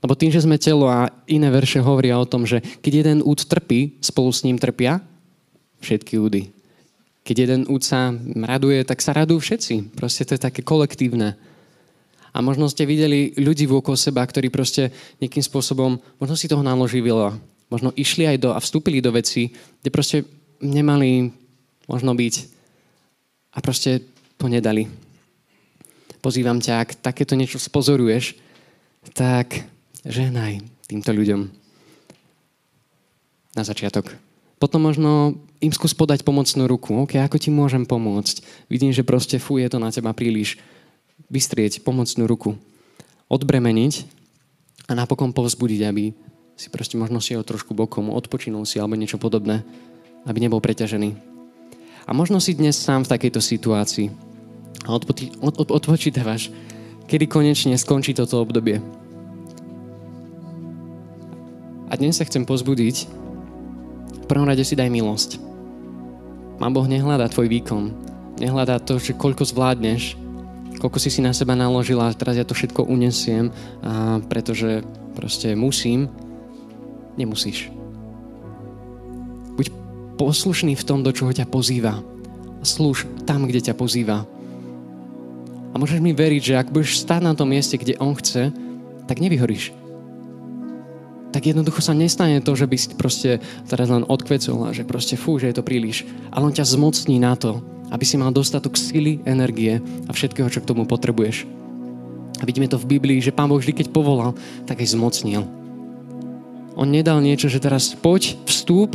Lebo 0.02 0.14
tým, 0.14 0.32
že 0.32 0.42
sme 0.42 0.62
telo 0.62 0.88
a 0.88 1.10
iné 1.28 1.50
verše 1.50 1.82
hovoria 1.82 2.18
o 2.18 2.30
tom, 2.30 2.46
že 2.46 2.62
keď 2.82 2.94
jeden 3.06 3.20
úd 3.26 3.44
trpí, 3.44 3.98
spolu 4.02 4.30
s 4.30 4.46
ním 4.46 4.58
trpia 4.58 5.02
všetky 5.82 6.18
údy. 6.18 6.50
Keď 7.28 7.36
jeden 7.36 7.62
úd 7.68 7.84
sa 7.84 8.16
raduje, 8.34 8.82
tak 8.88 9.04
sa 9.04 9.12
radujú 9.12 9.44
všetci. 9.44 10.00
Proste 10.00 10.24
to 10.24 10.38
je 10.38 10.46
také 10.48 10.64
kolektívne. 10.64 11.36
A 12.32 12.38
možno 12.40 12.70
ste 12.70 12.88
videli 12.88 13.34
ľudí 13.36 13.66
vôkol 13.66 13.98
seba, 13.98 14.24
ktorí 14.24 14.48
proste 14.54 14.94
nejakým 15.20 15.44
spôsobom, 15.44 15.98
možno 16.22 16.36
si 16.38 16.48
toho 16.48 16.62
naložili 16.62 17.10
veľa 17.10 17.36
možno 17.68 17.92
išli 17.96 18.28
aj 18.28 18.38
do 18.40 18.50
a 18.56 18.60
vstúpili 18.60 19.04
do 19.04 19.12
veci, 19.12 19.52
kde 19.84 19.90
proste 19.92 20.18
nemali 20.64 21.32
možno 21.88 22.16
byť 22.16 22.36
a 23.56 23.58
proste 23.60 24.04
to 24.38 24.46
nedali. 24.48 24.88
Pozývam 26.22 26.60
ťa, 26.60 26.74
ak 26.84 26.90
takéto 27.00 27.38
niečo 27.38 27.62
spozoruješ, 27.62 28.36
tak 29.16 29.64
ženaj 30.04 30.60
týmto 30.88 31.12
ľuďom 31.16 31.48
na 33.56 33.64
začiatok. 33.64 34.14
Potom 34.58 34.82
možno 34.82 35.38
im 35.62 35.70
skús 35.70 35.94
podať 35.94 36.26
pomocnú 36.26 36.66
ruku. 36.66 37.06
OK, 37.06 37.22
ako 37.22 37.38
ti 37.38 37.54
môžem 37.54 37.86
pomôcť? 37.86 38.42
Vidím, 38.70 38.90
že 38.90 39.06
proste 39.06 39.38
fú, 39.38 39.62
je 39.62 39.70
to 39.70 39.78
na 39.78 39.94
teba 39.94 40.14
príliš. 40.18 40.58
Vystrieť 41.30 41.86
pomocnú 41.86 42.26
ruku. 42.26 42.58
Odbremeniť 43.30 44.06
a 44.90 44.98
napokon 44.98 45.30
povzbudiť, 45.30 45.82
aby 45.86 46.14
si 46.58 46.74
proste 46.74 46.98
možno 46.98 47.22
si 47.22 47.38
ho 47.38 47.46
trošku 47.46 47.78
bokom, 47.78 48.10
odpočinul 48.10 48.66
si 48.66 48.82
alebo 48.82 48.98
niečo 48.98 49.22
podobné, 49.22 49.62
aby 50.26 50.42
nebol 50.42 50.58
preťažený. 50.58 51.14
A 52.10 52.18
možno 52.18 52.42
si 52.42 52.58
dnes 52.58 52.74
sám 52.74 53.06
v 53.06 53.14
takejto 53.14 53.38
situácii 53.38 54.10
a 54.90 54.98
odpo- 54.98 55.14
od- 55.38 55.58
od- 55.62 55.74
odpočítavaš, 55.78 56.50
kedy 57.06 57.30
konečne 57.30 57.78
skončí 57.78 58.18
toto 58.18 58.42
obdobie. 58.42 58.82
A 61.88 61.94
dnes 61.94 62.18
sa 62.18 62.26
chcem 62.26 62.42
pozbudiť, 62.42 63.06
v 64.18 64.26
prvom 64.26 64.50
rade 64.50 64.66
si 64.66 64.74
daj 64.74 64.90
milosť. 64.90 65.40
Mám 66.58 66.74
Boh 66.74 66.90
nehľadá 66.90 67.30
tvoj 67.30 67.54
výkon, 67.54 67.94
nehľadá 68.42 68.82
to, 68.82 68.98
že 68.98 69.14
koľko 69.14 69.46
zvládneš, 69.46 70.18
koľko 70.82 70.98
si 70.98 71.14
si 71.14 71.22
na 71.22 71.38
seba 71.38 71.54
naložila 71.54 72.12
teraz 72.18 72.34
ja 72.34 72.44
to 72.44 72.58
všetko 72.58 72.82
unesiem, 72.90 73.54
a 73.86 74.20
pretože 74.26 74.82
proste 75.14 75.54
musím, 75.54 76.10
Nemusíš. 77.18 77.74
Buď 79.58 79.74
poslušný 80.22 80.78
v 80.78 80.86
tom, 80.86 81.02
do 81.02 81.10
čoho 81.10 81.34
ťa 81.34 81.50
pozýva. 81.50 82.00
Slúž 82.62 83.10
tam, 83.26 83.50
kde 83.50 83.66
ťa 83.66 83.74
pozýva. 83.74 84.30
A 85.74 85.76
môžeš 85.76 86.02
mi 86.02 86.14
veriť, 86.14 86.42
že 86.42 86.58
ak 86.58 86.74
budeš 86.74 87.02
stáť 87.02 87.22
na 87.26 87.34
tom 87.34 87.50
mieste, 87.50 87.78
kde 87.78 87.98
On 87.98 88.14
chce, 88.14 88.54
tak 89.10 89.18
nevyhoríš. 89.18 89.74
Tak 91.34 91.44
jednoducho 91.44 91.84
sa 91.84 91.94
nestane 91.94 92.42
to, 92.42 92.56
že 92.58 92.66
by 92.66 92.78
si 92.80 92.88
proste 92.98 93.32
teraz 93.68 93.92
len 93.92 94.08
odkvecol 94.08 94.70
a 94.70 94.74
že 94.74 94.88
proste 94.88 95.20
fú, 95.20 95.38
že 95.38 95.52
je 95.52 95.58
to 95.58 95.66
príliš. 95.66 96.08
Ale 96.34 96.50
On 96.50 96.56
ťa 96.56 96.66
zmocní 96.66 97.22
na 97.22 97.38
to, 97.38 97.62
aby 97.94 98.04
si 98.08 98.18
mal 98.18 98.34
dostatok 98.34 98.74
sily, 98.74 99.22
energie 99.28 99.78
a 100.08 100.12
všetkého, 100.14 100.50
čo 100.50 100.64
k 100.64 100.70
tomu 100.70 100.88
potrebuješ. 100.88 101.46
A 102.38 102.44
vidíme 102.46 102.70
to 102.70 102.78
v 102.78 102.98
Biblii, 102.98 103.22
že 103.22 103.34
Pán 103.34 103.50
Boh 103.50 103.58
vždy, 103.58 103.74
keď 103.74 103.88
povolal, 103.90 104.38
tak 104.70 104.82
aj 104.82 104.94
zmocnil. 104.94 105.46
On 106.78 106.86
nedal 106.86 107.26
niečo, 107.26 107.50
že 107.50 107.58
teraz 107.58 107.98
poď, 107.98 108.38
vstúp 108.46 108.94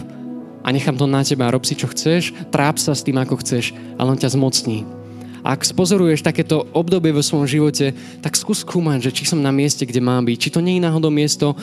a 0.63 0.71
nechám 0.71 0.95
to 0.95 1.11
na 1.11 1.27
teba, 1.27 1.51
rob 1.51 1.67
si 1.67 1.75
čo 1.75 1.91
chceš, 1.91 2.31
tráp 2.55 2.79
sa 2.79 2.95
s 2.95 3.03
tým, 3.03 3.19
ako 3.19 3.43
chceš, 3.43 3.75
ale 3.99 4.15
on 4.15 4.19
ťa 4.23 4.39
zmocní. 4.39 4.87
A 5.43 5.59
ak 5.59 5.67
spozoruješ 5.67 6.23
takéto 6.23 6.71
obdobie 6.71 7.11
vo 7.11 7.19
svojom 7.19 7.51
živote, 7.51 7.91
tak 8.23 8.39
skús 8.39 8.63
skúmať, 8.63 9.11
že 9.11 9.15
či 9.19 9.27
som 9.27 9.43
na 9.43 9.51
mieste, 9.51 9.83
kde 9.83 9.99
mám 9.99 10.23
byť. 10.23 10.39
Či 10.39 10.53
to 10.55 10.63
nie 10.63 10.79
je 10.79 10.87
náhodou 10.87 11.11
miesto, 11.11 11.59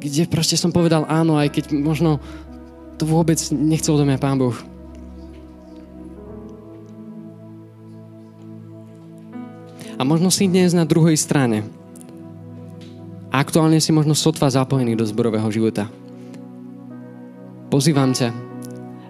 kde 0.00 0.24
proste 0.24 0.56
som 0.56 0.72
povedal 0.72 1.04
áno, 1.04 1.36
aj 1.36 1.52
keď 1.52 1.76
možno 1.76 2.16
to 2.96 3.04
vôbec 3.04 3.36
nechcel 3.52 4.00
do 4.00 4.08
mňa 4.08 4.16
Pán 4.16 4.40
Boh. 4.40 4.56
A 10.00 10.02
možno 10.08 10.32
si 10.32 10.48
dnes 10.48 10.72
na 10.72 10.88
druhej 10.88 11.20
strane. 11.20 11.79
Aktuálne 13.30 13.78
si 13.78 13.94
možno 13.94 14.18
sotva 14.18 14.50
zapojený 14.50 14.98
do 14.98 15.06
zborového 15.06 15.46
života. 15.54 15.86
Pozývam 17.70 18.10
ťa, 18.10 18.34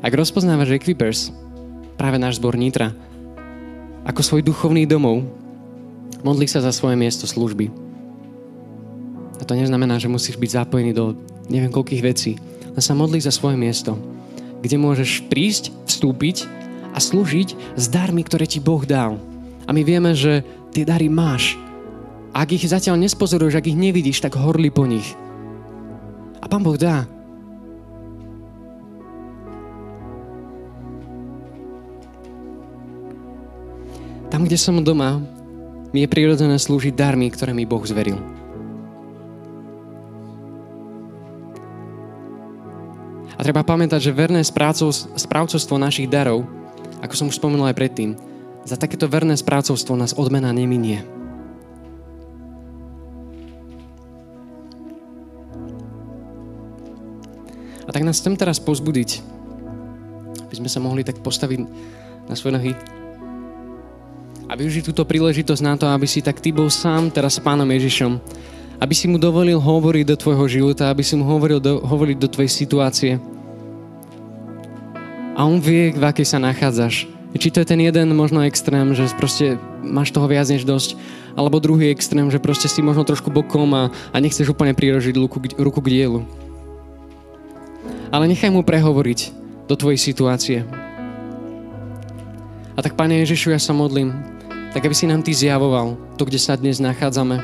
ak 0.05 0.13
rozpoznávaš 0.13 0.77
Equipers, 0.77 1.33
práve 1.97 2.21
náš 2.21 2.37
zbor 2.37 2.53
Nitra, 2.53 2.93
ako 4.05 4.21
svoj 4.21 4.45
duchovný 4.45 4.85
domov, 4.85 5.25
modli 6.21 6.45
sa 6.45 6.61
za 6.61 6.69
svoje 6.69 7.01
miesto 7.01 7.25
služby. 7.25 7.73
A 9.41 9.43
to 9.49 9.57
neznamená, 9.57 9.97
že 9.97 10.13
musíš 10.13 10.37
byť 10.37 10.69
zapojený 10.69 10.93
do 10.93 11.17
neviem 11.49 11.73
koľkých 11.73 12.05
vecí. 12.05 12.37
Len 12.77 12.85
sa 12.85 12.93
modli 12.93 13.25
za 13.25 13.33
svoje 13.33 13.57
miesto, 13.57 13.97
kde 14.61 14.77
môžeš 14.77 15.33
prísť, 15.33 15.73
vstúpiť 15.89 16.45
a 16.93 17.01
slúžiť 17.01 17.57
s 17.73 17.85
darmi, 17.89 18.21
ktoré 18.21 18.45
ti 18.45 18.61
Boh 18.61 18.85
dal. 18.85 19.17
A 19.65 19.73
my 19.73 19.81
vieme, 19.81 20.13
že 20.13 20.45
tie 20.77 20.85
dary 20.85 21.09
máš. 21.09 21.57
Ak 22.31 22.55
ich 22.55 22.63
zatiaľ 22.63 22.95
nespozoruješ, 23.03 23.59
ak 23.59 23.67
ich 23.67 23.79
nevidíš, 23.79 24.23
tak 24.23 24.39
horli 24.39 24.71
po 24.71 24.87
nich. 24.87 25.19
A 26.39 26.47
Pán 26.47 26.63
Boh 26.63 26.79
dá. 26.79 27.05
Tam, 34.31 34.47
kde 34.47 34.55
som 34.55 34.79
doma, 34.79 35.19
mi 35.91 36.07
je 36.07 36.09
prirodzené 36.09 36.55
slúžiť 36.55 36.95
darmi, 36.95 37.27
ktoré 37.35 37.51
mi 37.51 37.67
Boh 37.67 37.83
zveril. 37.83 38.17
A 43.35 43.41
treba 43.43 43.67
pamätať, 43.67 43.99
že 43.99 44.15
verné 44.15 44.47
správcovstvo 44.47 45.81
našich 45.83 46.07
darov, 46.07 46.47
ako 47.03 47.15
som 47.19 47.27
už 47.27 47.43
spomenul 47.43 47.67
aj 47.73 47.77
predtým, 47.77 48.15
za 48.63 48.79
takéto 48.79 49.11
verné 49.11 49.35
správcovstvo 49.35 49.99
nás 49.99 50.15
odmena 50.15 50.55
neminie. 50.55 51.03
A 57.91 57.95
tak 57.95 58.07
nás 58.07 58.23
chcem 58.23 58.39
teraz 58.39 58.63
pozbudiť, 58.63 59.19
aby 60.47 60.55
sme 60.55 60.71
sa 60.71 60.79
mohli 60.79 61.03
tak 61.03 61.19
postaviť 61.19 61.59
na 62.31 62.39
svoje 62.39 62.55
nohy 62.55 62.73
a 64.51 64.59
využiť 64.59 64.83
túto 64.83 65.07
príležitosť 65.07 65.63
na 65.63 65.79
to, 65.79 65.87
aby 65.87 66.11
si 66.11 66.19
tak 66.19 66.43
ty 66.43 66.51
bol 66.51 66.67
sám 66.67 67.15
teraz 67.15 67.39
s 67.39 67.41
Pánom 67.41 67.71
Ježišom. 67.71 68.19
Aby 68.83 68.95
si 68.99 69.07
mu 69.07 69.15
dovolil 69.15 69.63
hovoriť 69.63 70.05
do 70.11 70.17
tvojho 70.19 70.47
života, 70.51 70.91
aby 70.91 71.07
si 71.07 71.15
mu 71.15 71.23
hovoril 71.23 71.63
do, 71.63 71.79
hovoriť 71.79 72.17
do 72.19 72.27
tvojej 72.27 72.51
situácie. 72.51 73.13
A 75.39 75.47
on 75.47 75.63
vie, 75.63 75.95
v 75.95 76.03
akej 76.03 76.27
sa 76.27 76.43
nachádzaš. 76.43 77.07
Či 77.31 77.55
to 77.55 77.63
je 77.63 77.71
ten 77.71 77.79
jeden 77.79 78.11
možno 78.19 78.43
extrém, 78.43 78.91
že 78.91 79.07
proste 79.15 79.55
máš 79.87 80.11
toho 80.11 80.27
viac 80.27 80.51
než 80.51 80.67
dosť, 80.67 80.99
alebo 81.39 81.63
druhý 81.63 81.95
extrém, 81.95 82.27
že 82.27 82.43
proste 82.43 82.67
si 82.67 82.83
možno 82.83 83.07
trošku 83.07 83.31
bokom 83.31 83.71
a, 83.71 83.95
a 84.11 84.17
nechceš 84.19 84.51
úplne 84.51 84.75
prirožiť 84.75 85.15
ruku, 85.15 85.39
ruku 85.63 85.79
k 85.79 85.91
dielu. 85.95 86.27
Ale 88.11 88.27
nechaj 88.27 88.51
mu 88.51 88.67
prehovoriť 88.67 89.21
do 89.71 89.75
tvojej 89.79 89.99
situácie. 90.03 90.59
A 92.75 92.79
tak, 92.83 92.99
Pane 92.99 93.23
Ježišu, 93.23 93.55
ja 93.55 93.61
sa 93.63 93.71
modlím, 93.71 94.11
tak 94.75 94.83
aby 94.83 94.95
si 94.95 95.07
nám 95.07 95.23
Ty 95.23 95.31
zjavoval 95.31 95.95
to, 96.19 96.27
kde 96.27 96.43
sa 96.43 96.59
dnes 96.59 96.83
nachádzame. 96.83 97.39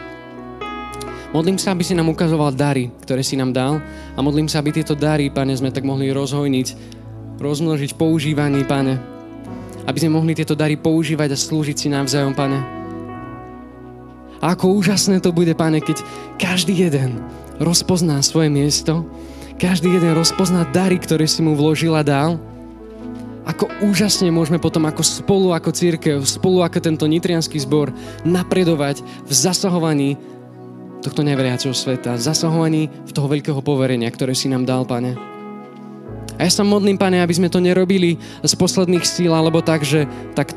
Modlím 1.31 1.59
sa, 1.59 1.75
aby 1.75 1.87
si 1.87 1.95
nám 1.95 2.11
ukazoval 2.11 2.55
dary, 2.55 2.91
ktoré 3.03 3.23
si 3.23 3.39
nám 3.39 3.55
dal 3.55 3.79
a 4.15 4.19
modlím 4.19 4.51
sa, 4.51 4.59
aby 4.59 4.75
tieto 4.75 4.99
dary, 4.99 5.31
Pane, 5.31 5.55
sme 5.55 5.71
tak 5.71 5.87
mohli 5.87 6.11
rozhojniť, 6.11 6.69
rozmnožiť 7.39 7.95
používaní, 7.95 8.67
Pane, 8.67 9.17
aby 9.87 9.99
sme 10.03 10.19
mohli 10.19 10.35
tieto 10.35 10.59
dary 10.59 10.75
používať 10.75 11.31
a 11.33 11.39
slúžiť 11.39 11.77
si 11.79 11.89
navzájom, 11.89 12.35
pane. 12.35 12.59
A 14.43 14.53
ako 14.53 14.83
úžasné 14.83 15.23
to 15.23 15.31
bude, 15.33 15.55
pane, 15.55 15.81
keď 15.81 16.03
každý 16.37 16.77
jeden 16.77 17.23
rozpozná 17.57 18.21
svoje 18.21 18.53
miesto, 18.53 19.07
každý 19.57 19.97
jeden 19.97 20.13
rozpozná 20.13 20.69
dary, 20.69 21.01
ktoré 21.01 21.25
si 21.25 21.41
mu 21.41 21.57
vložil 21.57 21.97
a 21.97 22.05
dal, 22.05 22.37
ako 23.47 23.71
úžasne 23.87 24.29
môžeme 24.29 24.59
potom 24.59 24.85
ako 24.91 25.07
spolu, 25.07 25.55
ako 25.55 25.71
církev, 25.71 26.19
spolu 26.27 26.67
ako 26.67 26.83
tento 26.83 27.07
nitrianský 27.07 27.63
zbor 27.63 27.95
napredovať 28.27 29.01
v 29.25 29.33
zasahovaní 29.33 30.19
tohto 30.99 31.23
neveriaceho 31.23 31.71
sveta, 31.71 32.19
zasahovaní 32.19 32.91
v 33.07 33.15
toho 33.15 33.31
veľkého 33.31 33.63
poverenia, 33.63 34.11
ktoré 34.11 34.35
si 34.35 34.51
nám 34.51 34.67
dal, 34.67 34.83
pane. 34.83 35.15
A 36.37 36.45
ja 36.45 36.53
sa 36.53 36.67
modlím, 36.67 37.01
Pane, 37.01 37.23
aby 37.25 37.33
sme 37.33 37.49
to 37.49 37.63
nerobili 37.63 38.21
z 38.45 38.53
posledných 38.59 39.07
síl, 39.09 39.33
alebo 39.33 39.65
tak, 39.65 39.87
že 39.87 40.05
tak, 40.37 40.53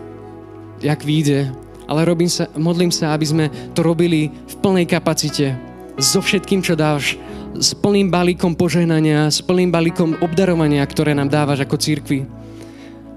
jak 0.83 0.99
vyjde. 1.05 1.55
Ale 1.87 2.03
robím 2.03 2.27
sa, 2.27 2.51
modlím 2.57 2.91
sa, 2.91 3.15
aby 3.15 3.25
sme 3.25 3.45
to 3.71 3.85
robili 3.85 4.27
v 4.27 4.55
plnej 4.59 4.89
kapacite. 4.89 5.55
So 5.95 6.19
všetkým, 6.19 6.59
čo 6.59 6.75
dáš. 6.75 7.15
S 7.57 7.73
plným 7.73 8.13
balíkom 8.13 8.53
požehnania, 8.53 9.33
s 9.33 9.41
plným 9.41 9.73
balíkom 9.73 10.21
obdarovania, 10.21 10.85
ktoré 10.85 11.17
nám 11.17 11.33
dávaš 11.33 11.65
ako 11.65 11.81
církvi. 11.81 12.29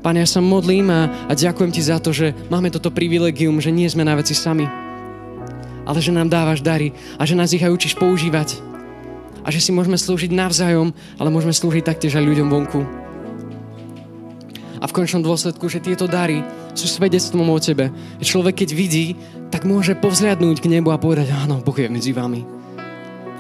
Pane, 0.03 0.25
ja 0.25 0.29
sa 0.29 0.43
modlím 0.43 0.89
a, 0.91 1.29
a 1.29 1.33
ďakujem 1.37 1.71
Ti 1.71 1.83
za 1.85 1.99
to, 2.03 2.11
že 2.11 2.35
máme 2.49 2.73
toto 2.73 2.91
privilegium, 2.91 3.61
že 3.63 3.71
nie 3.71 3.87
sme 3.87 4.03
na 4.03 4.19
veci 4.19 4.35
sami. 4.35 4.67
Ale 5.85 5.99
že 6.01 6.15
nám 6.15 6.33
dávaš 6.33 6.65
dary 6.65 6.97
a 7.21 7.23
že 7.29 7.37
nás 7.37 7.53
ich 7.53 7.63
aj 7.63 7.71
učíš 7.71 7.95
používať 7.95 8.59
a 9.43 9.49
že 9.51 9.63
si 9.63 9.71
môžeme 9.75 9.99
slúžiť 9.99 10.31
navzájom, 10.31 10.95
ale 11.19 11.29
môžeme 11.31 11.55
slúžiť 11.55 11.83
taktiež 11.87 12.19
aj 12.19 12.27
ľuďom 12.27 12.49
vonku. 12.51 12.81
A 14.83 14.91
v 14.91 14.95
končnom 14.95 15.23
dôsledku, 15.23 15.71
že 15.71 15.79
tieto 15.79 16.11
dary 16.11 16.43
sú 16.75 16.91
svedectvom 16.91 17.47
o 17.47 17.59
tebe. 17.63 17.95
Človek, 18.19 18.67
keď 18.67 18.71
vidí, 18.75 19.15
tak 19.55 19.63
môže 19.63 19.95
povzliadnúť 19.95 20.59
k 20.59 20.71
nebu 20.79 20.91
a 20.91 20.99
povedať, 20.99 21.31
áno, 21.31 21.63
Boh 21.63 21.77
je 21.79 21.87
medzi 21.87 22.11
vami. 22.11 22.62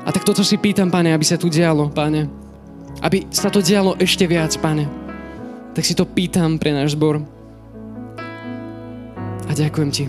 A 0.02 0.10
tak 0.10 0.26
toto 0.26 0.42
si 0.42 0.58
pýtam, 0.58 0.90
pane, 0.90 1.14
aby 1.14 1.22
sa 1.22 1.38
tu 1.38 1.46
dialo, 1.46 1.86
pane. 1.86 2.26
Aby 3.02 3.30
sa 3.30 3.50
to 3.50 3.62
dialo 3.62 3.94
ešte 4.02 4.26
viac, 4.26 4.50
pane. 4.58 4.90
Tak 5.72 5.86
si 5.86 5.94
to 5.94 6.02
pýtam 6.02 6.58
pre 6.58 6.74
náš 6.74 6.98
zbor. 6.98 7.22
A 9.46 9.50
ďakujem 9.54 9.90
ti. 9.94 10.04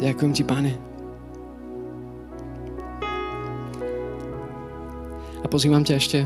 Ďakujem 0.00 0.32
ti, 0.32 0.42
pane. 0.44 0.72
A 5.44 5.46
pozývam 5.46 5.86
ťa 5.86 5.94
ešte 6.00 6.18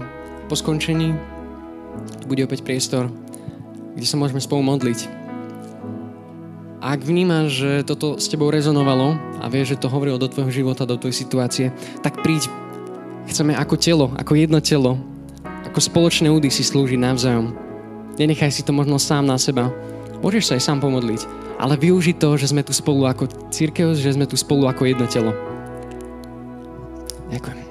po 0.48 0.56
skončení, 0.56 1.12
bude 2.24 2.46
opäť 2.46 2.64
priestor, 2.64 3.12
kde 3.94 4.06
sa 4.06 4.16
môžeme 4.16 4.40
spolu 4.42 4.64
modliť. 4.64 5.19
Ak 6.80 7.04
vnímaš, 7.04 7.60
že 7.60 7.70
toto 7.84 8.16
s 8.16 8.24
tebou 8.32 8.48
rezonovalo 8.48 9.12
a 9.36 9.52
vieš, 9.52 9.76
že 9.76 9.84
to 9.84 9.92
hovorilo 9.92 10.16
do 10.16 10.32
tvojho 10.32 10.48
života, 10.48 10.88
do 10.88 10.96
tvojej 10.96 11.12
situácie, 11.12 11.66
tak 12.00 12.24
príď. 12.24 12.48
Chceme 13.28 13.52
ako 13.52 13.76
telo, 13.76 14.06
ako 14.16 14.32
jedno 14.32 14.64
telo, 14.64 14.96
ako 15.68 15.76
spoločné 15.76 16.32
údy 16.32 16.48
si 16.48 16.64
slúžiť 16.64 16.96
navzájom. 16.96 17.52
Nenechaj 18.16 18.48
si 18.48 18.64
to 18.64 18.72
možno 18.72 18.96
sám 18.96 19.28
na 19.28 19.36
seba. 19.36 19.68
Môžeš 20.24 20.44
sa 20.48 20.52
aj 20.56 20.62
sám 20.64 20.78
pomodliť, 20.80 21.20
ale 21.60 21.76
využiť 21.76 22.16
to, 22.16 22.40
že 22.40 22.48
sme 22.48 22.64
tu 22.64 22.72
spolu 22.72 23.04
ako 23.04 23.28
církev, 23.52 23.92
že 23.92 24.16
sme 24.16 24.24
tu 24.24 24.40
spolu 24.40 24.64
ako 24.64 24.88
jedno 24.88 25.04
telo. 25.04 25.36
Ďakujem. 27.28 27.69